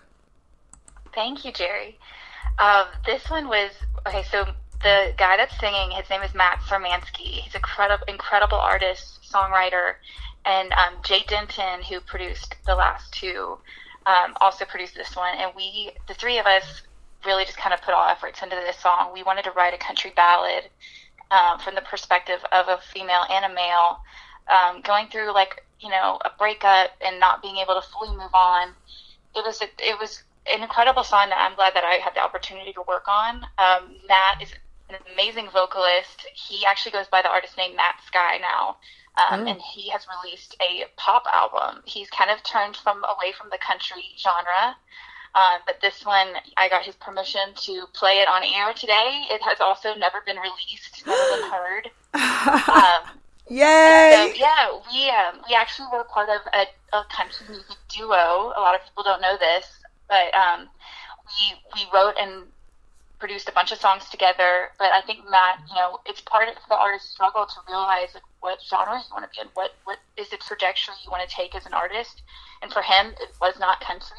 Thank 1.16 1.44
you, 1.44 1.52
Geri. 1.52 1.98
Um, 2.60 2.86
this 3.08 3.28
one 3.28 3.48
was 3.48 3.72
okay. 4.06 4.22
So 4.30 4.46
the 4.84 5.16
guy 5.18 5.36
that's 5.36 5.60
singing, 5.60 5.90
his 5.90 6.08
name 6.12 6.22
is 6.22 6.36
Matt 6.36 6.60
Sermansky. 6.60 7.42
He's 7.42 7.56
a 7.56 7.60
credible, 7.60 8.06
incredible 8.08 8.60
artist, 8.60 9.20
songwriter, 9.34 9.96
and 10.46 10.72
um, 10.74 10.94
Jay 11.04 11.24
Denton, 11.28 11.82
who 11.90 12.02
produced 12.02 12.54
the 12.68 12.76
last 12.76 13.12
two, 13.12 13.58
um, 14.06 14.38
also 14.42 14.64
produced 14.66 14.94
this 14.94 15.16
one. 15.16 15.36
And 15.36 15.52
we, 15.56 15.90
the 16.08 16.14
three 16.14 16.38
of 16.38 16.46
us, 16.46 16.84
really 17.26 17.46
just 17.46 17.58
kind 17.58 17.74
of 17.74 17.82
put 17.82 17.96
all 17.96 18.08
efforts 18.08 18.44
into 18.44 18.58
this 18.58 18.78
song. 18.78 19.10
We 19.12 19.24
wanted 19.24 19.46
to 19.46 19.52
write 19.54 19.74
a 19.74 19.80
country 19.80 20.14
ballad 20.16 20.66
um, 21.32 21.58
from 21.58 21.74
the 21.74 21.82
perspective 21.82 22.46
of 22.52 22.68
a 22.68 22.78
female 22.94 23.26
and 23.32 23.52
a 23.52 23.56
male, 23.56 24.02
um, 24.54 24.82
going 24.84 25.08
through 25.08 25.34
like 25.34 25.65
you 25.80 25.90
know, 25.90 26.20
a 26.24 26.32
breakup 26.38 26.92
and 27.06 27.20
not 27.20 27.42
being 27.42 27.58
able 27.58 27.76
to 27.76 27.88
fully 27.88 28.16
move 28.16 28.34
on. 28.34 28.70
It 29.36 29.44
was 29.46 29.62
a, 29.62 29.66
it 29.80 30.00
was 30.00 30.24
an 30.52 30.62
incredible 30.62 31.04
song 31.04 31.30
that 31.30 31.40
I'm 31.40 31.56
glad 31.56 31.74
that 31.76 31.84
I 31.84 31.96
had 31.96 32.16
the 32.16 32.22
opportunity 32.22 32.74
to 32.74 32.82
work 32.88 33.08
on. 33.08 33.46
Um, 33.58 33.96
Matt 34.08 34.42
is 34.42 34.54
an 34.90 34.96
amazing 35.14 35.50
vocalist. 35.52 36.26
He 36.34 36.66
actually 36.66 36.92
goes 36.92 37.08
by 37.08 37.22
the 37.22 37.30
artist 37.30 37.58
name 37.58 37.76
Matt 37.76 37.96
Sky 38.08 38.38
now. 38.38 38.78
Um, 39.18 39.48
Oh. 39.48 39.48
And 39.48 39.62
he 39.62 39.90
has 39.90 40.06
released 40.22 40.58
a 40.62 40.86
pop 40.98 41.24
album. 41.32 41.82
He's 41.86 42.10
kind 42.10 42.30
of 42.30 42.44
turned 42.44 42.76
from 42.76 42.98
away 43.06 43.32
from 43.32 43.50
the 43.50 43.58
country 43.58 44.04
genre, 44.18 44.76
uh, 45.34 45.58
but 45.66 45.80
this 45.82 46.06
one 46.06 46.28
I 46.58 46.68
got 46.68 46.84
his 46.84 46.96
permission 46.96 47.54
to 47.64 47.86
play 47.94 48.20
it 48.20 48.28
on 48.28 48.44
air 48.44 48.74
today. 48.74 49.26
It 49.32 49.42
has 49.42 49.62
also 49.62 49.96
never 49.96 50.22
been 50.26 50.38
released, 50.38 51.06
never 51.08 51.38
been 51.38 51.50
heard. 51.50 51.90
Um, 52.16 53.20
so 53.48 53.54
Yay! 53.54 54.34
yeah, 54.38 54.80
we 54.92 55.10
um, 55.10 55.42
we 55.48 55.56
actually 55.56 55.88
were 55.92 56.04
part 56.06 56.30
of 56.30 56.42
a, 56.54 56.66
a 56.98 57.04
country 57.16 57.46
music 57.50 57.78
duo. 57.90 58.54
A 58.56 58.60
lot 58.60 58.76
of 58.76 58.82
people 58.84 59.04
don't 59.04 59.22
know 59.22 59.38
this, 59.38 59.68
but 60.10 60.34
um, 60.34 60.68
we 61.28 61.56
we 61.76 61.88
wrote 61.94 62.16
and 62.20 62.44
produced 63.20 63.48
a 63.48 63.52
bunch 63.52 63.72
of 63.72 63.78
songs 63.78 64.10
together. 64.10 64.72
But 64.80 64.92
I 64.92 65.02
think 65.02 65.30
Matt, 65.30 65.60
you 65.70 65.76
know, 65.76 66.00
it's 66.06 66.22
part 66.22 66.50
of 66.50 66.56
the 66.68 66.76
artist's 66.76 67.12
struggle 67.12 67.46
to 67.46 67.56
realize 67.68 68.10
like, 68.14 68.24
what 68.42 68.60
genre 68.68 68.98
you 68.98 69.14
want 69.14 69.26
to 69.26 69.30
be 69.30 69.42
in, 69.42 69.48
what 69.54 69.76
what 69.84 70.00
is 70.18 70.30
the 70.30 70.38
trajectory 70.38 70.96
you 71.04 71.12
want 71.12 71.28
to 71.28 71.36
take 71.36 71.56
as 71.56 71.66
an 71.66 71.74
artist. 71.74 72.24
And 72.62 72.74
for 72.74 72.82
him, 72.82 73.14
it 73.22 73.30
was 73.40 73.60
not 73.60 73.80
country. 73.80 74.18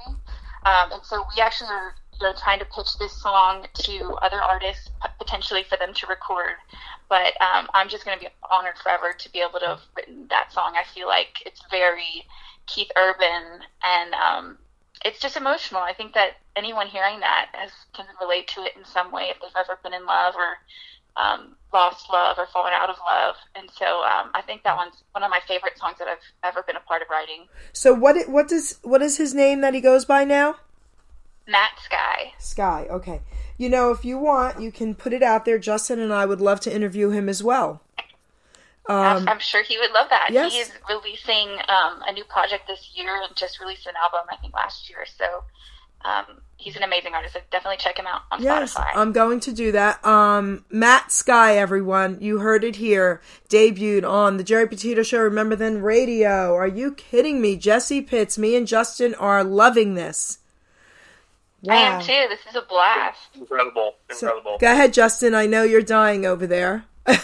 Um, 0.65 0.93
and 0.93 1.05
so 1.05 1.25
we 1.35 1.43
actually 1.43 1.71
are 1.71 1.95
you 2.21 2.27
know, 2.27 2.35
trying 2.43 2.59
to 2.59 2.65
pitch 2.65 2.99
this 2.99 3.13
song 3.21 3.67
to 3.75 4.15
other 4.23 4.41
artists, 4.41 4.89
potentially 5.19 5.65
for 5.69 5.77
them 5.77 5.93
to 5.95 6.07
record. 6.07 6.57
But 7.09 7.41
um, 7.41 7.69
I'm 7.75 7.89
just 7.89 8.05
going 8.05 8.19
to 8.19 8.25
be 8.25 8.31
honored 8.51 8.79
forever 8.83 9.15
to 9.17 9.33
be 9.33 9.41
able 9.41 9.61
to 9.61 9.67
have 9.67 9.81
written 9.97 10.27
that 10.31 10.53
song. 10.53 10.75
I 10.77 10.85
feel 10.95 11.07
like 11.07 11.43
it's 11.45 11.63
very 11.71 12.27
Keith 12.67 12.91
Urban, 12.97 13.61
and 13.83 14.15
um, 14.15 14.59
it's 15.05 15.21
just 15.21 15.37
emotional. 15.37 15.81
I 15.81 15.93
think 15.93 16.15
that 16.15 16.39
anyone 16.57 16.87
hearing 16.87 17.21
that 17.21 17.49
has, 17.53 17.71
can 17.95 18.07
relate 18.21 18.49
to 18.49 18.63
it 18.63 18.73
in 18.77 18.85
some 18.85 19.13
way 19.13 19.31
if 19.31 19.41
they've 19.41 19.51
ever 19.57 19.79
been 19.83 19.95
in 19.95 20.07
love 20.07 20.35
or 20.35 20.57
um, 21.17 21.57
lost 21.73 22.11
love 22.11 22.39
or 22.39 22.47
fallen 22.47 22.73
out 22.73 22.91
of 22.91 22.97
love. 23.07 23.37
And 23.55 23.71
so 23.71 24.03
um, 24.03 24.31
I 24.35 24.43
think 24.45 24.63
that 24.65 24.77
one's 24.77 25.03
one 25.13 25.23
of 25.23 25.31
my 25.31 25.41
favorite 25.47 25.79
songs 25.79 25.97
that 25.99 26.09
I've 26.09 26.19
ever 26.45 26.63
been 26.63 26.77
a 26.77 26.81
part 26.81 27.03
of 27.03 27.09
writing. 27.11 27.47
So 27.73 27.95
what? 27.95 28.29
What 28.29 28.49
does? 28.49 28.79
What 28.83 29.03
is 29.03 29.19
his 29.19 29.35
name 29.35 29.61
that 29.61 29.75
he 29.75 29.81
goes 29.81 30.05
by 30.05 30.25
now? 30.25 30.57
Matt 31.47 31.73
Sky. 31.85 32.33
Sky. 32.39 32.87
Okay. 32.91 33.21
You 33.59 33.69
know, 33.69 33.91
if 33.91 34.05
you 34.05 34.19
want, 34.19 34.61
you 34.61 34.71
can 34.73 34.95
put 34.95 35.13
it 35.13 35.23
out 35.23 35.45
there. 35.45 35.59
Justin 35.59 35.99
and 36.01 36.13
I 36.13 36.27
would 36.27 36.41
love 36.41 36.61
to 36.61 36.75
interview 36.75 37.11
him 37.11 37.29
as 37.29 37.43
well. 37.43 37.83
Um, 38.89 39.29
I'm 39.29 39.41
sure 39.41 39.63
he 39.65 39.79
would 39.79 39.91
love 39.93 40.09
that. 40.11 40.29
yes. 40.31 40.53
He 40.53 40.59
is 40.61 40.71
releasing 40.89 41.49
um, 41.69 42.03
a 42.07 42.13
new 42.13 42.25
project 42.25 42.69
this 42.69 42.93
year 42.95 43.21
and 43.23 43.35
just 43.35 43.61
released 43.61 43.87
an 43.87 43.95
album, 44.03 44.29
I 44.31 44.37
think, 44.37 44.55
last 44.55 44.89
year. 44.89 45.05
So 45.19 45.25
um, 46.05 46.41
he's 46.57 46.77
an 46.77 46.85
amazing 46.85 47.13
artist. 47.13 47.35
So 47.35 47.41
definitely 47.51 47.79
check 47.79 47.99
him 47.99 48.07
out 48.07 48.23
on 48.31 48.43
Yes, 48.43 48.75
Spotify. 48.75 48.91
I'm 48.95 49.11
going 49.13 49.41
to 49.41 49.53
do 49.53 49.73
that. 49.73 50.05
Um, 50.07 50.65
Matt 50.71 51.11
Sky, 51.11 51.57
everyone, 51.57 52.19
you 52.21 52.39
heard 52.39 52.63
it 52.63 52.77
here. 52.77 53.21
Debuted 53.49 54.09
on 54.09 54.37
the 54.37 54.45
Geri 54.45 54.69
Petito 54.69 55.03
Show. 55.03 55.19
Remember 55.21 55.57
then 55.57 55.83
radio. 55.83 56.55
Are 56.55 56.69
you 56.69 56.95
kidding 56.95 57.41
me? 57.41 57.57
Jessie 57.57 58.03
Pitts, 58.03 58.39
me 58.39 58.55
and 58.55 58.69
Justin 58.69 59.15
are 59.17 59.43
loving 59.43 59.95
this. 59.95 60.39
I 61.69 61.77
am 61.77 62.01
too. 62.03 62.27
This 62.29 62.41
is 62.49 62.55
a 62.57 62.63
blast. 62.63 63.19
Incredible, 63.35 63.95
So, 64.11 64.27
incredible. 64.29 64.59
go 64.59 64.71
ahead, 64.73 64.93
Justin. 64.93 65.35
I 65.35 65.47
know 65.47 65.63
you're 65.63 65.83
dying 65.83 66.25
over 66.27 66.47
there. 66.47 66.85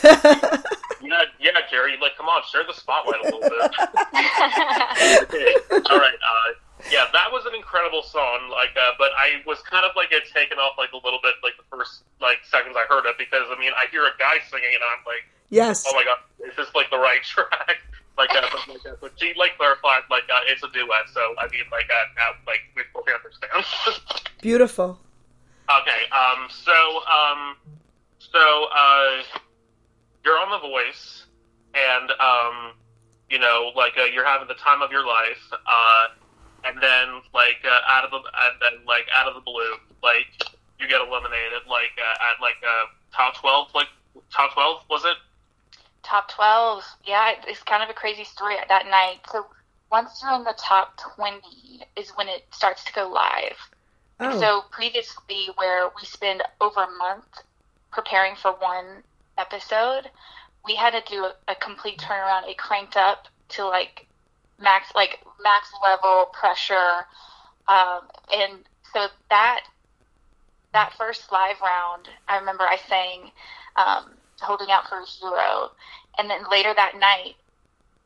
Yeah, 1.03 1.25
yeah, 1.41 1.51
Geri. 1.69 1.99
Like, 2.01 2.17
come 2.17 2.27
on, 2.27 2.43
share 2.51 2.63
the 2.65 2.73
spotlight 2.73 3.21
a 3.21 3.25
little 3.25 3.41
bit. 3.41 3.51
okay. 5.27 5.55
All 5.91 5.99
right. 5.99 6.15
Uh, 6.15 6.49
yeah, 6.91 7.07
that 7.13 7.31
was 7.31 7.45
an 7.47 7.55
incredible 7.55 8.03
song. 8.03 8.49
Like, 8.51 8.71
uh, 8.79 8.93
but 8.99 9.11
I 9.19 9.43
was 9.47 9.59
kind 9.63 9.85
of 9.85 9.93
like 9.97 10.13
it 10.13 10.25
taken 10.33 10.59
off 10.59 10.79
like 10.79 10.93
a 10.93 11.01
little 11.03 11.19
bit, 11.23 11.35
like 11.43 11.55
the 11.59 11.65
first 11.71 12.05
like 12.21 12.39
seconds 12.49 12.77
I 12.79 12.87
heard 12.89 13.05
it 13.07 13.19
because 13.19 13.47
I 13.51 13.59
mean 13.59 13.73
I 13.77 13.91
hear 13.91 14.05
a 14.07 14.15
guy 14.19 14.39
singing 14.51 14.71
and 14.75 14.83
I'm 14.83 15.03
like, 15.05 15.27
yes. 15.51 15.85
oh 15.87 15.95
my 15.95 16.05
god, 16.05 16.19
is 16.49 16.55
this 16.57 16.75
like 16.75 16.91
the 16.91 16.99
right 16.99 17.23
track? 17.27 17.83
Like, 18.19 18.31
uh, 18.35 18.43
but, 18.53 18.69
like, 18.69 18.87
uh, 18.87 18.97
but 19.01 19.13
she 19.17 19.33
like 19.37 19.57
clarified 19.57 20.03
like 20.11 20.25
uh, 20.33 20.41
it's 20.47 20.63
a 20.63 20.69
duet, 20.69 21.09
so 21.13 21.35
I 21.39 21.49
mean 21.49 21.65
like 21.73 21.89
uh, 21.89 22.05
now 22.17 22.31
like 22.47 22.61
we 22.77 22.83
both 22.93 23.09
understand. 23.09 23.65
Beautiful. 24.43 24.99
Okay, 25.71 26.03
um, 26.11 26.49
so, 26.51 26.73
um, 27.07 27.57
so, 28.19 28.67
uh, 28.75 29.23
you're 30.25 30.39
on 30.39 30.51
The 30.51 30.59
Voice, 30.59 31.27
and, 31.73 32.11
um, 32.21 32.73
you 33.31 33.39
know, 33.39 33.71
like, 33.77 33.93
uh, 33.97 34.05
you're 34.05 34.25
having 34.25 34.49
the 34.49 34.55
time 34.55 34.83
of 34.83 34.91
your 34.91 35.07
life, 35.07 35.41
uh, 35.53 36.07
and 36.65 36.77
then, 36.83 37.23
like, 37.33 37.63
uh, 37.65 37.81
out 37.89 38.05
of 38.05 38.11
the, 38.11 38.19
and 38.19 38.55
then, 38.61 38.85
like, 38.87 39.07
out 39.15 39.29
of 39.29 39.35
the 39.35 39.41
blue, 39.41 39.75
like, 40.03 40.27
you 40.81 40.89
get 40.89 41.01
eliminated, 41.01 41.63
like, 41.71 41.95
uh, 41.97 42.33
at, 42.35 42.43
like, 42.43 42.59
uh, 42.67 42.87
top 43.17 43.37
12, 43.41 43.69
like, 43.75 43.89
top 44.31 44.53
12, 44.53 44.83
was 44.91 45.05
it? 45.05 45.17
Top 46.03 46.31
12. 46.31 46.85
Yeah, 47.05 47.33
it's 47.47 47.63
kind 47.63 47.83
of 47.83 47.91
a 47.91 47.95
crazy 47.95 48.25
story 48.25 48.57
that 48.69 48.87
night. 48.87 49.21
So 49.31 49.47
once 49.91 50.21
you're 50.23 50.35
in 50.35 50.45
the 50.45 50.55
top 50.59 50.99
20 51.17 51.41
is 51.97 52.11
when 52.11 52.29
it 52.29 52.45
starts 52.51 52.85
to 52.85 52.93
go 52.93 53.09
live. 53.09 53.57
Oh, 54.21 54.39
So 54.41 54.63
previously, 54.71 55.49
where 55.57 55.89
we 55.89 56.05
spend 56.05 56.43
over 56.61 56.83
a 56.83 56.91
month 56.99 57.43
preparing 57.91 58.35
for 58.37 58.53
one 58.53 59.03
episode, 59.39 60.11
we 60.65 60.75
had 60.77 60.91
to 60.91 61.03
do 61.11 61.25
a, 61.25 61.35
a 61.49 61.55
complete 61.57 61.99
turnaround. 61.99 62.49
It 62.49 62.59
cranked 62.59 62.97
up 62.97 63.29
to 63.51 63.67
like 63.67 64.07
max, 64.61 64.93
like 64.95 65.19
max 65.43 65.73
level 65.83 66.27
pressure, 66.33 67.07
um, 67.69 68.03
and 68.33 68.59
so 68.93 69.09
that 69.31 69.65
that 70.73 70.93
first 70.95 71.31
live 71.33 71.61
round, 71.61 72.09
I 72.29 72.39
remember 72.39 72.65
I 72.65 72.77
sang 72.77 73.31
um, 73.77 74.11
"Holding 74.43 74.71
Out 74.71 74.89
for 74.89 75.01
a 75.01 75.07
Hero," 75.07 75.73
and 76.19 76.29
then 76.31 76.49
later 76.51 76.75
that 76.75 76.97
night. 76.97 77.37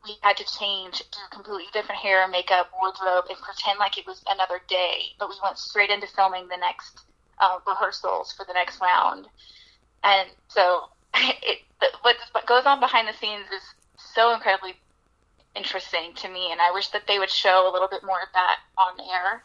We 0.05 0.17
had 0.23 0.37
to 0.37 0.45
change, 0.45 0.99
do 0.99 1.19
completely 1.33 1.67
different 1.73 2.01
hair, 2.01 2.29
makeup, 2.29 2.71
wardrobe, 2.81 3.25
and 3.29 3.39
pretend 3.41 3.81
like 3.81 3.99
it 3.99 4.07
was 4.07 4.23
another 4.29 4.61
day. 4.69 5.17
But 5.19 5.29
we 5.29 5.35
went 5.43 5.59
straight 5.59 5.91
into 5.91 6.07
filming 6.07 6.47
the 6.47 6.57
next 6.57 7.01
uh, 7.41 7.59
rehearsals 7.67 8.33
for 8.33 8.45
the 8.45 8.53
next 8.53 8.81
round. 8.81 9.27
And 10.05 10.29
so, 10.47 10.91
it, 11.15 11.63
what 12.03 12.47
goes 12.47 12.67
on 12.67 12.79
behind 12.79 13.09
the 13.09 13.15
scenes 13.15 13.47
is 13.51 13.63
so 13.97 14.33
incredibly 14.33 14.77
interesting 15.57 16.13
to 16.15 16.29
me, 16.29 16.53
and 16.53 16.61
I 16.61 16.71
wish 16.71 16.89
that 16.89 17.07
they 17.07 17.19
would 17.19 17.31
show 17.31 17.69
a 17.69 17.73
little 17.73 17.89
bit 17.89 18.05
more 18.05 18.21
of 18.21 18.29
that 18.35 18.59
on 18.79 19.01
air. 19.01 19.43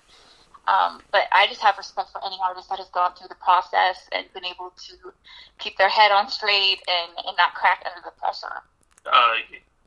Um, 0.68 1.02
but 1.12 1.24
I 1.32 1.48
just 1.48 1.62
have 1.62 1.78
respect 1.78 2.12
for 2.12 2.24
any 2.26 2.38
artist 2.44 2.70
that 2.70 2.80
has 2.80 2.90
gone 2.90 3.14
through 3.18 3.30
the 3.30 3.36
process 3.36 4.08
and 4.12 4.26
been 4.34 4.46
able 4.46 4.72
to 4.88 5.12
keep 5.58 5.78
their 5.78 5.90
head 5.90 6.12
on 6.12 6.30
straight 6.30 6.80
and, 6.88 7.12
and 7.26 7.36
not 7.38 7.54
crack 7.56 7.84
under 7.86 8.02
the 8.06 8.14
pressure. 8.20 8.62
Uh, 9.06 9.34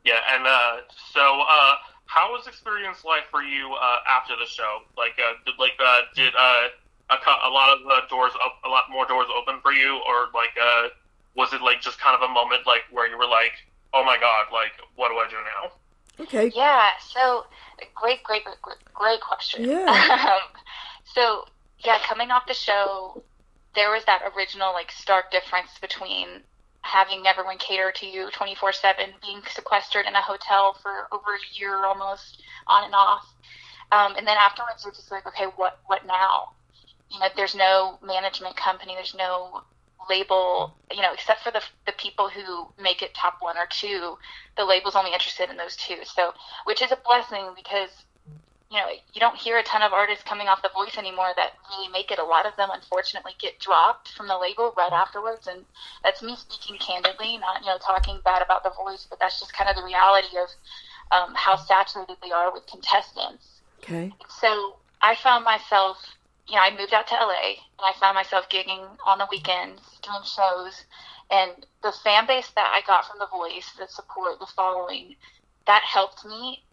yeah, 0.04 0.20
and, 0.34 0.46
uh, 0.46 0.78
so, 1.12 1.42
uh, 1.48 1.74
how 2.06 2.32
was 2.32 2.46
experience 2.46 3.04
like 3.04 3.26
for 3.30 3.42
you, 3.42 3.72
uh, 3.74 3.98
after 4.08 4.34
the 4.36 4.46
show? 4.46 4.82
Like, 4.98 5.14
uh, 5.18 5.34
did, 5.46 5.54
like, 5.58 5.78
uh, 5.78 6.00
did, 6.14 6.34
a, 6.34 6.68
a 7.10 7.50
lot 7.50 7.78
of 7.78 8.08
doors, 8.08 8.32
op- 8.44 8.64
a 8.64 8.68
lot 8.68 8.90
more 8.90 9.06
doors 9.06 9.28
open 9.34 9.60
for 9.62 9.72
you, 9.72 10.00
or 10.06 10.28
like, 10.34 10.56
was 11.34 11.52
it 11.52 11.62
like 11.62 11.80
just 11.80 11.98
kind 11.98 12.14
of 12.14 12.28
a 12.28 12.32
moment 12.32 12.66
like 12.66 12.82
where 12.90 13.08
you 13.08 13.18
were 13.18 13.26
like, 13.26 13.52
oh 13.92 14.04
my 14.04 14.18
god, 14.18 14.46
like, 14.52 14.72
what 14.96 15.08
do 15.08 15.14
I 15.16 15.28
do 15.28 15.36
now? 15.36 15.72
Okay. 16.20 16.52
Yeah, 16.54 16.90
so 17.00 17.46
great, 17.94 18.22
great, 18.22 18.44
great, 18.44 18.76
great, 18.92 19.20
question. 19.20 19.68
Yeah. 19.68 20.30
um, 20.32 20.60
so 21.04 21.44
yeah, 21.84 21.98
coming 22.06 22.30
off 22.30 22.46
the 22.46 22.54
show, 22.54 23.22
there 23.74 23.90
was 23.90 24.04
that 24.06 24.22
original 24.36 24.72
like 24.72 24.90
stark 24.90 25.30
difference 25.30 25.70
between 25.80 26.28
having 26.82 27.26
everyone 27.26 27.56
cater 27.58 27.90
to 27.92 28.06
you 28.06 28.30
24 28.32 28.72
7 28.72 29.06
being 29.22 29.40
sequestered 29.48 30.06
in 30.06 30.14
a 30.14 30.20
hotel 30.20 30.76
for 30.82 31.08
over 31.12 31.34
a 31.34 31.58
year 31.58 31.84
almost 31.84 32.42
on 32.66 32.84
and 32.84 32.94
off 32.94 33.26
um, 33.90 34.14
and 34.16 34.26
then 34.26 34.36
afterwards 34.38 34.84
you're 34.84 34.92
just 34.92 35.10
like 35.10 35.26
okay 35.26 35.46
what 35.56 35.80
what 35.86 36.06
now 36.06 36.50
you 37.10 37.18
know 37.18 37.26
there's 37.36 37.54
no 37.54 37.98
management 38.04 38.54
company 38.56 38.94
there's 38.94 39.14
no 39.16 39.62
label 40.08 40.74
you 40.90 41.02
know 41.02 41.12
except 41.12 41.42
for 41.42 41.50
the, 41.50 41.62
the 41.86 41.92
people 41.92 42.28
who 42.28 42.68
make 42.82 43.02
it 43.02 43.14
top 43.14 43.36
one 43.40 43.56
or 43.56 43.66
two 43.70 44.16
the 44.56 44.64
label's 44.64 44.94
only 44.94 45.12
interested 45.12 45.50
in 45.50 45.56
those 45.56 45.76
two. 45.76 45.98
So 46.04 46.32
which 46.64 46.82
is 46.82 46.92
a 46.92 46.98
blessing 47.04 47.50
because 47.56 47.90
you 48.70 48.78
know 48.78 48.86
you 49.12 49.20
don't 49.20 49.36
hear 49.36 49.58
a 49.58 49.62
ton 49.62 49.82
of 49.82 49.92
artists 49.92 50.24
coming 50.24 50.48
off 50.48 50.62
the 50.62 50.70
voice 50.74 50.96
anymore 50.96 51.32
that 51.36 51.52
really 51.70 51.90
make 51.90 52.10
it. 52.10 52.18
A 52.18 52.24
lot 52.24 52.46
of 52.46 52.56
them 52.56 52.70
unfortunately 52.72 53.32
get 53.40 53.58
dropped 53.58 54.10
from 54.10 54.28
the 54.28 54.38
label 54.38 54.72
right 54.76 54.92
afterwards. 54.92 55.46
And 55.46 55.64
that's 56.02 56.22
me 56.22 56.36
speaking 56.36 56.78
candidly 56.78 57.38
not 57.38 57.60
you 57.60 57.66
know 57.66 57.78
talking 57.78 58.20
bad 58.24 58.42
about 58.42 58.62
the 58.62 58.70
voice 58.70 59.06
but 59.08 59.18
that's 59.20 59.40
just 59.40 59.52
kind 59.52 59.68
of 59.68 59.76
the 59.76 59.84
reality 59.84 60.36
of 60.38 60.48
um, 61.12 61.34
how 61.34 61.56
saturated 61.56 62.16
they 62.22 62.30
are 62.30 62.52
with 62.52 62.66
contestants. 62.66 63.60
Okay. 63.82 64.12
so 64.40 64.76
I 65.02 65.14
found 65.16 65.44
myself, 65.44 65.98
you 66.48 66.54
know, 66.56 66.60
I 66.62 66.76
moved 66.76 66.92
out 66.92 67.06
to 67.08 67.14
LA 67.14 67.56
and 67.78 67.84
I 67.86 67.92
found 67.98 68.14
myself 68.14 68.48
gigging 68.48 68.86
on 69.06 69.18
the 69.18 69.28
weekends, 69.30 69.80
doing 70.02 70.22
shows, 70.24 70.84
and 71.30 71.66
the 71.82 71.92
fan 72.04 72.26
base 72.26 72.50
that 72.54 72.72
I 72.74 72.86
got 72.86 73.06
from 73.06 73.18
The 73.18 73.26
Voice, 73.26 73.70
the 73.78 73.88
support, 73.88 74.38
the 74.38 74.46
following, 74.46 75.16
that 75.66 75.82
helped 75.82 76.24
me 76.24 76.64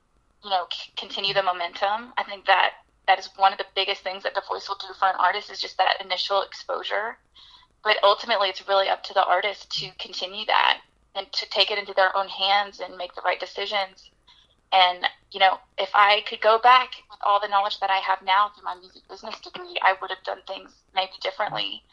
you 0.43 0.49
know, 0.49 0.65
c- 0.71 0.91
continue 0.97 1.33
the 1.33 1.43
momentum. 1.43 2.13
I 2.17 2.23
think 2.23 2.45
that 2.45 2.71
that 3.07 3.19
is 3.19 3.29
one 3.35 3.51
of 3.51 3.57
the 3.57 3.65
biggest 3.75 4.03
things 4.03 4.23
that 4.23 4.33
the 4.33 4.43
voice 4.47 4.67
will 4.67 4.77
do 4.77 4.93
for 4.97 5.07
an 5.07 5.15
artist 5.19 5.51
is 5.51 5.61
just 5.61 5.77
that 5.77 6.01
initial 6.03 6.41
exposure. 6.41 7.17
But 7.83 7.97
ultimately, 8.03 8.49
it's 8.49 8.67
really 8.67 8.89
up 8.89 9.03
to 9.03 9.13
the 9.13 9.25
artist 9.25 9.71
to 9.79 9.89
continue 9.99 10.45
that 10.45 10.81
and 11.15 11.31
to 11.33 11.49
take 11.49 11.71
it 11.71 11.79
into 11.79 11.93
their 11.93 12.15
own 12.15 12.27
hands 12.27 12.79
and 12.79 12.97
make 12.97 13.13
the 13.15 13.21
right 13.21 13.39
decisions. 13.39 14.09
And, 14.73 15.05
you 15.31 15.39
know, 15.39 15.59
if 15.77 15.89
I 15.93 16.21
could 16.27 16.41
go 16.41 16.59
back 16.59 16.91
with 17.09 17.19
all 17.23 17.39
the 17.41 17.47
knowledge 17.47 17.79
that 17.79 17.89
I 17.89 17.97
have 17.97 18.21
now 18.23 18.49
through 18.49 18.63
my 18.63 18.75
music 18.75 19.01
business 19.09 19.39
degree, 19.39 19.77
I 19.81 19.95
would 20.01 20.09
have 20.09 20.23
done 20.23 20.39
things 20.47 20.71
maybe 20.95 21.11
differently. 21.21 21.83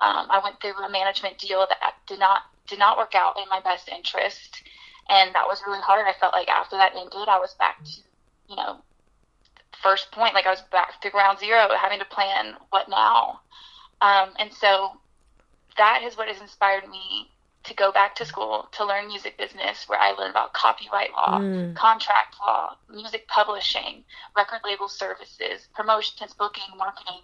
Um, 0.00 0.26
I 0.30 0.40
went 0.44 0.60
through 0.60 0.76
a 0.84 0.90
management 0.90 1.38
deal 1.38 1.66
that 1.68 1.94
did 2.06 2.18
not 2.18 2.42
did 2.66 2.78
not 2.78 2.98
work 2.98 3.14
out 3.14 3.38
in 3.38 3.48
my 3.48 3.60
best 3.60 3.88
interest, 3.88 4.62
and 5.08 5.34
that 5.34 5.46
was 5.46 5.62
really 5.66 5.80
hard. 5.80 6.04
I 6.06 6.18
felt 6.18 6.34
like 6.34 6.48
after 6.48 6.76
that 6.76 6.92
ended, 6.96 7.28
I 7.28 7.38
was 7.38 7.54
back 7.54 7.82
to, 7.84 7.90
you 8.48 8.56
know, 8.56 8.78
first 9.82 10.10
point. 10.12 10.34
Like 10.34 10.46
I 10.46 10.50
was 10.50 10.62
back 10.72 11.00
to 11.00 11.10
ground 11.10 11.38
zero, 11.38 11.68
having 11.80 12.00
to 12.00 12.04
plan 12.04 12.56
what 12.70 12.88
now. 12.90 13.40
Um, 14.02 14.30
and 14.38 14.52
so 14.52 14.92
that 15.78 16.02
is 16.02 16.16
what 16.16 16.28
has 16.28 16.40
inspired 16.40 16.88
me 16.90 17.30
to 17.66 17.74
go 17.74 17.92
back 17.92 18.14
to 18.16 18.24
school 18.24 18.68
to 18.72 18.84
learn 18.84 19.08
music 19.08 19.36
business, 19.38 19.84
where 19.88 19.98
I 19.98 20.12
learned 20.12 20.30
about 20.30 20.52
copyright 20.52 21.12
law, 21.12 21.40
hmm. 21.40 21.74
contract 21.74 22.36
law, 22.40 22.76
music 22.90 23.28
publishing, 23.28 24.04
record 24.36 24.60
label 24.64 24.88
services, 24.88 25.68
promotions, 25.74 26.34
booking, 26.34 26.76
marketing, 26.76 27.22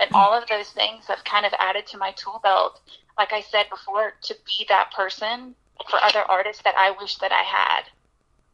and 0.00 0.10
all 0.12 0.32
of 0.32 0.48
those 0.48 0.70
things 0.70 1.06
have 1.06 1.24
kind 1.24 1.44
of 1.44 1.52
added 1.58 1.86
to 1.88 1.98
my 1.98 2.12
tool 2.12 2.40
belt. 2.42 2.80
Like 3.16 3.32
I 3.32 3.40
said 3.40 3.66
before, 3.70 4.14
to 4.22 4.36
be 4.46 4.66
that 4.68 4.92
person 4.92 5.54
for 5.90 5.98
other 6.02 6.22
artists 6.28 6.62
that 6.62 6.74
I 6.76 6.92
wish 7.00 7.16
that 7.16 7.32
I 7.32 7.42
had 7.42 7.84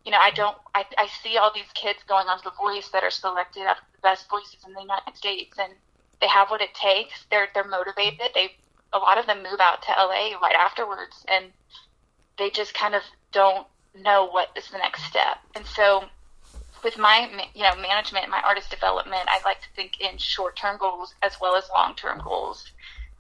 you 0.04 0.10
know, 0.10 0.18
I 0.18 0.30
don't, 0.32 0.56
I, 0.74 0.84
I 0.98 1.08
see 1.22 1.38
all 1.38 1.50
these 1.54 1.70
kids 1.74 1.98
going 2.06 2.26
on 2.26 2.38
to 2.38 2.44
The 2.44 2.50
Voice 2.50 2.88
that 2.90 3.02
are 3.02 3.10
selected 3.10 3.62
of 3.62 3.76
the 3.92 4.00
best 4.02 4.28
voices 4.28 4.58
in 4.66 4.74
the 4.74 4.82
United 4.82 5.16
States, 5.16 5.56
and 5.58 5.72
they 6.20 6.28
have 6.28 6.50
what 6.50 6.60
it 6.60 6.74
takes. 6.74 7.24
They're 7.30 7.48
they're 7.54 7.64
motivated. 7.64 8.30
They 8.34 8.52
a 8.94 8.98
lot 8.98 9.18
of 9.18 9.26
them 9.26 9.42
move 9.42 9.60
out 9.60 9.82
to 9.82 9.90
LA 9.90 10.38
right 10.40 10.54
afterwards, 10.54 11.24
and 11.28 11.46
they 12.38 12.48
just 12.48 12.72
kind 12.74 12.94
of 12.94 13.02
don't 13.32 13.66
know 13.94 14.26
what 14.26 14.48
is 14.56 14.68
the 14.70 14.78
next 14.78 15.04
step. 15.04 15.38
And 15.54 15.66
so, 15.66 16.04
with 16.82 16.96
my 16.96 17.28
you 17.54 17.62
know 17.62 17.76
management, 17.76 18.28
my 18.30 18.40
artist 18.44 18.70
development, 18.70 19.28
I 19.28 19.40
like 19.44 19.60
to 19.60 19.68
think 19.76 20.00
in 20.00 20.16
short 20.18 20.56
term 20.56 20.78
goals 20.78 21.14
as 21.22 21.36
well 21.40 21.56
as 21.56 21.68
long 21.74 21.94
term 21.94 22.20
goals. 22.24 22.70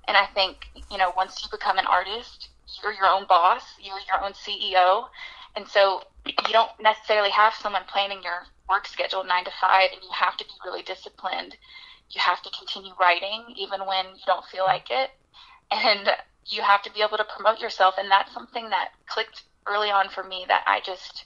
And 0.06 0.16
I 0.16 0.26
think 0.26 0.66
you 0.90 0.98
know 0.98 1.12
once 1.16 1.42
you 1.42 1.48
become 1.50 1.78
an 1.78 1.86
artist, 1.86 2.48
you're 2.82 2.92
your 2.92 3.06
own 3.06 3.26
boss. 3.26 3.62
You're 3.80 4.00
your 4.08 4.24
own 4.24 4.32
CEO. 4.32 5.06
And 5.56 5.68
so 5.68 6.02
you 6.24 6.52
don't 6.52 6.70
necessarily 6.80 7.30
have 7.30 7.54
someone 7.54 7.82
planning 7.86 8.22
your 8.22 8.46
work 8.68 8.86
schedule 8.86 9.24
nine 9.24 9.44
to 9.44 9.50
five, 9.60 9.90
and 9.92 10.02
you 10.02 10.10
have 10.12 10.36
to 10.38 10.44
be 10.44 10.52
really 10.64 10.82
disciplined. 10.82 11.56
You 12.10 12.20
have 12.20 12.42
to 12.42 12.50
continue 12.56 12.92
writing 13.00 13.44
even 13.56 13.80
when 13.86 14.06
you 14.06 14.22
don't 14.26 14.44
feel 14.46 14.64
like 14.64 14.90
it, 14.90 15.10
and 15.70 16.08
you 16.46 16.62
have 16.62 16.82
to 16.82 16.92
be 16.92 17.02
able 17.02 17.16
to 17.16 17.24
promote 17.24 17.60
yourself. 17.60 17.94
And 17.98 18.10
that's 18.10 18.32
something 18.32 18.70
that 18.70 18.90
clicked 19.06 19.42
early 19.66 19.90
on 19.90 20.08
for 20.08 20.22
me 20.22 20.44
that 20.48 20.62
I 20.66 20.80
just 20.84 21.24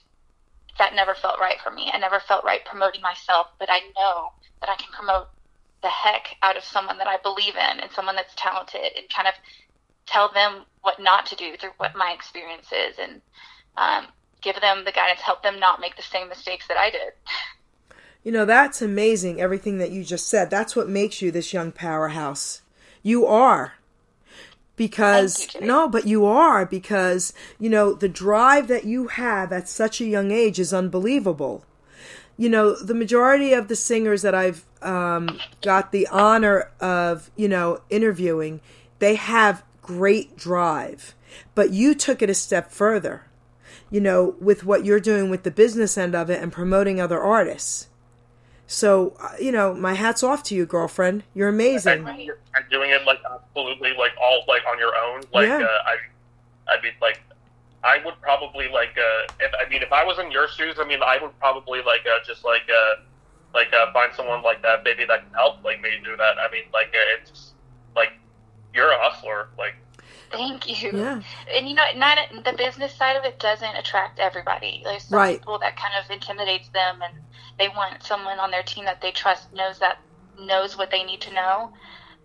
that 0.77 0.95
never 0.95 1.13
felt 1.13 1.39
right 1.39 1.57
for 1.61 1.71
me. 1.71 1.91
I 1.93 1.99
never 1.99 2.19
felt 2.21 2.45
right 2.45 2.63
promoting 2.65 3.01
myself, 3.01 3.47
but 3.59 3.69
I 3.69 3.79
know 3.97 4.31
that 4.61 4.69
I 4.69 4.75
can 4.75 4.91
promote 4.93 5.27
the 5.81 5.89
heck 5.89 6.37
out 6.41 6.57
of 6.57 6.63
someone 6.63 6.97
that 6.97 7.07
I 7.07 7.17
believe 7.17 7.55
in 7.55 7.79
and 7.79 7.91
someone 7.91 8.15
that's 8.15 8.33
talented 8.35 8.91
and 8.97 9.09
kind 9.13 9.27
of 9.27 9.33
tell 10.05 10.31
them 10.31 10.65
what 10.81 10.99
not 10.99 11.25
to 11.27 11.35
do 11.35 11.55
through 11.57 11.71
what 11.77 11.95
my 11.95 12.13
experience 12.13 12.67
is 12.71 12.97
and 12.97 13.21
um, 13.77 14.07
give 14.41 14.59
them 14.61 14.83
the 14.85 14.91
guidance, 14.91 15.21
help 15.21 15.43
them 15.43 15.59
not 15.59 15.79
make 15.79 15.95
the 15.95 16.01
same 16.01 16.29
mistakes 16.29 16.67
that 16.67 16.77
I 16.77 16.89
did. 16.89 17.13
You 18.23 18.33
know, 18.33 18.43
that's 18.43 18.81
amazing, 18.81 19.39
everything 19.39 19.77
that 19.77 19.91
you 19.91 20.03
just 20.03 20.27
said. 20.27 20.49
That's 20.49 20.75
what 20.75 20.89
makes 20.89 21.21
you 21.21 21.31
this 21.31 21.53
young 21.53 21.71
powerhouse. 21.71 22.61
You 23.01 23.25
are. 23.25 23.75
Because, 24.79 25.53
you, 25.55 25.67
no, 25.67 25.89
but 25.89 26.07
you 26.07 26.25
are 26.25 26.65
because, 26.65 27.33
you 27.59 27.69
know, 27.69 27.93
the 27.93 28.07
drive 28.07 28.69
that 28.69 28.85
you 28.85 29.07
have 29.07 29.51
at 29.51 29.67
such 29.67 29.99
a 29.99 30.05
young 30.05 30.31
age 30.31 30.57
is 30.57 30.73
unbelievable. 30.73 31.65
You 32.37 32.47
know, 32.47 32.73
the 32.81 32.93
majority 32.93 33.51
of 33.51 33.67
the 33.67 33.75
singers 33.75 34.21
that 34.21 34.33
I've 34.33 34.63
um, 34.81 35.37
got 35.61 35.91
the 35.91 36.07
honor 36.07 36.71
of, 36.79 37.29
you 37.35 37.49
know, 37.49 37.81
interviewing, 37.89 38.61
they 38.99 39.15
have 39.15 39.65
great 39.81 40.37
drive. 40.37 41.13
But 41.55 41.71
you 41.71 41.93
took 41.93 42.21
it 42.21 42.29
a 42.29 42.33
step 42.33 42.71
further 42.71 43.25
you 43.91 43.99
know, 43.99 44.35
with 44.39 44.63
what 44.63 44.85
you're 44.85 44.99
doing 44.99 45.29
with 45.29 45.43
the 45.43 45.51
business 45.51 45.97
end 45.97 46.15
of 46.15 46.29
it 46.29 46.41
and 46.41 46.51
promoting 46.51 47.01
other 47.01 47.19
artists. 47.19 47.88
So, 48.71 49.17
uh, 49.19 49.29
you 49.39 49.51
know, 49.51 49.73
my 49.73 49.95
hat's 49.95 50.21
off 50.21 50.43
to 50.43 50.55
you, 50.55 50.63
girlfriend. 50.67 51.23
You're 51.33 51.49
amazing. 51.49 52.07
and 52.07 52.21
you're 52.21 52.37
doing 52.69 52.91
it 52.91 53.03
like 53.03 53.19
absolutely 53.25 53.93
like 53.97 54.11
all 54.21 54.43
like 54.47 54.61
on 54.71 54.77
your 54.77 54.95
own. 54.95 55.21
Like 55.33 55.47
Yeah. 55.47 55.57
uh, 55.65 55.67
I, 55.87 56.73
I 56.77 56.81
mean 56.83 56.93
like 57.01 57.19
I 57.83 57.97
would 58.05 58.13
probably 58.21 58.69
like 58.69 58.95
uh, 58.95 59.33
if 59.39 59.51
I 59.59 59.67
mean 59.69 59.81
if 59.81 59.91
I 59.91 60.03
was 60.03 60.19
in 60.19 60.29
your 60.29 60.47
shoes, 60.49 60.75
I 60.79 60.85
mean 60.85 61.01
I 61.01 61.17
would 61.19 61.37
probably 61.39 61.81
like 61.81 62.01
uh, 62.05 62.19
just 62.27 62.45
like 62.45 62.69
uh, 62.69 63.01
like 63.55 63.73
uh, 63.73 63.91
find 63.91 64.13
someone 64.13 64.43
like 64.43 64.61
that 64.61 64.83
maybe 64.83 65.03
that 65.05 65.23
can 65.23 65.33
help 65.33 65.63
like 65.63 65.81
me 65.81 65.89
do 66.05 66.15
that. 66.17 66.37
I 66.37 66.51
mean 66.51 66.65
like 66.71 66.89
uh, 66.93 67.19
it's 67.19 67.53
like 67.95 68.11
you're 68.75 68.91
a 68.91 68.99
hustler. 68.99 69.47
Like 69.57 69.73
Thank 70.31 70.67
you. 70.83 70.91
Yeah. 70.93 71.21
And 71.51 71.67
you 71.67 71.73
know, 71.73 71.83
not 71.95 72.19
the 72.45 72.53
business 72.53 72.93
side 72.93 73.15
of 73.15 73.25
it 73.25 73.39
doesn't 73.39 73.75
attract 73.75 74.19
everybody. 74.19 74.81
There's 74.83 75.05
some 75.05 75.17
Right. 75.17 75.39
people 75.39 75.57
that 75.57 75.75
kind 75.75 75.95
of 75.99 76.11
intimidates 76.11 76.69
them, 76.69 77.01
and 77.01 77.15
they 77.59 77.69
want 77.69 78.03
someone 78.03 78.39
on 78.39 78.51
their 78.51 78.63
team 78.63 78.85
that 78.85 79.01
they 79.01 79.11
trust 79.11 79.53
knows 79.53 79.79
that 79.79 79.99
knows 80.39 80.77
what 80.77 80.89
they 80.89 81.03
need 81.03 81.21
to 81.21 81.33
know. 81.33 81.73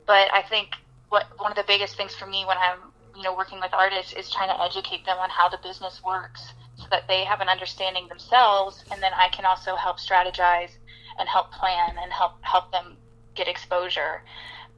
But 0.06 0.32
I 0.32 0.42
think 0.42 0.70
what 1.08 1.26
one 1.38 1.50
of 1.50 1.56
the 1.56 1.64
biggest 1.66 1.96
things 1.96 2.14
for 2.14 2.26
me 2.26 2.44
when 2.46 2.56
I'm 2.56 2.78
you 3.16 3.22
know 3.22 3.34
working 3.36 3.60
with 3.60 3.74
artists 3.74 4.12
is 4.12 4.30
trying 4.30 4.48
to 4.48 4.62
educate 4.62 5.04
them 5.04 5.18
on 5.18 5.30
how 5.30 5.48
the 5.48 5.58
business 5.62 6.00
works, 6.04 6.52
so 6.76 6.84
that 6.90 7.06
they 7.08 7.24
have 7.24 7.40
an 7.40 7.48
understanding 7.48 8.08
themselves, 8.08 8.84
and 8.90 9.02
then 9.02 9.12
I 9.14 9.28
can 9.28 9.44
also 9.44 9.76
help 9.76 9.98
strategize 9.98 10.70
and 11.18 11.28
help 11.28 11.52
plan 11.52 11.96
and 12.00 12.12
help 12.12 12.32
help 12.42 12.72
them 12.72 12.96
get 13.34 13.48
exposure 13.48 14.22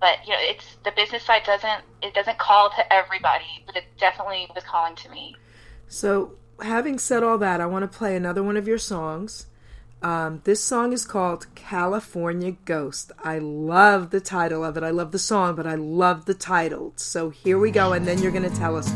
but 0.00 0.18
you 0.26 0.32
know 0.32 0.38
it's 0.40 0.76
the 0.84 0.90
business 0.92 1.22
side 1.22 1.42
doesn't 1.44 1.82
it 2.02 2.12
doesn't 2.14 2.38
call 2.38 2.70
to 2.70 2.92
everybody 2.92 3.62
but 3.66 3.76
it 3.76 3.84
definitely 3.98 4.46
was 4.54 4.64
calling 4.64 4.94
to 4.94 5.10
me 5.10 5.34
So, 5.88 6.32
having 6.60 6.98
said 6.98 7.22
all 7.22 7.38
that, 7.38 7.60
I 7.60 7.66
want 7.66 7.90
to 7.90 7.98
play 7.98 8.16
another 8.16 8.42
one 8.42 8.56
of 8.56 8.66
your 8.66 8.78
songs. 8.78 9.46
Um, 10.02 10.42
this 10.44 10.62
song 10.62 10.92
is 10.92 11.04
called 11.04 11.46
California 11.54 12.52
Ghost. 12.64 13.12
I 13.24 13.38
love 13.38 14.10
the 14.10 14.20
title 14.20 14.62
of 14.62 14.76
it. 14.76 14.82
I 14.82 14.90
love 14.90 15.10
the 15.10 15.18
song, 15.18 15.56
but 15.56 15.66
I 15.66 15.74
love 15.74 16.26
the 16.26 16.34
title. 16.34 16.92
So, 16.96 17.30
here 17.30 17.58
we 17.58 17.70
go, 17.70 17.92
and 17.92 18.06
then 18.06 18.20
you're 18.20 18.32
going 18.32 18.48
to 18.48 18.56
tell 18.56 18.76
us. 18.76 18.92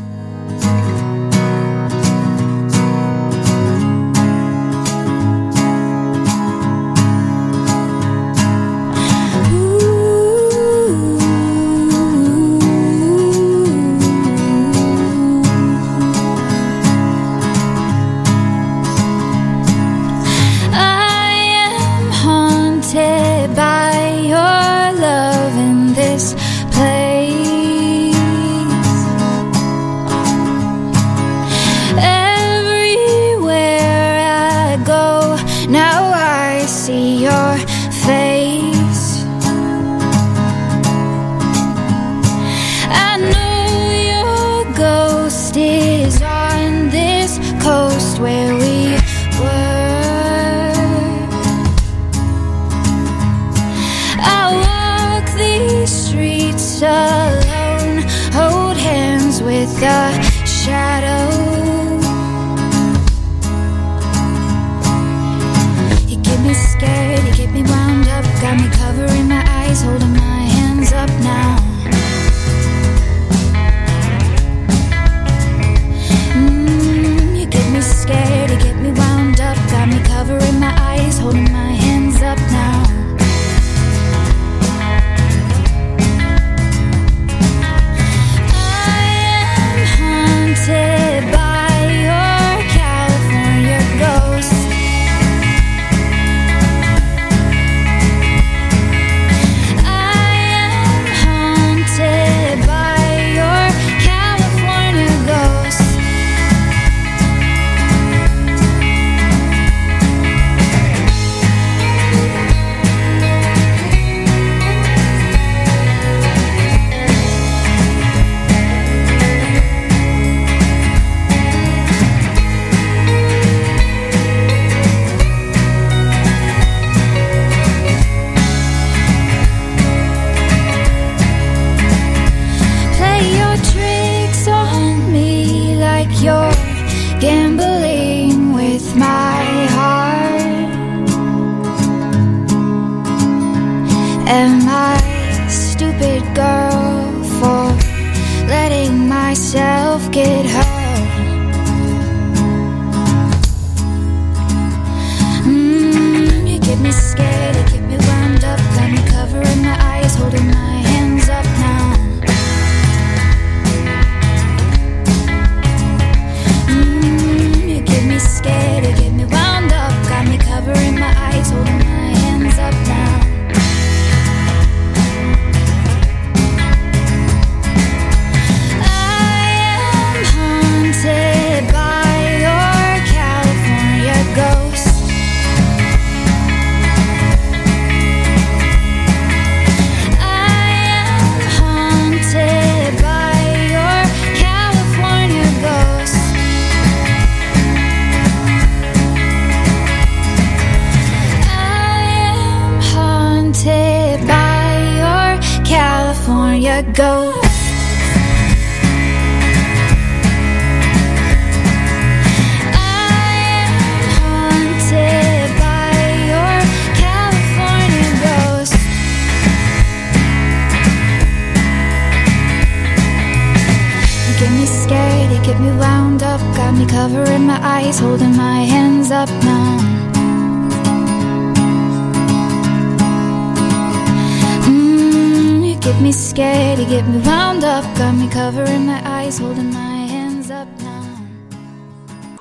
Me 236.01 236.11
scared, 236.11 236.79
you 236.79 236.85
get 236.85 237.07
me 237.07 237.19
wound 237.19 237.63
up, 237.63 237.83
got 237.95 238.13
me 238.13 238.27
covering 238.29 238.87
my 238.87 239.01
eyes, 239.07 239.37
holding 239.37 239.71
my 239.71 239.97
hands 239.97 240.49
up 240.49 240.67
now. 240.79 242.39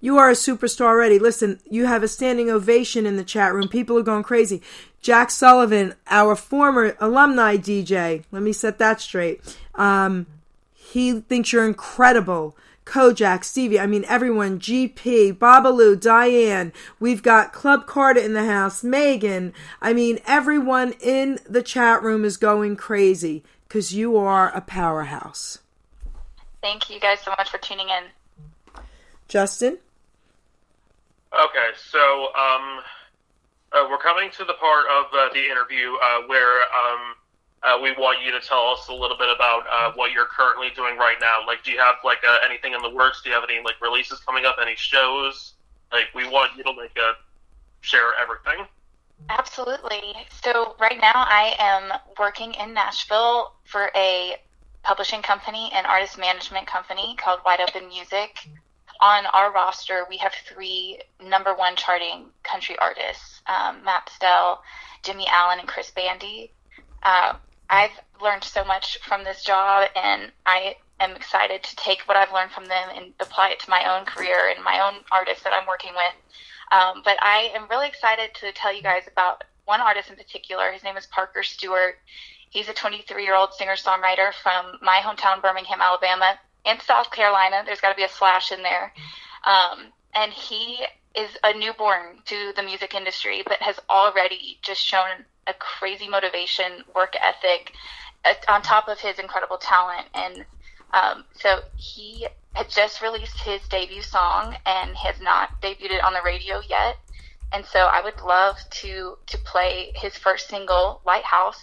You 0.00 0.16
are 0.16 0.30
a 0.30 0.34
superstar 0.34 0.86
already. 0.86 1.18
Listen, 1.18 1.60
you 1.68 1.84
have 1.84 2.02
a 2.02 2.08
standing 2.08 2.50
ovation 2.50 3.04
in 3.04 3.16
the 3.16 3.24
chat 3.24 3.52
room. 3.52 3.68
People 3.68 3.98
are 3.98 4.02
going 4.02 4.22
crazy. 4.22 4.62
Jack 5.02 5.30
Sullivan, 5.30 5.94
our 6.06 6.34
former 6.34 6.96
alumni 7.00 7.58
DJ, 7.58 8.24
let 8.32 8.42
me 8.42 8.52
set 8.52 8.78
that 8.78 9.00
straight. 9.00 9.58
Um, 9.74 10.26
he 10.72 11.20
thinks 11.20 11.52
you're 11.52 11.66
incredible. 11.66 12.56
Kojak, 12.84 13.44
Stevie, 13.44 13.78
I 13.78 13.86
mean 13.86 14.04
everyone, 14.08 14.58
GP, 14.58 15.38
Babalu, 15.38 16.00
Diane, 16.00 16.72
we've 16.98 17.22
got 17.22 17.52
Club 17.52 17.86
Carter 17.86 18.20
in 18.20 18.34
the 18.34 18.44
house, 18.44 18.82
Megan. 18.82 19.52
I 19.80 19.92
mean 19.92 20.18
everyone 20.26 20.94
in 21.00 21.38
the 21.48 21.62
chat 21.62 22.02
room 22.02 22.24
is 22.24 22.36
going 22.36 22.76
crazy 22.76 23.44
because 23.68 23.94
you 23.94 24.16
are 24.16 24.54
a 24.54 24.60
powerhouse. 24.60 25.58
Thank 26.60 26.90
you 26.90 27.00
guys 27.00 27.20
so 27.20 27.32
much 27.38 27.50
for 27.50 27.58
tuning 27.58 27.88
in. 27.88 28.82
Justin? 29.28 29.78
Okay, 31.32 31.70
so 31.90 32.28
um, 32.36 32.80
uh, 33.72 33.86
we're 33.88 33.98
coming 33.98 34.30
to 34.32 34.44
the 34.44 34.52
part 34.54 34.84
of 34.86 35.06
uh, 35.14 35.32
the 35.32 35.42
interview 35.44 35.94
uh, 35.94 36.26
where 36.26 36.60
um, 36.62 37.14
uh, 37.62 37.78
we 37.80 37.92
want 37.92 38.24
you 38.24 38.32
to 38.32 38.40
tell 38.40 38.66
us 38.70 38.88
a 38.88 38.92
little 38.92 39.16
bit 39.16 39.28
about 39.34 39.64
uh, 39.70 39.92
what 39.94 40.12
you're 40.12 40.26
currently 40.26 40.68
doing 40.74 40.96
right 40.96 41.16
now. 41.20 41.46
Like, 41.46 41.62
do 41.62 41.70
you 41.70 41.78
have 41.78 41.96
like 42.04 42.18
uh, 42.28 42.38
anything 42.44 42.72
in 42.72 42.82
the 42.82 42.90
works? 42.90 43.22
Do 43.22 43.28
you 43.28 43.34
have 43.34 43.44
any 43.48 43.62
like 43.64 43.80
releases 43.80 44.20
coming 44.20 44.44
up? 44.46 44.56
Any 44.60 44.74
shows? 44.76 45.54
Like, 45.92 46.06
we 46.14 46.28
want 46.28 46.56
you 46.56 46.64
to 46.64 46.70
like 46.72 46.96
uh, 46.98 47.12
share 47.80 48.12
everything. 48.20 48.66
Absolutely. 49.28 50.14
So 50.42 50.74
right 50.80 50.98
now 51.00 51.12
I 51.14 51.54
am 51.58 51.92
working 52.18 52.54
in 52.54 52.74
Nashville 52.74 53.52
for 53.64 53.90
a 53.94 54.36
publishing 54.82 55.22
company 55.22 55.70
and 55.72 55.86
artist 55.86 56.18
management 56.18 56.66
company 56.66 57.14
called 57.16 57.40
Wide 57.46 57.60
Open 57.60 57.88
Music. 57.88 58.48
On 59.00 59.26
our 59.26 59.52
roster, 59.52 60.06
we 60.08 60.16
have 60.16 60.32
three 60.48 61.00
number 61.24 61.54
one 61.54 61.76
charting 61.76 62.26
country 62.42 62.76
artists: 62.78 63.40
um, 63.46 63.84
Matt 63.84 64.08
Stell, 64.08 64.62
Jimmy 65.02 65.26
Allen, 65.28 65.58
and 65.60 65.68
Chris 65.68 65.90
Bandi. 65.90 66.52
Uh, 67.02 67.34
I've 67.72 67.98
learned 68.20 68.44
so 68.44 68.64
much 68.64 68.98
from 68.98 69.24
this 69.24 69.42
job, 69.42 69.88
and 69.96 70.30
I 70.44 70.76
am 71.00 71.16
excited 71.16 71.62
to 71.62 71.76
take 71.76 72.02
what 72.02 72.18
I've 72.18 72.32
learned 72.32 72.50
from 72.52 72.66
them 72.66 72.90
and 72.94 73.14
apply 73.18 73.48
it 73.48 73.60
to 73.60 73.70
my 73.70 73.96
own 73.96 74.04
career 74.04 74.52
and 74.54 74.62
my 74.62 74.80
own 74.80 75.02
artists 75.10 75.42
that 75.44 75.54
I'm 75.54 75.66
working 75.66 75.92
with. 75.96 76.14
Um, 76.70 77.00
but 77.02 77.16
I 77.22 77.50
am 77.56 77.68
really 77.70 77.88
excited 77.88 78.34
to 78.34 78.52
tell 78.52 78.74
you 78.74 78.82
guys 78.82 79.04
about 79.10 79.44
one 79.64 79.80
artist 79.80 80.10
in 80.10 80.16
particular. 80.16 80.70
His 80.70 80.84
name 80.84 80.98
is 80.98 81.06
Parker 81.06 81.42
Stewart. 81.42 81.96
He's 82.50 82.68
a 82.68 82.74
23 82.74 83.24
year 83.24 83.34
old 83.34 83.54
singer 83.54 83.76
songwriter 83.76 84.34
from 84.42 84.78
my 84.82 85.00
hometown, 85.02 85.40
Birmingham, 85.40 85.80
Alabama, 85.80 86.38
and 86.66 86.80
South 86.82 87.10
Carolina. 87.10 87.62
There's 87.64 87.80
got 87.80 87.90
to 87.90 87.96
be 87.96 88.04
a 88.04 88.08
slash 88.08 88.52
in 88.52 88.62
there. 88.62 88.92
Um, 89.44 89.86
and 90.14 90.30
he 90.30 90.84
is 91.14 91.30
a 91.42 91.56
newborn 91.56 92.18
to 92.26 92.52
the 92.54 92.62
music 92.62 92.94
industry, 92.94 93.42
but 93.46 93.62
has 93.62 93.78
already 93.88 94.58
just 94.60 94.82
shown 94.82 95.24
a 95.46 95.54
crazy 95.54 96.08
motivation, 96.08 96.84
work 96.94 97.14
ethic, 97.20 97.72
uh, 98.24 98.34
on 98.48 98.62
top 98.62 98.88
of 98.88 98.98
his 99.00 99.18
incredible 99.18 99.58
talent. 99.58 100.06
And 100.14 100.44
um, 100.92 101.24
so 101.34 101.60
he 101.76 102.26
had 102.54 102.68
just 102.68 103.02
released 103.02 103.38
his 103.40 103.60
debut 103.68 104.02
song 104.02 104.56
and 104.66 104.94
has 104.96 105.20
not 105.20 105.60
debuted 105.62 105.92
it 105.92 106.04
on 106.04 106.12
the 106.12 106.20
radio 106.24 106.60
yet. 106.68 106.96
And 107.52 107.64
so 107.66 107.80
I 107.80 108.02
would 108.02 108.20
love 108.22 108.56
to 108.82 109.18
to 109.26 109.38
play 109.38 109.92
his 109.94 110.16
first 110.16 110.48
single, 110.48 111.02
Lighthouse, 111.04 111.60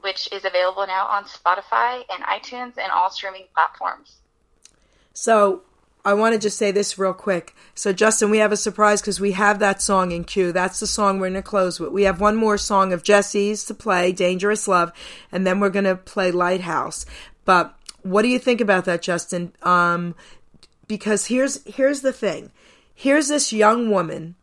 which 0.00 0.32
is 0.32 0.44
available 0.44 0.86
now 0.86 1.06
on 1.06 1.24
Spotify 1.24 2.02
and 2.12 2.22
iTunes 2.24 2.78
and 2.78 2.92
all 2.92 3.10
streaming 3.10 3.46
platforms. 3.54 4.18
So 5.12 5.62
I 6.04 6.14
want 6.14 6.32
to 6.32 6.38
just 6.38 6.58
say 6.58 6.70
this 6.70 6.98
real 6.98 7.12
quick. 7.12 7.54
So 7.74 7.92
Justin, 7.92 8.30
we 8.30 8.38
have 8.38 8.52
a 8.52 8.56
surprise 8.56 9.00
because 9.00 9.20
we 9.20 9.32
have 9.32 9.58
that 9.58 9.82
song 9.82 10.12
in 10.12 10.24
queue. 10.24 10.52
That's 10.52 10.80
the 10.80 10.86
song 10.86 11.18
we're 11.18 11.28
going 11.28 11.34
to 11.34 11.42
close 11.42 11.78
with. 11.80 11.92
We 11.92 12.04
have 12.04 12.20
one 12.20 12.36
more 12.36 12.56
song 12.56 12.92
of 12.92 13.02
Jessie's 13.02 13.64
to 13.64 13.74
play, 13.74 14.12
"Dangerous 14.12 14.66
Love," 14.68 14.92
and 15.32 15.46
then 15.46 15.60
we're 15.60 15.70
going 15.70 15.84
to 15.84 15.96
play 15.96 16.30
"Lighthouse." 16.30 17.04
But 17.44 17.74
what 18.02 18.22
do 18.22 18.28
you 18.28 18.38
think 18.38 18.60
about 18.60 18.84
that, 18.86 19.02
Justin? 19.02 19.52
Um, 19.62 20.14
because 20.86 21.26
here's 21.26 21.62
here's 21.64 22.00
the 22.00 22.12
thing. 22.12 22.50
Here's 22.94 23.28
this 23.28 23.52
young 23.52 23.90
woman 23.90 24.34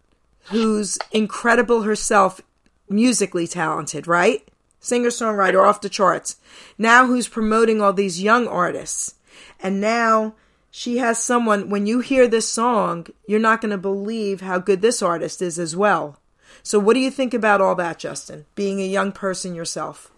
who's 0.45 0.97
incredible 1.11 1.81
herself, 1.81 2.39
musically 2.87 3.47
talented, 3.47 4.07
right? 4.07 4.47
Singer 4.79 5.09
songwriter 5.09 5.67
off 5.67 5.81
the 5.81 5.89
charts. 5.89 6.37
Now 6.77 7.07
who's 7.07 7.27
promoting 7.27 7.81
all 7.81 7.93
these 7.93 8.21
young 8.21 8.47
artists, 8.47 9.15
and 9.59 9.81
now 9.81 10.35
she 10.77 10.97
has 10.97 11.17
someone. 11.17 11.69
When 11.69 11.87
you 11.87 12.01
hear 12.01 12.27
this 12.27 12.49
song, 12.49 13.07
you're 13.25 13.39
not 13.39 13.61
going 13.61 13.71
to 13.71 13.77
believe 13.77 14.41
how 14.41 14.59
good 14.59 14.81
this 14.81 15.01
artist 15.01 15.41
is 15.41 15.57
as 15.57 15.73
well. 15.73 16.19
So, 16.63 16.79
what 16.79 16.95
do 16.95 16.99
you 16.99 17.09
think 17.09 17.33
about 17.33 17.61
all 17.61 17.75
that, 17.75 17.97
Justin? 17.97 18.45
Being 18.55 18.81
a 18.81 18.85
young 18.85 19.13
person 19.13 19.55
yourself. 19.55 20.11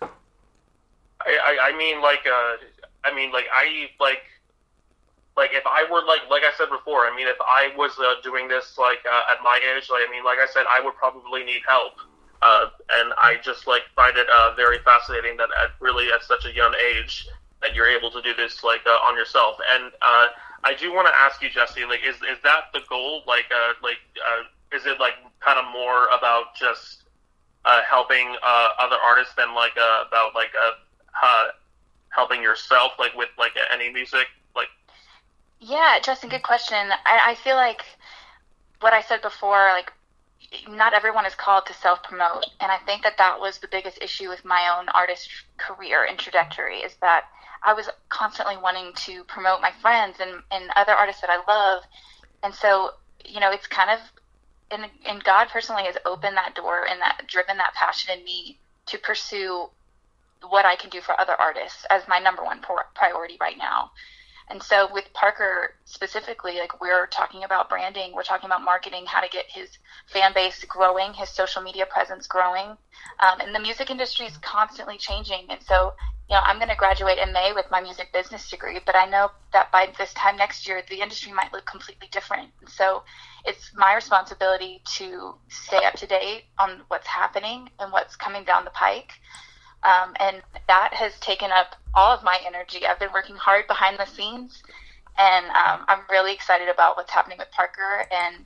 I, 0.00 0.06
I, 1.26 1.58
I 1.62 1.76
mean, 1.76 2.00
like, 2.00 2.24
uh, 2.28 2.56
I 3.02 3.12
mean, 3.12 3.32
like, 3.32 3.46
I 3.52 3.88
like, 3.98 4.22
like, 5.36 5.50
if 5.52 5.66
I 5.66 5.82
were 5.90 6.06
like, 6.06 6.30
like 6.30 6.44
I 6.44 6.52
said 6.56 6.70
before, 6.70 7.06
I 7.06 7.16
mean, 7.16 7.26
if 7.26 7.40
I 7.40 7.72
was 7.76 7.90
uh, 7.98 8.22
doing 8.22 8.46
this 8.46 8.78
like 8.78 9.00
uh, 9.04 9.32
at 9.32 9.42
my 9.42 9.58
age, 9.76 9.90
like, 9.90 10.02
I 10.08 10.12
mean, 10.12 10.22
like 10.22 10.38
I 10.38 10.46
said, 10.46 10.64
I 10.70 10.78
would 10.78 10.94
probably 10.94 11.42
need 11.42 11.62
help. 11.66 11.94
Uh, 12.40 12.66
and 12.92 13.12
I 13.18 13.40
just 13.42 13.66
like 13.66 13.82
find 13.96 14.16
it 14.16 14.28
uh, 14.28 14.54
very 14.54 14.78
fascinating 14.84 15.36
that 15.38 15.48
at 15.60 15.72
really 15.80 16.12
at 16.12 16.22
such 16.22 16.44
a 16.44 16.54
young 16.54 16.72
age 16.94 17.26
that 17.64 17.74
you're 17.74 17.88
able 17.88 18.10
to 18.10 18.20
do 18.20 18.34
this 18.34 18.62
like 18.62 18.82
uh, 18.86 19.08
on 19.08 19.16
yourself. 19.16 19.56
And 19.72 19.90
uh, 20.02 20.28
I 20.64 20.74
do 20.78 20.92
want 20.92 21.08
to 21.08 21.14
ask 21.14 21.42
you, 21.42 21.48
Jessie, 21.48 21.84
like, 21.84 22.00
is 22.06 22.16
is 22.16 22.38
that 22.44 22.64
the 22.74 22.80
goal? 22.88 23.22
Like, 23.26 23.46
uh, 23.50 23.72
like, 23.82 23.98
uh, 24.20 24.76
is 24.76 24.84
it 24.84 25.00
like 25.00 25.14
kind 25.40 25.58
of 25.58 25.64
more 25.72 26.06
about 26.08 26.54
just 26.54 27.04
uh, 27.64 27.80
helping 27.88 28.36
uh, 28.42 28.68
other 28.78 28.96
artists 29.02 29.34
than 29.34 29.54
like 29.54 29.76
uh, 29.78 30.04
about 30.06 30.34
like 30.34 30.52
uh, 30.54 30.72
uh, 31.24 31.44
helping 32.10 32.42
yourself, 32.42 32.92
like 32.98 33.14
with 33.16 33.30
like 33.38 33.52
any 33.72 33.90
music, 33.90 34.26
like? 34.54 34.68
Yeah, 35.60 35.98
Justin, 36.02 36.28
good 36.28 36.42
question. 36.42 36.76
I, 36.76 37.32
I 37.32 37.34
feel 37.36 37.56
like 37.56 37.82
what 38.80 38.92
I 38.92 39.00
said 39.00 39.22
before, 39.22 39.70
like 39.72 39.90
not 40.68 40.94
everyone 40.94 41.26
is 41.26 41.34
called 41.34 41.66
to 41.66 41.74
self 41.74 42.02
promote, 42.02 42.46
and 42.60 42.70
I 42.70 42.78
think 42.78 43.02
that 43.02 43.18
that 43.18 43.40
was 43.40 43.58
the 43.58 43.68
biggest 43.68 44.02
issue 44.02 44.28
with 44.28 44.44
my 44.44 44.76
own 44.76 44.88
artist 44.90 45.28
career 45.56 46.04
and 46.04 46.18
trajectory 46.18 46.78
is 46.78 46.94
that 47.00 47.24
I 47.62 47.72
was 47.72 47.88
constantly 48.08 48.56
wanting 48.56 48.92
to 49.06 49.24
promote 49.24 49.60
my 49.60 49.72
friends 49.80 50.18
and, 50.20 50.42
and 50.50 50.70
other 50.76 50.92
artists 50.92 51.20
that 51.22 51.30
I 51.30 51.40
love, 51.50 51.84
and 52.42 52.54
so 52.54 52.90
you 53.24 53.40
know 53.40 53.50
it's 53.50 53.66
kind 53.66 53.90
of 53.90 54.00
and 54.70 54.90
and 55.06 55.22
God 55.24 55.48
personally 55.50 55.84
has 55.84 55.96
opened 56.04 56.36
that 56.36 56.54
door 56.54 56.86
and 56.88 57.00
that 57.00 57.22
driven 57.26 57.56
that 57.58 57.74
passion 57.74 58.18
in 58.18 58.24
me 58.24 58.58
to 58.86 58.98
pursue 58.98 59.68
what 60.48 60.64
I 60.66 60.76
can 60.76 60.90
do 60.90 61.00
for 61.00 61.18
other 61.18 61.34
artists 61.38 61.86
as 61.90 62.06
my 62.08 62.18
number 62.18 62.44
one 62.44 62.60
priority 62.94 63.38
right 63.40 63.56
now. 63.56 63.90
And 64.48 64.62
so 64.62 64.88
with 64.92 65.12
Parker 65.14 65.74
specifically, 65.84 66.58
like 66.58 66.80
we're 66.80 67.06
talking 67.06 67.44
about 67.44 67.68
branding, 67.68 68.12
we're 68.12 68.22
talking 68.22 68.46
about 68.46 68.62
marketing, 68.62 69.04
how 69.06 69.20
to 69.20 69.28
get 69.28 69.46
his 69.48 69.70
fan 70.06 70.32
base 70.34 70.64
growing, 70.64 71.14
his 71.14 71.30
social 71.30 71.62
media 71.62 71.86
presence 71.86 72.26
growing. 72.26 72.66
Um, 73.20 73.40
and 73.40 73.54
the 73.54 73.60
music 73.60 73.90
industry 73.90 74.26
is 74.26 74.36
constantly 74.38 74.98
changing. 74.98 75.46
And 75.48 75.62
so, 75.62 75.94
you 76.28 76.36
know, 76.36 76.42
I'm 76.42 76.56
going 76.56 76.68
to 76.68 76.76
graduate 76.76 77.18
in 77.18 77.32
May 77.32 77.52
with 77.54 77.70
my 77.70 77.80
music 77.80 78.12
business 78.12 78.48
degree, 78.50 78.80
but 78.84 78.94
I 78.94 79.06
know 79.06 79.30
that 79.52 79.72
by 79.72 79.92
this 79.98 80.12
time 80.14 80.36
next 80.36 80.68
year, 80.68 80.82
the 80.88 81.00
industry 81.00 81.32
might 81.32 81.52
look 81.52 81.64
completely 81.64 82.08
different. 82.12 82.50
And 82.60 82.68
so 82.68 83.02
it's 83.46 83.72
my 83.74 83.94
responsibility 83.94 84.82
to 84.96 85.34
stay 85.48 85.84
up 85.84 85.94
to 85.94 86.06
date 86.06 86.44
on 86.58 86.82
what's 86.88 87.06
happening 87.06 87.70
and 87.78 87.92
what's 87.92 88.16
coming 88.16 88.44
down 88.44 88.64
the 88.64 88.70
pike. 88.70 89.12
Um, 89.84 90.14
and 90.18 90.42
that 90.66 90.94
has 90.94 91.18
taken 91.20 91.50
up 91.52 91.76
all 91.94 92.16
of 92.16 92.24
my 92.24 92.38
energy. 92.46 92.86
I've 92.86 92.98
been 92.98 93.12
working 93.12 93.36
hard 93.36 93.66
behind 93.66 93.98
the 93.98 94.06
scenes, 94.06 94.62
and 95.18 95.46
um, 95.46 95.84
I'm 95.88 96.00
really 96.10 96.32
excited 96.32 96.68
about 96.68 96.96
what's 96.96 97.12
happening 97.12 97.38
with 97.38 97.50
Parker. 97.50 98.06
And 98.10 98.36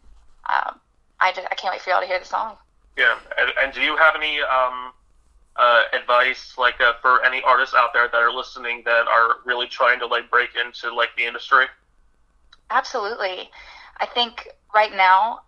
um, 0.49 0.81
I 1.21 1.33
just 1.33 1.47
I 1.51 1.55
can't 1.55 1.73
wait 1.73 1.81
for 1.81 1.91
y'all 1.91 2.01
to 2.01 2.07
hear 2.07 2.19
the 2.19 2.25
song. 2.25 2.57
Yeah, 2.97 3.17
and, 3.39 3.53
and 3.63 3.73
do 3.73 3.81
you 3.81 3.97
have 3.97 4.17
any 4.17 4.41
um, 4.41 4.93
uh, 5.57 5.83
advice 5.93 6.55
like 6.59 6.81
uh, 6.81 6.95
for 7.01 7.25
any 7.25 7.43
artists 7.43 7.75
out 7.75 7.93
there 7.93 8.09
that 8.09 8.17
are 8.17 8.33
listening 8.33 8.83
that 8.85 9.07
are 9.07 9.37
really 9.45 9.67
trying 9.67 9.99
to 10.01 10.07
like 10.07 10.31
break 10.31 10.51
into 10.57 10.95
like 10.95 11.11
the 11.17 11.25
industry? 11.25 11.67
Absolutely. 12.71 13.51
I 14.01 14.07
think 14.07 14.49
right 14.75 14.95
now 14.95 15.41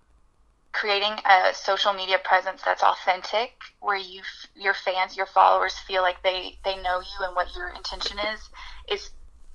creating 0.72 1.12
a 1.24 1.52
social 1.52 1.92
media 1.92 2.18
presence 2.22 2.62
that's 2.64 2.82
authentic 2.82 3.52
where 3.80 3.96
you 3.96 4.22
your 4.54 4.74
fans 4.74 5.16
your 5.16 5.26
followers 5.26 5.74
feel 5.86 6.02
like 6.02 6.22
they 6.22 6.58
they 6.64 6.76
know 6.82 7.00
you 7.00 7.26
and 7.26 7.34
what 7.34 7.54
your 7.56 7.68
intention 7.70 8.18
is 8.32 8.48
is 8.90 9.10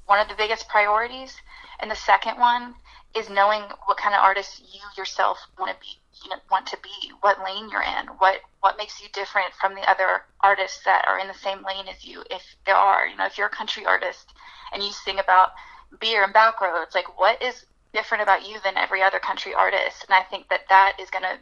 one 0.06 0.20
of 0.20 0.28
the 0.28 0.36
biggest 0.36 0.70
priorities. 0.70 1.36
And 1.80 1.90
the 1.90 1.96
second 1.96 2.38
one 2.38 2.76
is 3.16 3.30
knowing 3.30 3.64
what 3.86 3.98
kind 3.98 4.14
of 4.14 4.22
artist 4.22 4.62
you 4.74 4.82
yourself 4.98 5.38
want 5.58 5.72
to 5.72 5.80
be 5.82 6.00
you 6.24 6.30
know, 6.30 6.38
want 6.50 6.66
to 6.68 6.78
be 6.82 7.12
what 7.20 7.44
lane 7.44 7.70
you're 7.70 7.84
in 7.84 8.08
what 8.20 8.40
what 8.62 8.78
makes 8.78 9.02
you 9.02 9.10
different 9.14 9.54
from 9.60 9.76
the 9.76 9.90
other 9.90 10.24
artists 10.40 10.82
that 10.86 11.06
are 11.08 11.20
in 11.20 11.28
the 11.28 11.34
same 11.34 11.64
lane 11.64 11.88
as 11.90 12.06
you 12.06 12.24
if 12.32 12.42
there 12.66 12.76
are. 12.76 13.08
You 13.08 13.18
know 13.18 13.26
if 13.26 13.38
you're 13.38 13.48
a 13.48 13.50
country 13.50 13.86
artist 13.86 14.34
and 14.74 14.82
you 14.82 14.92
sing 14.92 15.20
about 15.20 15.52
beer 16.00 16.24
and 16.24 16.34
back 16.34 16.62
roads 16.62 16.96
like 16.96 17.20
what 17.20 17.42
is 17.42 17.66
different 17.96 18.22
about 18.22 18.48
you 18.48 18.58
than 18.64 18.78
every 18.78 19.02
other 19.02 19.20
country 19.20 19.54
artist. 19.54 20.06
And 20.08 20.14
I 20.14 20.22
think 20.30 20.50
that 20.50 20.68
that 20.70 20.98
is 21.02 21.10
going 21.10 21.24
to 21.24 21.40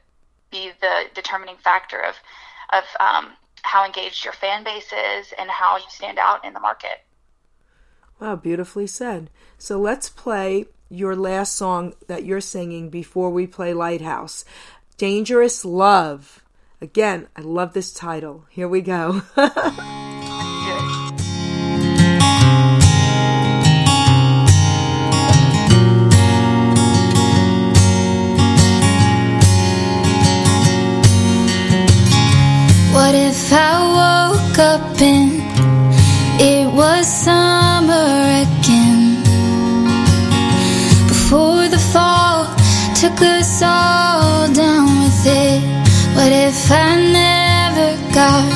be 0.52 0.72
the 0.80 1.06
determining 1.14 1.58
factor 1.58 2.00
of 2.00 2.16
of 2.72 2.84
um, 3.00 3.34
how 3.64 3.86
engaged 3.86 4.24
your 4.24 4.34
fan 4.34 4.64
base 4.64 4.92
is 4.94 5.34
and 5.38 5.50
how 5.50 5.78
you 5.78 5.84
stand 5.90 6.18
out 6.18 6.46
in 6.46 6.54
the 6.54 6.60
market. 6.60 7.04
Wow, 8.20 8.36
beautifully 8.36 8.88
said. 8.88 9.30
So 9.58 9.80
let's 9.80 10.10
play 10.10 10.66
your 10.90 11.16
last 11.16 11.56
song 11.56 11.94
that 12.08 12.24
you're 12.24 12.42
singing 12.42 12.90
before 12.90 13.30
we 13.30 13.48
play 13.48 13.74
Lighthouse. 13.74 14.46
Dangerous 14.98 15.66
Love. 15.66 16.44
Again, 16.80 17.28
I 17.36 17.42
love 17.42 17.74
this 17.74 17.94
title. 17.94 18.46
Here 18.50 18.68
we 18.68 18.82
go. 18.82 19.24
was 37.04 37.24
summer 37.26 38.12
again? 38.44 39.22
Before 41.08 41.68
the 41.68 41.84
fall 41.92 42.46
took 42.96 43.22
us 43.22 43.62
all 43.62 44.48
down 44.54 44.88
with 45.04 45.26
it. 45.26 45.62
What 46.16 46.32
if 46.32 46.72
I 46.72 46.90
never 47.22 47.90
got 48.20 48.48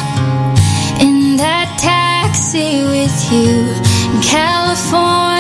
in 1.02 1.36
that 1.43 1.70
taxi 1.78 2.84
with 2.93 3.18
you 3.34 3.52
in 4.14 4.22
California? 4.22 5.37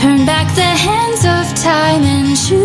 Turn 0.00 0.24
back 0.24 0.48
the 0.54 0.62
hands 0.62 1.26
of 1.26 1.54
time 1.62 2.02
and 2.04 2.34
choose 2.34 2.59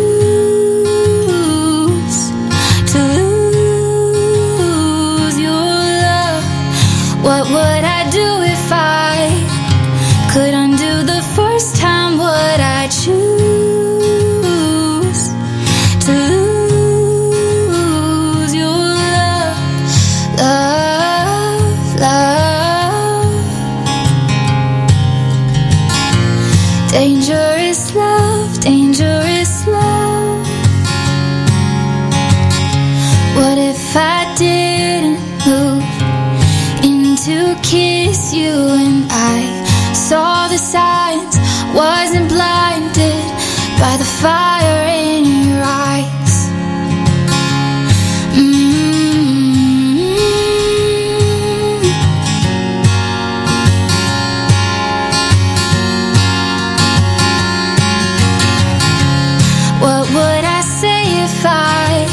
wasn't 41.76 42.30
blinded 42.30 43.26
by 43.78 43.98
the 43.98 44.10
fire 44.22 44.88
in 44.88 45.26
your 45.26 45.62
eyes? 45.62 46.34
Mm. 48.32 48.96
What 59.82 60.08
would 60.16 60.46
I 60.58 60.62
say 60.62 61.02
if 61.28 61.44
I 61.46 62.08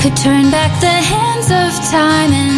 could 0.00 0.16
turn 0.16 0.50
back 0.50 0.72
the 0.80 0.98
hands 1.12 1.50
of 1.50 1.70
time 1.90 2.32
and 2.32 2.57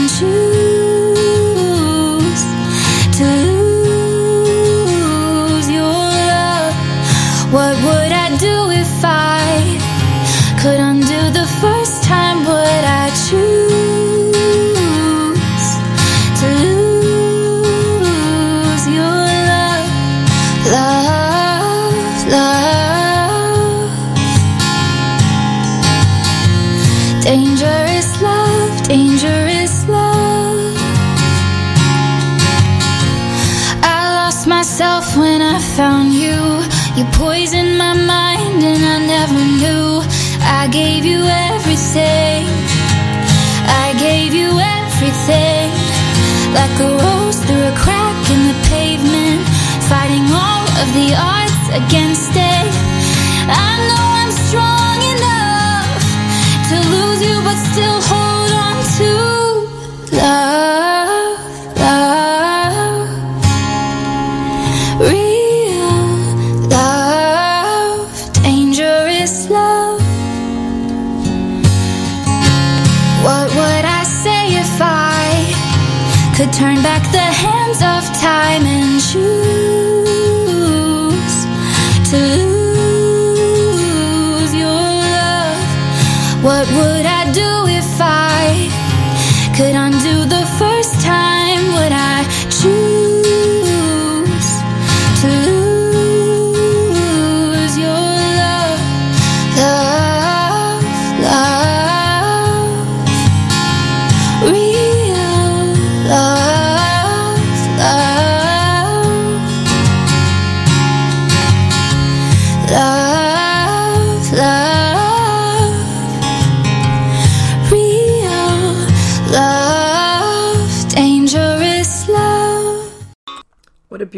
Like 46.59 46.76
a 46.80 46.90
rose 47.05 47.38
through 47.46 47.64
a 47.72 47.74
crack 47.76 48.30
in 48.34 48.40
the 48.51 48.57
pavement. 48.68 49.42
Fighting 49.90 50.26
all 50.32 50.66
of 50.82 50.88
the 50.98 51.09
odds 51.14 51.66
against 51.80 52.32
it. 52.34 52.66
I 53.48 53.70
know 53.88 54.05
I'm 54.20 54.32
strong 54.46 54.98
enough 55.14 56.03
to 56.70 56.76
lose 56.94 57.20
you, 57.28 57.36
but 57.46 57.57
still 57.70 58.01
hold 58.03 58.29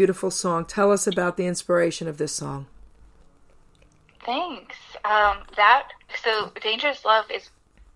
beautiful 0.03 0.32
song. 0.32 0.64
Tell 0.64 0.90
us 0.90 1.07
about 1.07 1.36
the 1.36 1.46
inspiration 1.46 2.09
of 2.09 2.18
this 2.18 2.32
song. 2.32 2.66
Thanks. 4.26 4.74
Um, 5.05 5.44
that 5.55 5.90
so 6.24 6.50
dangerous 6.61 7.05
love 7.05 7.26
is 7.30 7.50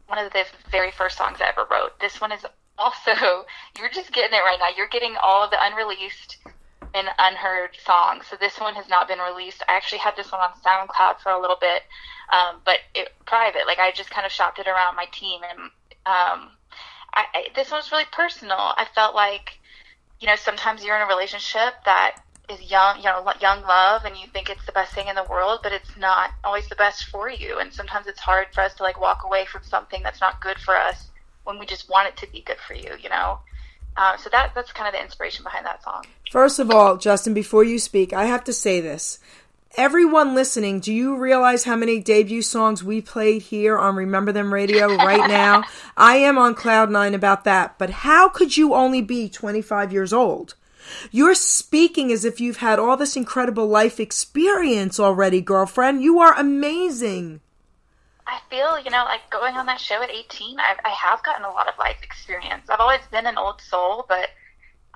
one 0.07 0.25
of 0.25 0.33
the 0.33 0.45
very 0.71 0.93
first 0.93 1.19
songs 1.19 1.39
I 1.41 1.49
ever 1.49 1.67
wrote. 1.69 1.99
This 1.99 2.21
one 2.21 2.31
is 2.31 2.47
also 2.79 3.11
you're 3.77 3.89
just 3.89 4.13
getting 4.13 4.39
it 4.39 4.43
right 4.43 4.57
now. 4.61 4.69
You're 4.77 4.87
getting 4.87 5.17
all 5.21 5.43
of 5.43 5.51
the 5.51 5.57
unreleased 5.61 6.37
and 6.95 7.09
unheard 7.19 7.71
songs. 7.85 8.27
So 8.31 8.37
this 8.39 8.61
one 8.61 8.77
has 8.77 8.89
not 8.89 9.09
been 9.09 9.19
released. 9.19 9.65
I 9.69 9.75
actually 9.75 9.99
had 9.99 10.15
this 10.15 10.31
one 10.31 10.41
on 10.41 10.53
SoundCloud 10.65 11.19
for 11.25 11.33
a 11.33 11.41
little 11.41 11.59
bit, 11.61 11.83
um, 12.33 12.61
but 12.65 12.79
it 12.95 13.15
private. 13.27 13.63
Like 13.67 13.81
I 13.81 13.91
just 13.91 14.11
kind 14.11 14.25
of 14.25 14.31
shopped 14.31 14.61
it 14.61 14.69
around 14.69 14.95
my 14.95 15.07
team, 15.11 15.41
and 15.43 15.59
um, 16.07 16.51
I, 17.15 17.25
I, 17.35 17.47
this 17.57 17.73
one's 17.73 17.91
really 17.91 18.07
personal. 18.13 18.59
I 18.61 18.87
felt 18.95 19.17
like 19.17 19.59
you 20.21 20.27
know 20.27 20.37
sometimes 20.37 20.85
you're 20.85 20.97
in 20.97 21.03
a 21.03 21.07
relationship 21.07 21.75
that 21.85 22.17
is 22.49 22.71
young, 22.71 22.99
you 22.99 23.05
know, 23.05 23.25
young 23.41 23.63
love, 23.63 24.05
and 24.05 24.17
you 24.17 24.27
think 24.33 24.49
it's 24.49 24.65
the 24.67 24.73
best 24.73 24.95
thing 24.95 25.09
in 25.09 25.17
the 25.17 25.25
world, 25.25 25.61
but 25.63 25.73
it's 25.73 25.97
not 25.99 26.31
always 26.45 26.69
the 26.69 26.77
best 26.77 27.07
for 27.07 27.29
you. 27.29 27.59
And 27.59 27.73
sometimes 27.73 28.07
it's 28.07 28.21
hard 28.21 28.49
for 28.53 28.61
us 28.61 28.75
to 28.75 28.83
like 28.83 29.01
walk 29.01 29.25
away 29.25 29.47
from 29.47 29.63
something 29.65 30.03
that's 30.03 30.21
not 30.21 30.41
good 30.41 30.59
for 30.59 30.77
us 30.77 31.09
when 31.45 31.59
we 31.59 31.67
just 31.67 31.89
want 31.89 32.09
it 32.09 32.17
to 32.19 32.31
be 32.31 32.43
good 32.43 32.59
for 32.67 32.75
you, 32.75 32.93
you 33.03 33.09
know. 33.09 33.41
Uh, 33.97 34.17
so 34.17 34.29
that 34.31 34.53
that's 34.55 34.73
kind 34.73 34.87
of 34.87 34.95
the 34.95 35.03
inspiration 35.03 35.43
behind 35.43 35.65
that 35.65 35.83
song. 35.83 36.05
First 36.31 36.59
of 36.59 36.71
all, 36.71 36.97
Justin, 36.97 37.35
before 37.35 37.65
you 37.65 37.79
speak, 37.79 38.13
I 38.13 38.27
have 38.27 38.45
to 38.45 38.53
say 38.53 38.81
this. 38.81 39.19
Everyone 39.77 40.35
listening, 40.35 40.81
do 40.81 40.91
you 40.91 41.19
realize 41.19 41.65
how 41.65 41.77
many 41.77 42.01
debut 42.01 42.41
songs 42.41 42.83
we 42.83 43.03
played 43.03 43.43
here 43.43 43.77
on 43.77 43.95
Remember 43.95 44.33
Then 44.33 44.51
Radio 44.51 44.87
right 44.87 45.29
now? 45.29 45.65
I 45.99 46.17
am 46.17 46.39
on 46.39 46.55
cloud 46.55 46.91
nine 46.91 47.13
about 47.15 47.45
that, 47.45 47.77
but 47.77 47.91
how 47.91 48.31
could 48.31 48.57
you 48.57 48.73
only 48.73 49.03
be 49.03 49.29
25 49.29 49.93
years 49.93 50.15
old? 50.15 50.55
You're 51.11 51.35
speaking 51.35 52.11
as 52.11 52.25
if 52.25 52.41
you've 52.41 52.57
had 52.57 52.79
all 52.79 52.97
this 52.97 53.19
incredible 53.19 53.67
life 53.67 54.01
experience 54.01 54.99
already, 54.99 55.43
girlfriend. 55.43 56.03
You 56.03 56.21
are 56.21 56.33
amazing. 56.33 57.43
I 58.27 58.41
feel, 58.49 58.79
you 58.83 58.91
know, 58.91 59.05
like 59.05 59.29
going 59.29 59.57
on 59.57 59.67
that 59.67 59.79
show 59.79 60.03
at 60.03 60.11
18, 60.11 60.59
I, 60.59 60.77
I 60.87 60.89
have 60.89 61.23
gotten 61.23 61.45
a 61.45 61.51
lot 61.51 61.69
of 61.69 61.79
life 61.79 61.99
experience. 62.03 62.71
I've 62.71 62.81
always 62.81 63.03
been 63.11 63.27
an 63.27 63.37
old 63.37 63.61
soul, 63.61 64.07
but 64.09 64.31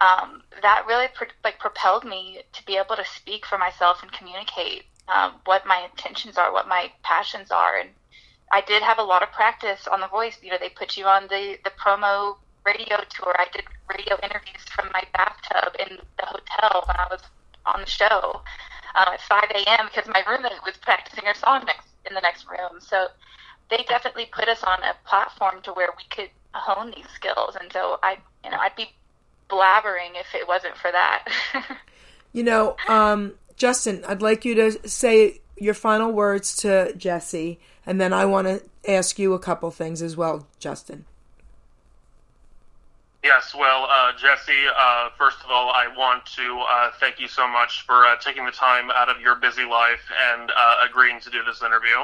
um, 0.00 0.42
that 0.62 0.84
really 0.86 1.06
pro- 1.14 1.28
like 1.44 1.58
propelled 1.58 2.04
me 2.04 2.40
to 2.52 2.64
be 2.64 2.76
able 2.76 2.96
to 2.96 3.04
speak 3.04 3.46
for 3.46 3.58
myself 3.58 4.02
and 4.02 4.12
communicate 4.12 4.84
um, 5.14 5.34
what 5.44 5.66
my 5.66 5.86
intentions 5.90 6.38
are, 6.38 6.52
what 6.52 6.68
my 6.68 6.90
passions 7.02 7.50
are, 7.50 7.78
and 7.78 7.90
I 8.52 8.62
did 8.62 8.82
have 8.82 8.98
a 8.98 9.02
lot 9.02 9.22
of 9.22 9.30
practice 9.32 9.86
on 9.90 10.00
The 10.00 10.08
Voice. 10.08 10.38
You 10.42 10.50
know, 10.50 10.58
they 10.60 10.70
put 10.70 10.96
you 10.96 11.06
on 11.06 11.24
the 11.28 11.58
the 11.64 11.70
promo 11.82 12.36
radio 12.66 12.98
tour. 13.08 13.34
I 13.38 13.46
did 13.52 13.64
radio 13.88 14.16
interviews 14.22 14.62
from 14.74 14.88
my 14.92 15.02
bathtub 15.14 15.74
in 15.78 15.98
the 16.18 16.26
hotel 16.26 16.84
when 16.86 16.96
I 16.96 17.06
was 17.10 17.20
on 17.66 17.80
the 17.80 17.86
show 17.86 18.42
um, 18.94 19.08
at 19.14 19.20
5 19.20 19.44
a.m. 19.54 19.86
because 19.86 20.08
my 20.12 20.22
roommate 20.28 20.64
was 20.64 20.76
practicing 20.80 21.24
her 21.24 21.34
song 21.34 21.64
next 21.66 21.88
in 22.08 22.14
the 22.14 22.20
next 22.20 22.46
room. 22.48 22.80
So 22.80 23.06
they 23.70 23.84
definitely 23.88 24.26
put 24.32 24.48
us 24.48 24.62
on 24.62 24.78
a 24.82 24.94
platform 25.08 25.62
to 25.62 25.72
where 25.72 25.90
we 25.96 26.04
could 26.10 26.30
hone 26.54 26.92
these 26.94 27.08
skills. 27.14 27.56
And 27.60 27.72
so 27.72 27.98
I, 28.02 28.18
you 28.44 28.50
know, 28.50 28.58
I'd 28.58 28.76
be 28.76 28.90
blabbering 29.50 30.12
if 30.14 30.34
it 30.34 30.46
wasn't 30.46 30.76
for 30.76 30.90
that. 30.92 31.24
You 32.32 32.44
know, 32.44 32.76
um, 32.88 33.34
Justin, 33.56 34.04
I'd 34.06 34.22
like 34.22 34.44
you 34.44 34.54
to 34.54 34.88
say 34.88 35.40
your 35.56 35.74
final 35.74 36.12
words 36.12 36.56
to 36.58 36.94
Jessie, 36.96 37.58
and 37.84 38.00
then 38.00 38.12
I 38.12 38.24
want 38.24 38.46
to 38.46 38.62
ask 38.90 39.18
you 39.18 39.34
a 39.34 39.38
couple 39.38 39.70
things 39.70 40.00
as 40.00 40.16
well, 40.16 40.46
Justin. 40.58 41.06
Yes, 43.22 43.54
well, 43.54 43.86
uh, 43.90 44.12
Jessie, 44.16 44.64
uh, 44.74 45.10
first 45.18 45.38
of 45.44 45.50
all, 45.50 45.68
I 45.68 45.88
want 45.94 46.24
to 46.36 46.64
uh, 46.66 46.90
thank 47.00 47.20
you 47.20 47.28
so 47.28 47.46
much 47.46 47.84
for 47.84 48.06
uh, 48.06 48.16
taking 48.16 48.46
the 48.46 48.52
time 48.52 48.90
out 48.92 49.10
of 49.10 49.20
your 49.20 49.34
busy 49.34 49.64
life 49.64 50.00
and 50.32 50.50
uh, 50.56 50.76
agreeing 50.88 51.20
to 51.20 51.30
do 51.30 51.42
this 51.44 51.62
interview. 51.62 51.96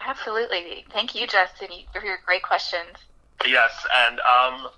Absolutely. 0.00 0.84
Thank 0.92 1.14
you, 1.14 1.28
Justin, 1.28 1.68
for 1.92 2.04
your 2.04 2.18
great 2.26 2.42
questions. 2.42 2.90
Yes, 3.46 3.86
and 4.08 4.18
um, 4.20 4.68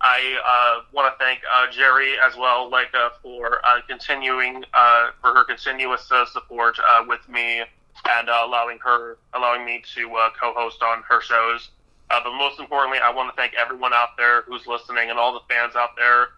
I 0.00 0.20
uh, 0.46 0.84
want 0.92 1.12
to 1.12 1.24
thank 1.24 1.40
uh, 1.52 1.66
Geri 1.72 2.14
as 2.24 2.36
well, 2.36 2.70
like 2.70 2.94
uh, 2.94 3.10
for 3.20 3.60
uh, 3.66 3.80
continuing 3.88 4.64
uh, 4.72 5.10
for 5.20 5.34
her 5.34 5.44
continuous 5.44 6.10
uh, 6.12 6.24
support 6.26 6.78
with 7.08 7.28
me 7.28 7.62
and 8.08 8.28
allowing 8.28 8.78
her 8.78 9.18
allowing 9.34 9.64
me 9.64 9.82
to 9.94 10.08
co-host 10.40 10.82
on 10.82 11.02
her 11.08 11.20
shows. 11.20 11.70
But 12.08 12.24
most 12.38 12.60
importantly, 12.60 12.98
I 13.02 13.12
want 13.12 13.34
to 13.34 13.36
thank 13.36 13.54
everyone 13.54 13.92
out 13.92 14.16
there 14.16 14.42
who's 14.42 14.66
listening 14.66 15.10
and 15.10 15.18
all 15.18 15.32
the 15.32 15.42
fans 15.52 15.74
out 15.74 15.96
there. 15.96 16.28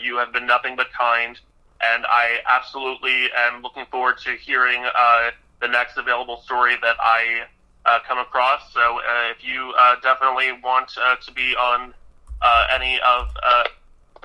You 0.00 0.16
have 0.18 0.32
been 0.32 0.46
nothing 0.46 0.76
but 0.76 0.92
kind, 0.92 1.38
and 1.82 2.06
I 2.08 2.38
absolutely 2.48 3.28
am 3.36 3.62
looking 3.62 3.86
forward 3.90 4.18
to 4.18 4.36
hearing 4.36 4.84
the 5.60 5.68
next 5.68 5.96
available 5.98 6.40
story 6.42 6.76
that 6.80 6.96
I 7.00 7.46
come 8.06 8.18
across. 8.18 8.72
So 8.72 9.00
if 9.30 9.44
you 9.44 9.74
definitely 10.00 10.52
want 10.62 10.90
to 10.90 11.32
be 11.32 11.56
on 11.56 11.92
any 12.72 12.98
of 13.00 13.28
uh, 13.42 13.64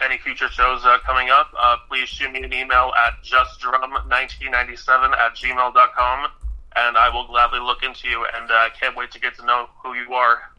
any 0.03 0.17
future 0.17 0.49
shows 0.49 0.83
uh, 0.83 0.97
coming 1.05 1.29
up, 1.29 1.47
uh, 1.57 1.77
please 1.87 2.09
shoot 2.09 2.31
me 2.31 2.43
an 2.43 2.53
email 2.53 2.91
at 2.97 3.23
justdrum1997 3.23 5.17
at 5.17 5.35
gmail.com, 5.35 6.31
and 6.75 6.97
I 6.97 7.09
will 7.09 7.27
gladly 7.27 7.59
look 7.59 7.83
into 7.83 8.09
you, 8.09 8.25
and 8.35 8.49
uh, 8.51 8.69
can't 8.79 8.95
wait 8.95 9.11
to 9.11 9.19
get 9.19 9.35
to 9.37 9.45
know 9.45 9.67
who 9.83 9.93
you 9.93 10.13
are. 10.13 10.51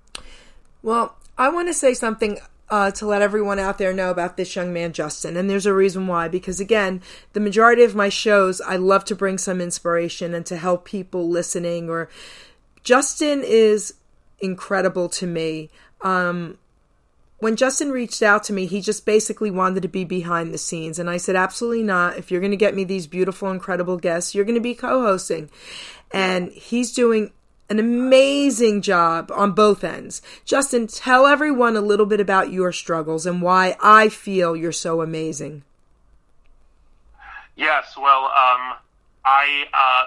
Well, 0.83 1.17
I 1.37 1.49
want 1.49 1.69
to 1.69 1.75
say 1.75 1.95
something 1.95 2.39
uh, 2.69 2.91
to 2.93 3.07
let 3.07 3.23
everyone 3.23 3.59
out 3.59 3.79
there 3.79 3.93
know 3.93 4.11
about 4.11 4.37
this 4.37 4.57
young 4.57 4.73
man, 4.73 4.93
Justin. 4.93 5.37
And 5.37 5.49
there's 5.49 5.67
a 5.67 5.75
reason 5.75 6.07
why. 6.07 6.29
Because 6.29 6.61
again, 6.61 7.03
the 7.33 7.41
majority 7.41 7.83
of 7.85 7.95
my 7.95 8.09
shows, 8.09 8.61
I 8.61 8.77
love 8.77 9.05
to 9.07 9.15
bring 9.15 9.39
some 9.39 9.61
inspiration 9.61 10.35
and 10.35 10.45
to 10.47 10.57
help 10.57 10.85
people 10.85 11.29
listening. 11.29 11.89
Or 11.89 12.09
Justin 12.83 13.43
is 13.45 13.95
incredible 14.41 15.09
to 15.11 15.27
me. 15.27 15.71
Um, 16.03 16.59
when 17.39 17.57
Justin 17.57 17.91
reached 17.91 18.23
out 18.23 18.45
to 18.45 18.53
me, 18.53 18.67
he 18.67 18.81
just 18.81 19.05
basically 19.05 19.51
wanted 19.51 19.83
to 19.83 19.89
be 19.89 20.05
behind 20.05 20.55
the 20.55 20.59
scenes. 20.59 20.99
And 20.99 21.11
I 21.11 21.19
said, 21.19 21.37
absolutely 21.37 21.83
not. 21.83 22.17
If 22.17 22.31
you're 22.31 22.41
going 22.41 22.51
to 22.51 22.57
get 22.57 22.75
me 22.75 22.85
these 22.85 23.07
beautiful, 23.07 23.51
incredible 23.51 23.99
guests, 23.99 24.35
you're 24.35 24.45
going 24.45 24.55
to 24.55 24.61
be 24.61 24.75
co 24.75 25.03
hosting. 25.03 25.51
And 26.13 26.51
he's 26.53 26.93
doing 26.93 27.33
an 27.69 27.79
amazing 27.79 28.81
job 28.81 29.31
on 29.35 29.53
both 29.53 29.85
ends. 29.85 30.23
Justin, 30.45 30.87
tell 30.87 31.27
everyone 31.27 31.77
a 31.77 31.81
little 31.81 32.07
bit 32.07 32.21
about 32.21 32.53
your 32.53 32.73
struggles 32.73 33.27
and 33.27 33.43
why 33.43 33.77
I 33.83 34.09
feel 34.09 34.57
you're 34.57 34.73
so 34.73 35.03
amazing. 35.03 35.65
Yes, 37.57 37.95
well, 37.97 38.25
um, 38.27 38.77
I 39.25 39.65
uh, 39.75 40.05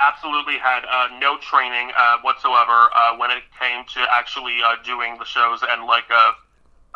absolutely 0.00 0.58
had 0.58 0.84
uh, 0.84 1.08
no 1.18 1.36
training 1.38 1.90
uh, 1.96 2.18
whatsoever 2.22 2.90
uh, 2.94 3.16
when 3.16 3.30
it 3.30 3.42
came 3.58 3.84
to 3.94 4.06
actually 4.12 4.58
uh, 4.64 4.76
doing 4.84 5.16
the 5.18 5.24
shows 5.24 5.60
and 5.68 5.86
like 5.86 6.04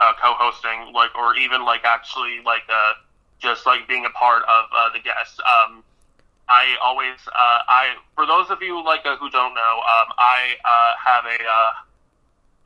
uh, 0.01 0.12
co-hosting, 0.20 0.93
like 0.93 1.15
or 1.15 1.37
even 1.37 1.65
like 1.65 1.85
actually 1.85 2.41
like 2.45 2.62
uh, 2.69 2.93
just 3.39 3.66
like 3.66 3.87
being 3.89 4.05
a 4.05 4.11
part 4.11 4.43
of 4.45 4.65
uh, 4.75 4.91
the 4.93 5.01
guests. 5.01 5.39
Um, 5.41 5.83
I 6.49 6.77
always, 6.83 7.19
uh, 7.29 7.61
I 7.69 7.97
for 8.15 8.27
those 8.27 8.51
of 8.51 8.62
you 8.62 8.83
like 8.83 9.05
uh, 9.05 9.16
who 9.16 9.29
don't 9.31 9.55
know, 9.55 9.75
um, 9.85 10.09
I 10.19 10.57
uh, 10.65 10.93
have 11.05 11.25
a 11.27 11.39
uh, 11.45 11.70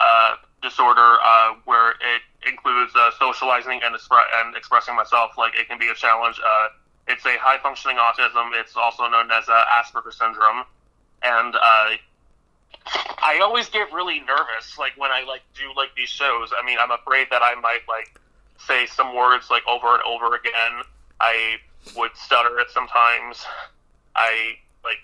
uh, 0.01 0.37
disorder 0.63 1.19
uh, 1.25 1.55
where 1.65 1.91
it 1.91 2.23
includes 2.47 2.93
uh, 2.95 3.11
socializing 3.19 3.81
and, 3.83 3.95
expre- 3.95 4.29
and 4.41 4.57
expressing 4.57 4.95
myself. 4.95 5.33
Like 5.37 5.55
it 5.59 5.69
can 5.69 5.79
be 5.79 5.89
a 5.89 5.95
challenge. 5.95 6.41
Uh, 6.45 6.69
it's 7.09 7.27
a 7.27 7.37
high 7.39 7.59
functioning 7.59 7.97
autism. 7.97 8.51
It's 8.55 8.77
also 8.77 9.09
known 9.09 9.31
as 9.33 9.47
Asperger 9.47 10.13
syndrome, 10.13 10.63
and 11.25 11.55
uh, 11.57 11.91
I 13.23 13.39
always 13.41 13.69
get 13.69 13.93
really 13.93 14.21
nervous, 14.21 14.79
like 14.79 14.93
when 14.97 15.11
I 15.11 15.25
like 15.25 15.43
do 15.55 15.73
like 15.77 15.95
these 15.97 16.09
shows. 16.09 16.51
I 16.59 16.65
mean, 16.67 16.79
I'm 16.81 16.91
afraid 16.91 17.29
that 17.31 17.43
I 17.43 17.55
might 17.55 17.81
like 17.89 18.19
say 18.67 18.87
some 18.87 19.15
words 19.15 19.51
like 19.51 19.63
over 19.69 19.95
and 19.95 20.03
over 20.03 20.35
again. 20.35 20.83
I 21.21 21.57
would 21.97 22.11
stutter 22.17 22.59
it 22.59 22.69
sometimes. 22.71 23.45
I 24.17 24.55
like. 24.85 24.99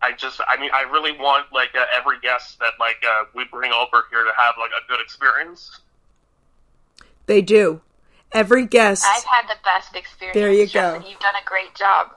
I 0.00 0.12
just. 0.12 0.40
I 0.46 0.58
mean, 0.60 0.70
I 0.72 0.82
really 0.82 1.12
want 1.12 1.46
like 1.52 1.70
uh, 1.74 1.84
every 1.96 2.20
guest 2.20 2.58
that 2.60 2.74
like 2.78 3.02
uh, 3.06 3.24
we 3.34 3.44
bring 3.44 3.72
over 3.72 4.04
here 4.10 4.24
to 4.24 4.32
have 4.36 4.54
like 4.58 4.70
a 4.70 4.86
good 4.88 5.00
experience. 5.00 5.80
They 7.26 7.42
do. 7.42 7.80
Every 8.32 8.64
guest. 8.64 9.04
I've 9.06 9.24
had 9.24 9.48
the 9.48 9.58
best 9.64 9.96
experience. 9.96 10.34
There 10.34 10.52
you 10.52 10.66
Justin. 10.66 11.02
go. 11.02 11.08
You've 11.08 11.18
done 11.18 11.34
a 11.34 11.44
great 11.44 11.74
job. 11.74 12.12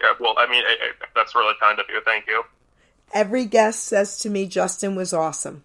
Yeah. 0.00 0.14
Well, 0.18 0.34
I 0.36 0.50
mean, 0.50 0.64
it, 0.66 0.78
it, 0.82 1.08
that's 1.14 1.34
really 1.36 1.54
kind 1.60 1.78
of 1.78 1.86
you. 1.88 2.00
Thank 2.04 2.26
you. 2.26 2.42
Every 3.12 3.44
guest 3.44 3.84
says 3.84 4.18
to 4.18 4.30
me 4.30 4.46
Justin 4.46 4.94
was 4.94 5.12
awesome. 5.12 5.64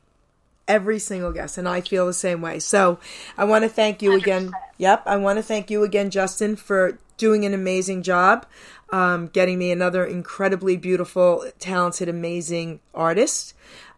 Every 0.68 1.00
single 1.00 1.32
guest, 1.32 1.58
and 1.58 1.68
I 1.68 1.80
feel 1.80 2.06
the 2.06 2.14
same 2.14 2.42
way. 2.42 2.60
So 2.60 3.00
I 3.38 3.46
want 3.46 3.64
to 3.64 3.70
thank 3.70 4.02
you 4.02 4.14
again. 4.14 4.48
100%. 4.48 4.52
Yep, 4.80 5.04
I 5.06 5.16
want 5.16 5.38
to 5.38 5.44
thank 5.44 5.72
you 5.72 5.84
again, 5.84 6.10
Justin, 6.10 6.58
for 6.58 7.00
doing 7.16 7.46
an 7.46 7.54
amazing 7.54 8.04
job, 8.04 8.46
um, 8.92 9.28
getting 9.28 9.58
me 9.58 9.72
another 9.72 10.06
incredibly 10.06 10.76
beautiful, 10.76 11.50
talented, 11.58 12.10
amazing 12.10 12.82
artist. 12.94 13.54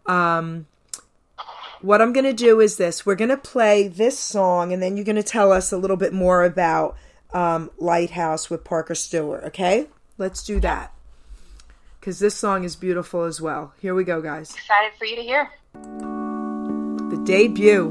Um, 0.05 0.67
what 1.81 2.03
I'm 2.03 2.13
going 2.13 2.25
to 2.25 2.33
do 2.33 2.59
is 2.59 2.77
this: 2.77 3.03
we're 3.03 3.15
going 3.15 3.29
to 3.29 3.37
play 3.37 3.87
this 3.87 4.19
song, 4.19 4.71
and 4.71 4.81
then 4.81 4.95
you're 4.95 5.05
going 5.05 5.15
to 5.15 5.23
tell 5.23 5.51
us 5.51 5.71
a 5.71 5.77
little 5.77 5.97
bit 5.97 6.13
more 6.13 6.43
about 6.43 6.95
um, 7.33 7.71
Lighthouse 7.79 8.51
with 8.51 8.63
Parker 8.63 8.93
Stewart. 8.93 9.43
Okay, 9.45 9.87
let's 10.19 10.43
do 10.43 10.59
that 10.59 10.93
because 11.99 12.19
this 12.19 12.35
song 12.35 12.63
is 12.63 12.75
beautiful 12.75 13.23
as 13.23 13.41
well. 13.41 13.73
Here 13.81 13.93
we 13.93 14.03
go, 14.03 14.21
guys. 14.21 14.53
Excited 14.55 14.93
for 14.97 15.05
you 15.05 15.15
to 15.17 15.21
hear. 15.21 15.49
The 15.73 17.21
debut. 17.25 17.89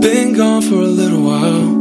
Been 0.00 0.34
gone 0.34 0.62
for 0.62 0.74
a 0.74 0.92
little 1.00 1.22
while. 1.22 1.76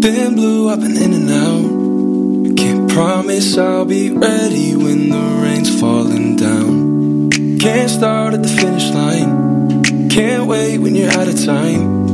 Been 0.00 0.34
blue, 0.34 0.70
I've 0.70 0.80
been 0.80 0.96
in 0.96 1.12
and 1.12 1.30
out. 1.30 2.56
Can't 2.56 2.90
promise 2.90 3.58
I'll 3.58 3.84
be 3.84 4.10
ready 4.10 4.74
when 4.74 5.10
the 5.10 5.40
rain's 5.42 5.78
falling 5.78 6.36
down. 6.36 7.30
Can't 7.58 7.90
start 7.90 8.34
at 8.34 8.42
the 8.42 8.48
finish 8.48 8.90
line. 8.90 10.08
Can't 10.08 10.46
wait 10.46 10.78
when 10.78 10.94
you're 10.94 11.10
out 11.10 11.28
of 11.28 11.44
time. 11.44 12.11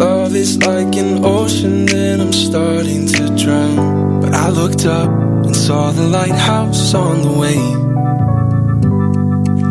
Love 0.00 0.34
is 0.34 0.56
like 0.62 0.96
an 0.96 1.22
ocean, 1.26 1.86
and 1.94 2.22
I'm 2.22 2.32
starting 2.32 3.06
to 3.06 3.36
drown. 3.36 4.22
But 4.22 4.32
I 4.32 4.48
looked 4.48 4.86
up 4.86 5.10
and 5.44 5.54
saw 5.54 5.90
the 5.90 6.06
lighthouse 6.06 6.94
on 6.94 7.20
the 7.20 7.30
way. 7.30 7.60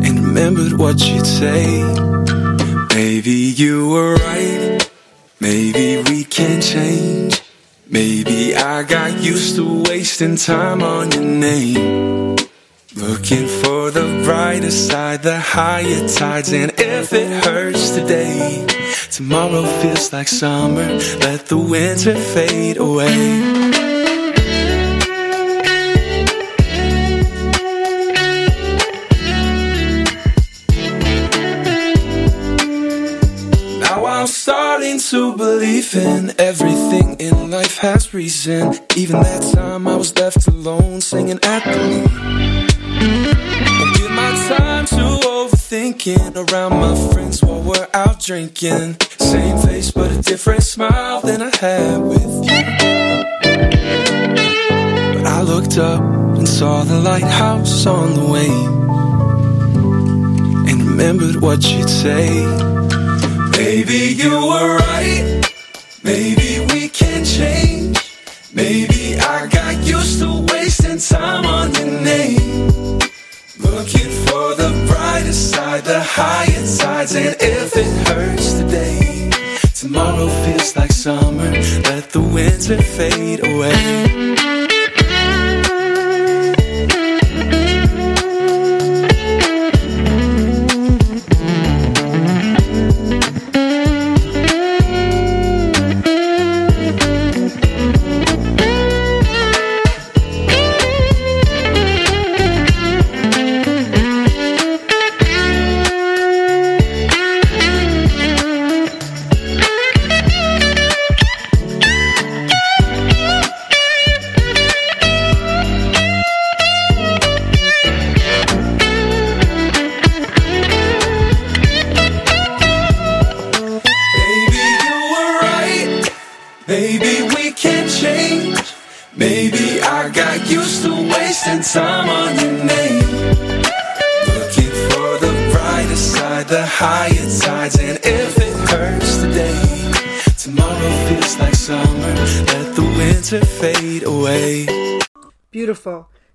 And 0.06 0.28
remembered 0.28 0.74
what 0.74 1.00
you'd 1.02 1.26
say. 1.26 1.82
Maybe 2.94 3.38
you 3.62 3.90
were 3.90 4.18
right. 4.18 4.88
Maybe 5.40 6.04
we 6.08 6.26
can 6.26 6.62
change. 6.62 7.42
Maybe 7.88 8.56
I 8.56 8.84
got 8.84 9.20
used 9.20 9.56
to 9.56 9.82
wasting 9.90 10.36
time 10.36 10.84
on 10.84 11.10
your 11.12 11.24
name. 11.24 12.36
Looking 12.96 13.48
for 13.48 13.90
the 13.90 14.22
brighter 14.24 14.70
side, 14.70 15.24
the 15.24 15.40
higher 15.40 16.08
tides. 16.08 16.54
And 16.54 16.72
if 16.78 17.14
it 17.14 17.44
hurts 17.44 17.90
today, 17.96 18.68
tomorrow 19.20 19.66
feels 19.82 20.14
like 20.14 20.30
summer. 20.30 20.88
Let 21.20 21.48
the 21.48 21.58
winter 21.58 22.16
fade 22.16 22.78
away. 22.78 23.18
Now 33.82 34.06
I'm 34.06 34.28
starting 34.28 35.00
to 35.12 35.36
believe 35.36 35.94
in 35.96 36.32
everything 36.40 37.18
in 37.20 37.52
life 37.52 37.78
has 37.80 38.14
reason. 38.14 38.74
Even 38.96 39.22
that 39.22 39.44
time 39.54 39.86
I 39.90 39.98
was 39.98 40.18
left 40.18 40.48
alone 40.48 41.02
singing 41.02 41.40
at 41.44 41.66
the 41.66 41.78
moon. 41.78 42.08
Won't 43.80 43.98
give 43.98 44.12
my 44.12 44.32
time 44.48 44.86
to 44.86 45.29
overthinking 45.70 46.36
around 46.36 46.80
my 46.80 47.12
friends 47.12 47.44
while 47.44 47.62
we're 47.62 47.88
out 47.94 48.20
drinking. 48.20 48.98
Same 49.20 49.58
face 49.60 49.92
but 49.92 50.12
a 50.12 50.22
different 50.22 50.64
smile 50.64 51.22
than 51.22 51.42
I 51.42 51.56
had 51.58 52.02
with 52.02 52.24
you. 52.24 52.64
But 55.14 55.28
I 55.28 55.42
looked 55.44 55.78
up 55.78 56.02
and 56.38 56.48
saw 56.48 56.84
the 56.84 57.00
lighthouse 57.00 57.86
on 57.86 58.14
the 58.16 58.26
way. 58.26 58.50
And 60.72 60.82
remembered 60.90 61.42
what 61.42 61.64
you'd 61.70 61.90
say. 61.90 62.46
Maybe 63.52 64.14
you 64.16 64.32
were 64.32 64.78
right. 64.78 65.44
Maybe 66.04 66.66
we 66.74 66.90
can 66.90 67.24
change. 67.24 67.98
Maybe 68.54 68.89
And 77.12 77.36
if 77.42 77.76
it 77.76 78.08
hurts 78.08 78.54
today, 78.60 79.32
tomorrow 79.74 80.28
feels 80.28 80.76
like 80.76 80.92
summer. 80.92 81.50
Let 81.90 82.12
the 82.12 82.22
winter 82.22 82.80
fade 82.80 83.40
away. 83.44 84.59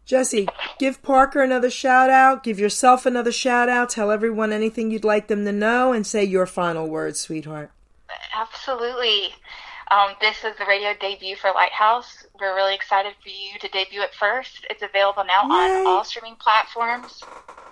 Jessie, 0.04 0.48
give 0.78 1.02
Parker 1.02 1.42
another 1.42 1.70
shout 1.70 2.10
out. 2.10 2.44
Give 2.44 2.58
yourself 2.58 3.06
another 3.06 3.32
shout 3.32 3.68
out. 3.68 3.88
Tell 3.90 4.10
everyone 4.10 4.52
anything 4.52 4.90
you'd 4.90 5.04
like 5.04 5.28
them 5.28 5.44
to 5.46 5.52
know 5.52 5.92
and 5.92 6.06
say 6.06 6.22
your 6.22 6.46
final 6.46 6.88
words, 6.88 7.20
sweetheart. 7.20 7.70
Absolutely. 8.34 9.34
Um, 9.90 10.10
this 10.20 10.44
is 10.44 10.56
the 10.58 10.64
radio 10.66 10.92
debut 10.98 11.36
for 11.36 11.50
Lighthouse. 11.52 12.26
We're 12.40 12.54
really 12.54 12.74
excited 12.74 13.14
for 13.22 13.28
you 13.28 13.58
to 13.60 13.68
debut 13.68 14.02
it 14.02 14.14
first. 14.14 14.66
It's 14.68 14.82
available 14.82 15.24
now 15.24 15.42
Yay. 15.42 15.80
on 15.80 15.86
all 15.86 16.04
streaming 16.04 16.36
platforms. 16.36 17.22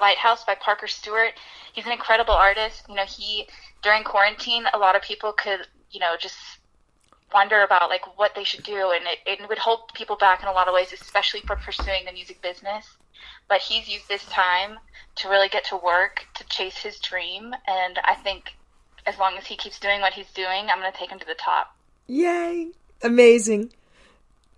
Lighthouse 0.01 0.45
by 0.45 0.55
Parker 0.55 0.87
Stewart. 0.87 1.33
He's 1.73 1.87
an 1.87 1.93
incredible 1.93 2.35
artist. 2.35 2.85
You 2.89 2.97
know, 2.97 3.05
he 3.05 3.47
during 3.83 4.05
quarantine, 4.05 4.65
a 4.73 4.79
lot 4.79 4.95
of 4.95 5.03
people 5.03 5.33
could, 5.33 5.61
you 5.91 6.01
know, 6.01 6.15
just 6.19 6.37
wonder 7.33 7.63
about 7.63 7.91
like 7.91 8.19
what 8.19 8.35
they 8.35 8.45
should 8.45 8.65
do, 8.65 8.93
and 8.95 9.05
it, 9.07 9.41
it 9.41 9.49
would 9.49 9.59
hold 9.59 9.93
people 9.95 10.17
back 10.17 10.43
in 10.43 10.49
a 10.49 10.53
lot 10.53 10.69
of 10.69 10.75
ways, 10.75 10.93
especially 10.93 11.41
for 11.41 11.57
pursuing 11.57 12.05
the 12.05 12.13
music 12.13 12.41
business. 12.43 12.87
But 13.49 13.61
he's 13.61 13.89
used 13.89 14.09
this 14.09 14.25
time 14.27 14.79
to 15.17 15.29
really 15.29 15.49
get 15.49 15.65
to 15.67 15.77
work 15.77 16.27
to 16.35 16.45
chase 16.45 16.77
his 16.77 16.99
dream, 16.99 17.55
and 17.67 17.99
I 18.05 18.15
think 18.15 18.55
as 19.07 19.19
long 19.19 19.37
as 19.37 19.47
he 19.47 19.57
keeps 19.57 19.79
doing 19.79 20.01
what 20.01 20.13
he's 20.13 20.31
doing, 20.33 20.69
I'm 20.71 20.81
going 20.81 20.93
to 20.93 20.99
take 20.99 21.11
him 21.11 21.19
to 21.19 21.27
the 21.27 21.35
top. 21.35 21.77
Yay! 22.07 22.71
Amazing. 23.03 23.73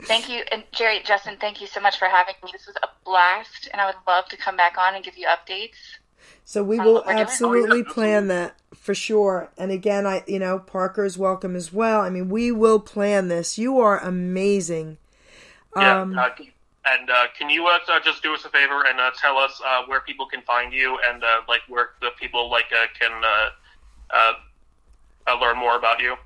Thank 0.02 0.28
you, 0.28 0.42
and 0.52 0.64
Geri, 0.72 1.00
Justin, 1.04 1.36
thank 1.40 1.60
you 1.60 1.66
so 1.66 1.80
much 1.80 1.98
for 1.98 2.08
having 2.08 2.34
me. 2.44 2.50
This 2.52 2.66
was 2.66 2.76
a 2.82 2.88
blast, 3.04 3.68
and 3.72 3.80
I 3.80 3.86
would 3.86 3.94
love 4.06 4.26
to 4.26 4.36
come 4.36 4.56
back 4.56 4.76
on 4.76 4.94
and 4.94 5.04
give 5.04 5.16
you 5.16 5.26
updates. 5.26 5.76
So 6.44 6.62
we 6.62 6.78
will 6.78 6.94
what 6.94 7.06
we're 7.06 7.12
doing. 7.12 7.22
absolutely 7.22 7.84
plan 7.84 8.28
that 8.28 8.56
for 8.74 8.94
sure. 8.94 9.50
And 9.56 9.70
again, 9.70 10.06
I 10.06 10.22
you 10.26 10.38
know 10.38 10.58
Parker 10.58 11.04
is 11.04 11.16
welcome 11.16 11.56
as 11.56 11.72
well. 11.72 12.00
I 12.00 12.10
mean, 12.10 12.28
we 12.28 12.52
will 12.52 12.80
plan 12.80 13.28
this. 13.28 13.58
You 13.58 13.78
are 13.78 13.98
amazing. 13.98 14.98
Yeah. 15.76 16.02
Um, 16.02 16.18
uh, 16.18 16.28
and 16.86 17.08
uh, 17.08 17.26
can 17.36 17.48
you 17.48 17.66
uh, 17.66 17.78
uh, 17.88 18.00
just 18.00 18.22
do 18.22 18.34
us 18.34 18.44
a 18.44 18.50
favor 18.50 18.84
and 18.86 19.00
uh, 19.00 19.10
tell 19.16 19.38
us 19.38 19.60
uh, 19.66 19.82
where 19.86 20.00
people 20.00 20.26
can 20.26 20.42
find 20.42 20.72
you 20.72 20.98
and 21.08 21.24
uh, 21.24 21.40
like 21.48 21.62
where 21.68 21.90
the 22.00 22.10
people 22.20 22.50
like 22.50 22.66
uh, 22.72 22.86
can 22.98 23.12
uh, 23.24 23.48
uh, 24.10 24.32
uh, 25.26 25.40
learn 25.40 25.56
more 25.56 25.76
about 25.78 26.00
you? 26.00 26.16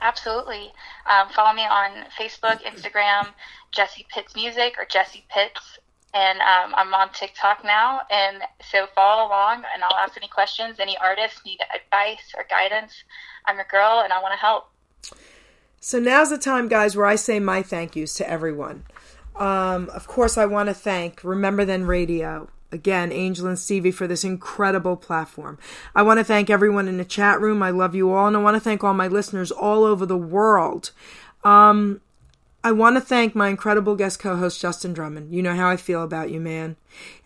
Absolutely. 0.00 0.72
Um, 1.08 1.28
follow 1.28 1.54
me 1.54 1.62
on 1.62 2.06
Facebook, 2.18 2.60
Instagram, 2.62 3.28
Jessie 3.70 4.04
Pitts 4.12 4.34
Music 4.34 4.74
or 4.78 4.84
Jessie 4.84 5.24
Pitts. 5.30 5.78
And 6.14 6.40
um, 6.40 6.74
I'm 6.76 6.92
on 6.92 7.10
TikTok 7.12 7.64
now. 7.64 8.02
And 8.10 8.42
so 8.70 8.86
follow 8.94 9.28
along 9.28 9.62
and 9.72 9.82
I'll 9.82 9.96
ask 9.96 10.16
any 10.16 10.28
questions. 10.28 10.78
Any 10.78 10.96
artists 10.98 11.40
need 11.46 11.58
advice 11.74 12.32
or 12.36 12.44
guidance. 12.50 13.04
I'm 13.46 13.58
a 13.58 13.64
girl 13.64 14.02
and 14.04 14.12
I 14.12 14.20
want 14.20 14.34
to 14.34 14.38
help. 14.38 14.68
So 15.80 15.98
now's 15.98 16.30
the 16.30 16.38
time, 16.38 16.68
guys, 16.68 16.96
where 16.96 17.06
I 17.06 17.16
say 17.16 17.40
my 17.40 17.62
thank 17.62 17.96
yous 17.96 18.14
to 18.14 18.28
everyone. 18.28 18.84
Um, 19.36 19.88
of 19.90 20.06
course, 20.06 20.36
I 20.36 20.44
want 20.44 20.68
to 20.68 20.74
thank 20.74 21.24
Remember 21.24 21.64
Then 21.64 21.86
Radio. 21.86 22.48
Again, 22.70 23.12
Angel 23.12 23.46
and 23.46 23.58
Stevie 23.58 23.90
for 23.90 24.06
this 24.06 24.24
incredible 24.24 24.96
platform. 24.96 25.58
I 25.94 26.02
want 26.02 26.18
to 26.20 26.24
thank 26.24 26.48
everyone 26.48 26.88
in 26.88 26.96
the 26.96 27.04
chat 27.04 27.40
room. 27.40 27.62
I 27.62 27.70
love 27.70 27.94
you 27.94 28.12
all. 28.12 28.26
And 28.28 28.36
I 28.36 28.40
want 28.40 28.54
to 28.54 28.60
thank 28.60 28.82
all 28.82 28.94
my 28.94 29.08
listeners 29.08 29.50
all 29.50 29.84
over 29.84 30.06
the 30.06 30.16
world. 30.16 30.92
Um, 31.44 32.00
I 32.64 32.70
want 32.70 32.96
to 32.96 33.00
thank 33.00 33.34
my 33.34 33.48
incredible 33.48 33.96
guest 33.96 34.20
co 34.20 34.36
host, 34.36 34.60
Justin 34.60 34.92
Drummond. 34.92 35.34
You 35.34 35.42
know 35.42 35.54
how 35.54 35.68
I 35.68 35.76
feel 35.76 36.02
about 36.02 36.30
you, 36.30 36.40
man. 36.40 36.76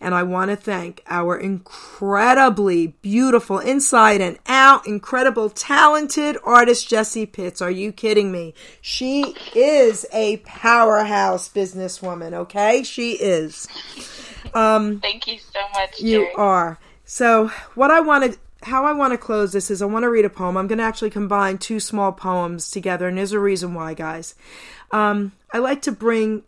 And 0.01 0.15
I 0.15 0.23
want 0.23 0.49
to 0.49 0.55
thank 0.55 1.03
our 1.07 1.37
incredibly 1.37 2.87
beautiful, 3.03 3.59
inside 3.59 4.19
and 4.19 4.39
out, 4.47 4.87
incredible, 4.87 5.49
talented 5.51 6.37
artist, 6.43 6.89
Jessie 6.89 7.27
Pitts. 7.27 7.61
Are 7.61 7.69
you 7.69 7.91
kidding 7.91 8.31
me? 8.31 8.55
She 8.81 9.35
is 9.53 10.07
a 10.11 10.37
powerhouse 10.37 11.49
businesswoman, 11.49 12.33
okay? 12.33 12.81
She 12.81 13.11
is. 13.11 13.67
Um, 14.55 14.99
Thank 15.01 15.27
you 15.27 15.37
so 15.37 15.59
much, 15.73 15.99
You 15.99 16.21
Geri. 16.21 16.33
are. 16.35 16.79
So, 17.05 17.49
what 17.75 17.91
I 17.91 17.99
wanted, 17.99 18.37
how 18.63 18.85
I 18.85 18.93
want 18.93 19.13
to 19.13 19.17
close 19.17 19.51
this 19.53 19.69
is 19.69 19.81
I 19.81 19.85
want 19.85 20.03
to 20.03 20.09
read 20.09 20.25
a 20.25 20.29
poem. 20.29 20.57
I'm 20.57 20.67
going 20.67 20.79
to 20.79 20.83
actually 20.83 21.09
combine 21.11 21.57
two 21.57 21.79
small 21.79 22.11
poems 22.11 22.71
together, 22.71 23.07
and 23.07 23.17
there's 23.17 23.33
a 23.33 23.39
reason 23.39 23.73
why, 23.73 23.93
guys. 23.93 24.33
Um, 24.91 25.33
I 25.53 25.59
like 25.59 25.81
to 25.83 25.91
bring, 25.91 26.43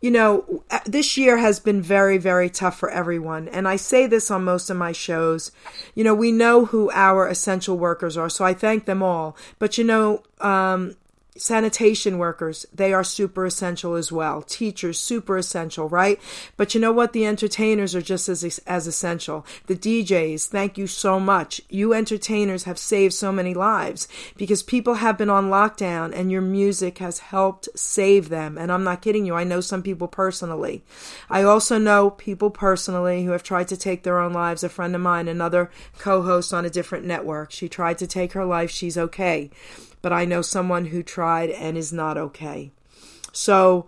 you 0.00 0.10
know, 0.10 0.64
uh, 0.70 0.80
this 0.86 1.16
year 1.16 1.38
has 1.38 1.60
been 1.60 1.82
very, 1.82 2.18
very 2.18 2.50
tough 2.50 2.78
for 2.78 2.90
everyone. 2.90 3.48
And 3.48 3.66
I 3.66 3.76
say 3.76 4.06
this 4.06 4.30
on 4.30 4.44
most 4.44 4.70
of 4.70 4.76
my 4.76 4.92
shows. 4.92 5.52
You 5.94 6.04
know, 6.04 6.14
we 6.14 6.32
know 6.32 6.66
who 6.66 6.90
our 6.92 7.28
essential 7.28 7.76
workers 7.76 8.16
are, 8.16 8.28
so 8.28 8.44
I 8.44 8.54
thank 8.54 8.84
them 8.84 9.02
all. 9.02 9.36
But, 9.58 9.78
you 9.78 9.84
know, 9.84 10.22
um, 10.40 10.96
sanitation 11.36 12.16
workers 12.18 12.64
they 12.72 12.92
are 12.92 13.02
super 13.02 13.44
essential 13.44 13.94
as 13.94 14.12
well. 14.12 14.42
Teachers 14.42 15.00
super 15.00 15.36
essential 15.36 15.88
right? 15.88 16.20
But 16.56 16.74
you 16.74 16.80
know 16.80 16.92
what? 16.92 17.12
The 17.12 17.26
entertainers 17.26 17.94
are 17.94 18.02
just 18.02 18.28
as 18.28 18.60
as 18.66 18.86
essential. 18.86 19.44
The 19.66 19.74
DJs 19.74 20.46
thank 20.46 20.78
you 20.78 20.86
so 20.86 21.18
much. 21.18 21.60
You 21.68 21.92
entertainers 21.92 22.64
have 22.64 22.78
saved 22.78 23.14
so 23.14 23.32
many 23.32 23.52
lives 23.52 24.06
because 24.36 24.62
people 24.62 24.94
have 24.94 25.18
been 25.18 25.30
on 25.30 25.50
lockdown 25.50 26.12
and 26.14 26.30
your 26.30 26.42
music 26.42 26.98
has 26.98 27.18
helped 27.18 27.68
save 27.74 28.28
them. 28.28 28.56
And 28.56 28.70
I'm 28.70 28.84
not 28.84 29.02
kidding 29.02 29.26
you. 29.26 29.34
I 29.34 29.44
know 29.44 29.60
some 29.60 29.82
people 29.82 30.08
personally. 30.08 30.84
I 31.28 31.42
also 31.42 31.78
know 31.78 32.10
people 32.10 32.50
personally 32.50 33.24
who 33.24 33.32
have 33.32 33.42
tried 33.42 33.68
to 33.68 33.76
take 33.76 34.04
their 34.04 34.20
own 34.20 34.32
lives. 34.32 34.62
A 34.62 34.68
friend 34.68 34.94
of 34.94 35.00
mine 35.00 35.26
another 35.26 35.70
co-host 35.98 36.54
on 36.54 36.64
a 36.64 36.70
different 36.70 37.04
network 37.04 37.50
she 37.50 37.68
tried 37.68 37.98
to 37.98 38.06
take 38.06 38.32
her 38.34 38.44
life. 38.44 38.70
She's 38.70 38.96
okay 38.96 39.50
but 40.04 40.12
I 40.12 40.26
know 40.26 40.42
someone 40.42 40.84
who 40.84 41.02
tried 41.02 41.48
and 41.48 41.78
is 41.78 41.90
not 41.90 42.18
okay. 42.18 42.72
So 43.32 43.86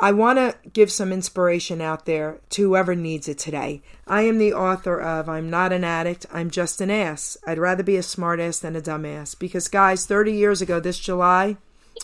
I 0.00 0.12
want 0.12 0.38
to 0.38 0.54
give 0.70 0.92
some 0.92 1.12
inspiration 1.12 1.80
out 1.80 2.06
there 2.06 2.38
to 2.50 2.62
whoever 2.62 2.94
needs 2.94 3.26
it 3.26 3.36
today. 3.36 3.82
I 4.06 4.22
am 4.22 4.38
the 4.38 4.52
author 4.52 5.00
of 5.00 5.28
I'm 5.28 5.50
Not 5.50 5.72
an 5.72 5.82
Addict, 5.82 6.26
I'm 6.32 6.48
Just 6.48 6.80
an 6.80 6.92
Ass. 6.92 7.36
I'd 7.44 7.58
rather 7.58 7.82
be 7.82 7.96
a 7.96 8.02
smartass 8.02 8.60
than 8.60 8.76
a 8.76 8.80
dumbass. 8.80 9.36
Because, 9.36 9.66
guys, 9.66 10.06
30 10.06 10.30
years 10.30 10.62
ago 10.62 10.78
this 10.78 11.00
July 11.00 11.56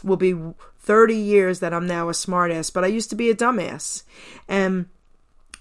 will 0.02 0.16
be 0.16 0.34
30 0.80 1.14
years 1.14 1.60
that 1.60 1.72
I'm 1.72 1.86
now 1.86 2.08
a 2.08 2.12
smartass, 2.12 2.72
but 2.72 2.82
I 2.82 2.88
used 2.88 3.10
to 3.10 3.16
be 3.16 3.30
a 3.30 3.36
dumbass. 3.36 4.02
And 4.48 4.86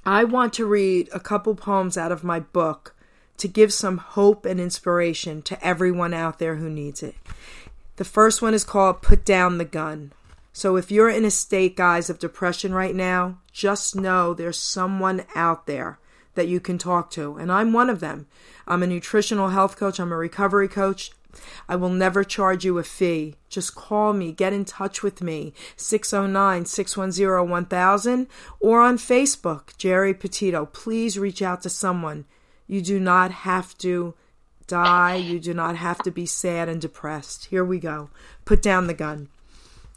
I 0.04 0.24
want 0.24 0.54
to 0.54 0.66
read 0.66 1.10
a 1.14 1.20
couple 1.20 1.54
poems 1.54 1.96
out 1.96 2.12
of 2.12 2.24
my 2.24 2.40
book 2.40 2.96
to 3.42 3.48
give 3.48 3.74
some 3.74 3.98
hope 3.98 4.46
and 4.46 4.60
inspiration 4.60 5.42
to 5.42 5.66
everyone 5.66 6.14
out 6.14 6.38
there 6.38 6.58
who 6.58 6.70
needs 6.70 7.02
it. 7.02 7.16
The 7.96 8.06
first 8.06 8.40
one 8.40 8.54
is 8.54 8.64
called 8.64 9.02
Put 9.02 9.26
Down 9.26 9.58
the 9.58 9.66
Gun. 9.66 10.14
So 10.54 10.76
if 10.76 10.92
you're 10.92 11.10
in 11.10 11.26
a 11.26 11.32
state, 11.32 11.76
guys, 11.76 12.08
of 12.08 12.20
depression 12.20 12.72
right 12.72 12.94
now, 12.94 13.40
just 13.52 13.96
know 13.96 14.36
there's 14.36 14.60
someone 14.60 15.26
out 15.34 15.66
there 15.66 15.98
that 16.36 16.48
you 16.48 16.60
can 16.60 16.78
talk 16.78 17.10
to. 17.12 17.36
And 17.38 17.52
I'm 17.52 17.74
one 17.74 17.90
of 17.90 18.00
them. 18.00 18.28
I'm 18.68 18.84
a 18.84 18.88
nutritional 18.88 19.50
health 19.50 19.76
coach, 19.76 20.00
I'm 20.00 20.12
a 20.12 20.18
recovery 20.18 20.68
coach. 20.68 21.12
I 21.68 21.76
will 21.78 21.90
never 21.90 22.24
charge 22.24 22.64
you 22.64 22.78
a 22.78 22.84
fee. 22.84 23.38
Just 23.50 23.74
call 23.74 24.14
me, 24.14 24.34
get 24.34 24.54
in 24.54 24.66
touch 24.66 25.02
with 25.02 25.20
me, 25.20 25.56
609 25.78 26.66
610 26.66 27.50
1000, 27.50 28.28
or 28.60 28.82
on 28.82 28.98
Facebook, 28.98 29.76
Geri 29.78 30.14
Petito. 30.14 30.68
Please 30.68 31.18
reach 31.18 31.42
out 31.42 31.64
to 31.64 31.70
someone. 31.70 32.26
You 32.72 32.82
do 32.82 33.02
not 33.02 33.32
have 33.32 33.78
to 33.80 34.14
die. 34.66 35.16
You 35.16 35.42
do 35.42 35.54
not 35.54 35.76
have 35.76 35.98
to 36.04 36.10
be 36.10 36.26
sad 36.26 36.70
and 36.70 36.80
depressed. 36.80 37.48
Here 37.48 37.66
we 37.66 37.80
go. 37.80 38.10
Put 38.46 38.62
down 38.62 38.88
the 38.88 38.94
gun. 38.94 39.28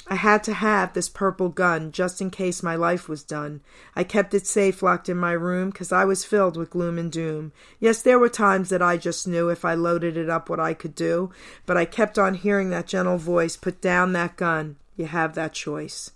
I 0.09 0.17
had 0.17 0.43
to 0.43 0.55
have 0.55 0.93
this 0.93 1.09
purple 1.09 1.51
gun 1.51 1.93
just 1.93 2.21
in 2.21 2.31
case 2.31 2.65
my 2.65 2.75
life 2.75 3.09
was 3.09 3.23
done. 3.23 3.61
I 3.95 4.03
kept 4.03 4.35
it 4.35 4.45
safe 4.49 4.83
locked 4.83 5.09
in 5.09 5.17
my 5.17 5.31
room 5.31 5.71
'cause 5.71 5.93
I 5.93 6.05
was 6.05 6.25
filled 6.25 6.57
with 6.57 6.71
gloom 6.71 6.99
and 6.99 7.13
doom. 7.13 7.53
Yes, 7.79 8.03
there 8.03 8.19
were 8.19 8.29
times 8.29 8.71
that 8.71 8.83
I 8.83 8.97
just 8.97 9.29
knew 9.29 9.51
if 9.51 9.65
I 9.65 9.75
loaded 9.75 10.17
it 10.17 10.29
up 10.29 10.51
what 10.51 10.59
I 10.59 10.75
could 10.75 10.97
do, 10.97 11.31
but 11.67 11.77
I 11.77 11.85
kept 11.85 12.19
on 12.19 12.35
hearing 12.35 12.71
that 12.71 12.89
gentle 12.89 13.19
voice 13.19 13.57
put 13.57 13.81
down 13.81 14.15
that 14.15 14.37
gun. 14.37 14.79
You 14.97 15.07
have 15.07 15.37
that 15.37 15.53
choice. 15.53 16.11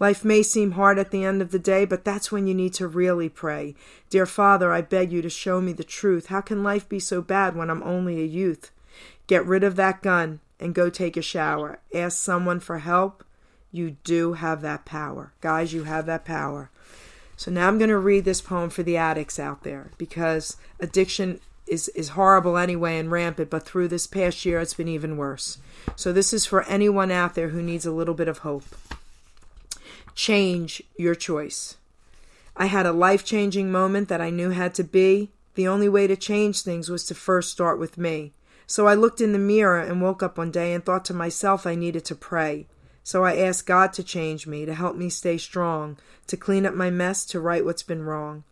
Life 0.00 0.24
may 0.24 0.42
seem 0.42 0.72
hard 0.72 0.98
at 0.98 1.10
the 1.10 1.24
end 1.24 1.42
of 1.42 1.50
the 1.50 1.58
day, 1.58 1.84
but 1.84 2.04
that's 2.04 2.30
when 2.30 2.46
you 2.46 2.54
need 2.54 2.72
to 2.74 2.86
really 2.86 3.28
pray. 3.28 3.74
Dear 4.10 4.26
Father, 4.26 4.72
I 4.72 4.80
beg 4.80 5.12
you 5.12 5.22
to 5.22 5.30
show 5.30 5.60
me 5.60 5.72
the 5.72 5.84
truth. 5.84 6.26
How 6.26 6.40
can 6.40 6.62
life 6.62 6.88
be 6.88 7.00
so 7.00 7.20
bad 7.20 7.56
when 7.56 7.68
I'm 7.68 7.82
only 7.82 8.20
a 8.20 8.26
youth? 8.26 8.70
Get 9.26 9.44
rid 9.44 9.64
of 9.64 9.76
that 9.76 10.02
gun 10.02 10.40
and 10.60 10.74
go 10.74 10.88
take 10.88 11.16
a 11.16 11.22
shower. 11.22 11.80
Ask 11.92 12.18
someone 12.18 12.60
for 12.60 12.78
help. 12.78 13.24
You 13.72 13.96
do 14.04 14.34
have 14.34 14.62
that 14.62 14.84
power. 14.84 15.32
Guys, 15.40 15.72
you 15.72 15.84
have 15.84 16.06
that 16.06 16.24
power. 16.24 16.70
So 17.36 17.50
now 17.50 17.68
I'm 17.68 17.78
going 17.78 17.90
to 17.90 17.98
read 17.98 18.24
this 18.24 18.40
poem 18.40 18.70
for 18.70 18.82
the 18.82 18.96
addicts 18.96 19.38
out 19.38 19.62
there 19.62 19.90
because 19.98 20.56
addiction 20.80 21.40
is, 21.66 21.88
is 21.88 22.10
horrible 22.10 22.56
anyway 22.56 22.98
and 22.98 23.10
rampant, 23.10 23.50
but 23.50 23.64
through 23.64 23.88
this 23.88 24.06
past 24.06 24.44
year 24.44 24.58
it's 24.58 24.74
been 24.74 24.88
even 24.88 25.16
worse. 25.16 25.58
So 25.94 26.12
this 26.12 26.32
is 26.32 26.46
for 26.46 26.64
anyone 26.64 27.10
out 27.10 27.34
there 27.34 27.50
who 27.50 27.62
needs 27.62 27.86
a 27.86 27.92
little 27.92 28.14
bit 28.14 28.28
of 28.28 28.38
hope. 28.38 28.64
Change 30.18 30.82
your 30.96 31.14
choice. 31.14 31.76
I 32.56 32.66
had 32.66 32.86
a 32.86 32.92
life 32.92 33.24
changing 33.24 33.70
moment 33.70 34.08
that 34.08 34.20
I 34.20 34.30
knew 34.30 34.50
had 34.50 34.74
to 34.74 34.82
be. 34.82 35.30
The 35.54 35.68
only 35.68 35.88
way 35.88 36.08
to 36.08 36.16
change 36.16 36.62
things 36.62 36.88
was 36.90 37.04
to 37.04 37.14
first 37.14 37.52
start 37.52 37.78
with 37.78 37.96
me. 37.96 38.32
So 38.66 38.88
I 38.88 38.94
looked 38.94 39.20
in 39.20 39.32
the 39.32 39.38
mirror 39.38 39.78
and 39.78 40.02
woke 40.02 40.20
up 40.20 40.36
one 40.36 40.50
day 40.50 40.74
and 40.74 40.84
thought 40.84 41.04
to 41.04 41.14
myself 41.14 41.68
I 41.68 41.76
needed 41.76 42.04
to 42.06 42.16
pray. 42.16 42.66
So 43.04 43.24
I 43.24 43.36
asked 43.36 43.68
God 43.68 43.92
to 43.92 44.02
change 44.02 44.44
me, 44.44 44.66
to 44.66 44.74
help 44.74 44.96
me 44.96 45.08
stay 45.08 45.38
strong, 45.38 45.98
to 46.26 46.36
clean 46.36 46.66
up 46.66 46.74
my 46.74 46.90
mess, 46.90 47.24
to 47.26 47.38
right 47.38 47.64
what's 47.64 47.84
been 47.84 48.02
wrong. 48.02 48.42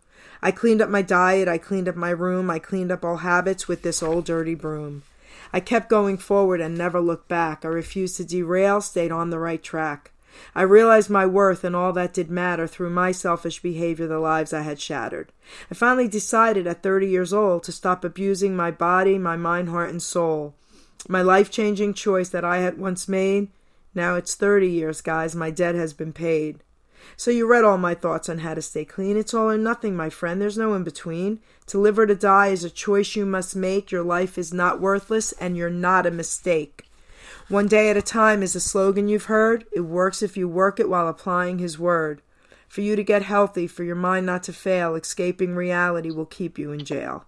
I 0.41 0.51
cleaned 0.51 0.81
up 0.81 0.89
my 0.89 1.01
diet, 1.01 1.49
I 1.49 1.57
cleaned 1.57 1.89
up 1.89 1.97
my 1.97 2.11
room, 2.11 2.49
I 2.49 2.59
cleaned 2.59 2.93
up 2.93 3.03
all 3.03 3.17
habits 3.17 3.67
with 3.67 3.81
this 3.81 4.01
old 4.01 4.23
dirty 4.23 4.55
broom. 4.55 5.03
I 5.51 5.59
kept 5.59 5.89
going 5.89 6.17
forward 6.17 6.61
and 6.61 6.77
never 6.77 7.01
looked 7.01 7.27
back. 7.27 7.65
I 7.65 7.67
refused 7.67 8.15
to 8.17 8.23
derail, 8.23 8.79
stayed 8.79 9.11
on 9.11 9.31
the 9.31 9.39
right 9.39 9.61
track. 9.61 10.11
I 10.55 10.63
realized 10.63 11.09
my 11.09 11.25
worth 11.25 11.63
and 11.63 11.75
all 11.75 11.93
that 11.93 12.13
did 12.13 12.29
matter 12.29 12.67
through 12.67 12.89
my 12.89 13.11
selfish 13.11 13.61
behavior, 13.61 14.07
the 14.07 14.19
lives 14.19 14.53
I 14.53 14.61
had 14.61 14.79
shattered. 14.79 15.31
I 15.71 15.75
finally 15.75 16.07
decided 16.07 16.67
at 16.67 16.83
30 16.83 17.07
years 17.07 17.33
old 17.33 17.63
to 17.63 17.71
stop 17.71 18.03
abusing 18.03 18.55
my 18.55 18.71
body, 18.71 19.17
my 19.17 19.35
mind, 19.35 19.69
heart, 19.69 19.89
and 19.89 20.01
soul. 20.01 20.55
My 21.07 21.21
life 21.21 21.49
changing 21.51 21.93
choice 21.93 22.29
that 22.29 22.43
I 22.43 22.57
had 22.57 22.77
once 22.77 23.07
made, 23.07 23.49
now 23.93 24.15
it's 24.15 24.35
30 24.35 24.69
years, 24.69 25.01
guys, 25.01 25.35
my 25.35 25.49
debt 25.49 25.75
has 25.75 25.93
been 25.93 26.13
paid. 26.13 26.63
So 27.15 27.31
you 27.31 27.47
read 27.47 27.63
all 27.63 27.77
my 27.77 27.95
thoughts 27.95 28.29
on 28.29 28.39
how 28.39 28.53
to 28.53 28.61
stay 28.61 28.85
clean. 28.85 29.17
It's 29.17 29.33
all 29.33 29.49
or 29.49 29.57
nothing, 29.57 29.95
my 29.95 30.09
friend. 30.09 30.41
There's 30.41 30.57
no 30.57 30.73
in 30.73 30.83
between. 30.83 31.39
To 31.67 31.79
live 31.79 31.97
or 31.97 32.05
to 32.05 32.15
die 32.15 32.47
is 32.47 32.63
a 32.63 32.69
choice 32.69 33.15
you 33.15 33.25
must 33.25 33.55
make. 33.55 33.91
Your 33.91 34.03
life 34.03 34.37
is 34.37 34.53
not 34.53 34.81
worthless, 34.81 35.31
and 35.33 35.57
you're 35.57 35.69
not 35.69 36.05
a 36.05 36.11
mistake. 36.11 36.86
One 37.49 37.67
day 37.69 37.89
at 37.89 37.95
a 37.95 38.01
time 38.01 38.43
is 38.43 38.57
a 38.57 38.59
slogan 38.59 39.07
you've 39.07 39.25
heard. 39.25 39.63
It 39.71 39.81
works 39.81 40.21
if 40.21 40.35
you 40.35 40.49
work 40.49 40.81
it 40.81 40.89
while 40.89 41.07
applying 41.07 41.59
His 41.59 41.79
word. 41.79 42.21
For 42.67 42.81
you 42.81 42.97
to 42.97 43.03
get 43.03 43.21
healthy, 43.21 43.67
for 43.67 43.85
your 43.85 43.95
mind 43.95 44.25
not 44.25 44.43
to 44.43 44.53
fail, 44.53 44.95
escaping 44.95 45.55
reality 45.55 46.11
will 46.11 46.25
keep 46.25 46.59
you 46.59 46.73
in 46.73 46.83
jail. 46.83 47.23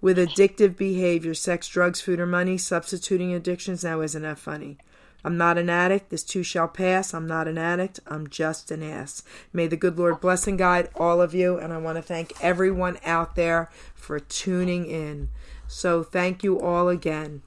With 0.00 0.16
addictive 0.16 0.74
behavior, 0.74 1.34
sex, 1.34 1.68
drugs, 1.68 2.00
food, 2.00 2.18
or 2.18 2.24
money, 2.24 2.56
substituting 2.56 3.34
addictions 3.34 3.84
now 3.84 4.00
isn't 4.00 4.22
that 4.22 4.38
funny. 4.38 4.78
I'm 5.22 5.36
not 5.36 5.58
an 5.58 5.68
addict. 5.68 6.08
This 6.08 6.22
too 6.22 6.42
shall 6.42 6.68
pass. 6.68 7.12
I'm 7.12 7.26
not 7.26 7.46
an 7.46 7.58
addict. 7.58 8.00
I'm 8.06 8.26
just 8.26 8.70
an 8.70 8.82
ass. 8.82 9.22
May 9.52 9.66
the 9.66 9.76
good 9.76 9.98
Lord 9.98 10.20
bless 10.22 10.46
and 10.46 10.56
guide 10.56 10.88
all 10.94 11.20
of 11.20 11.34
you. 11.34 11.58
And 11.58 11.74
I 11.74 11.76
want 11.78 11.96
to 11.96 12.02
thank 12.02 12.32
everyone 12.40 12.96
out 13.04 13.36
there 13.36 13.68
for 13.94 14.18
tuning 14.18 14.86
in. 14.86 15.28
So 15.66 16.02
thank 16.02 16.42
you 16.42 16.58
all 16.58 16.88
again. 16.88 17.42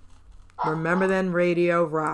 Remember 0.65 1.07
then, 1.07 1.31
Radio 1.31 1.83
Rock. 1.83 2.09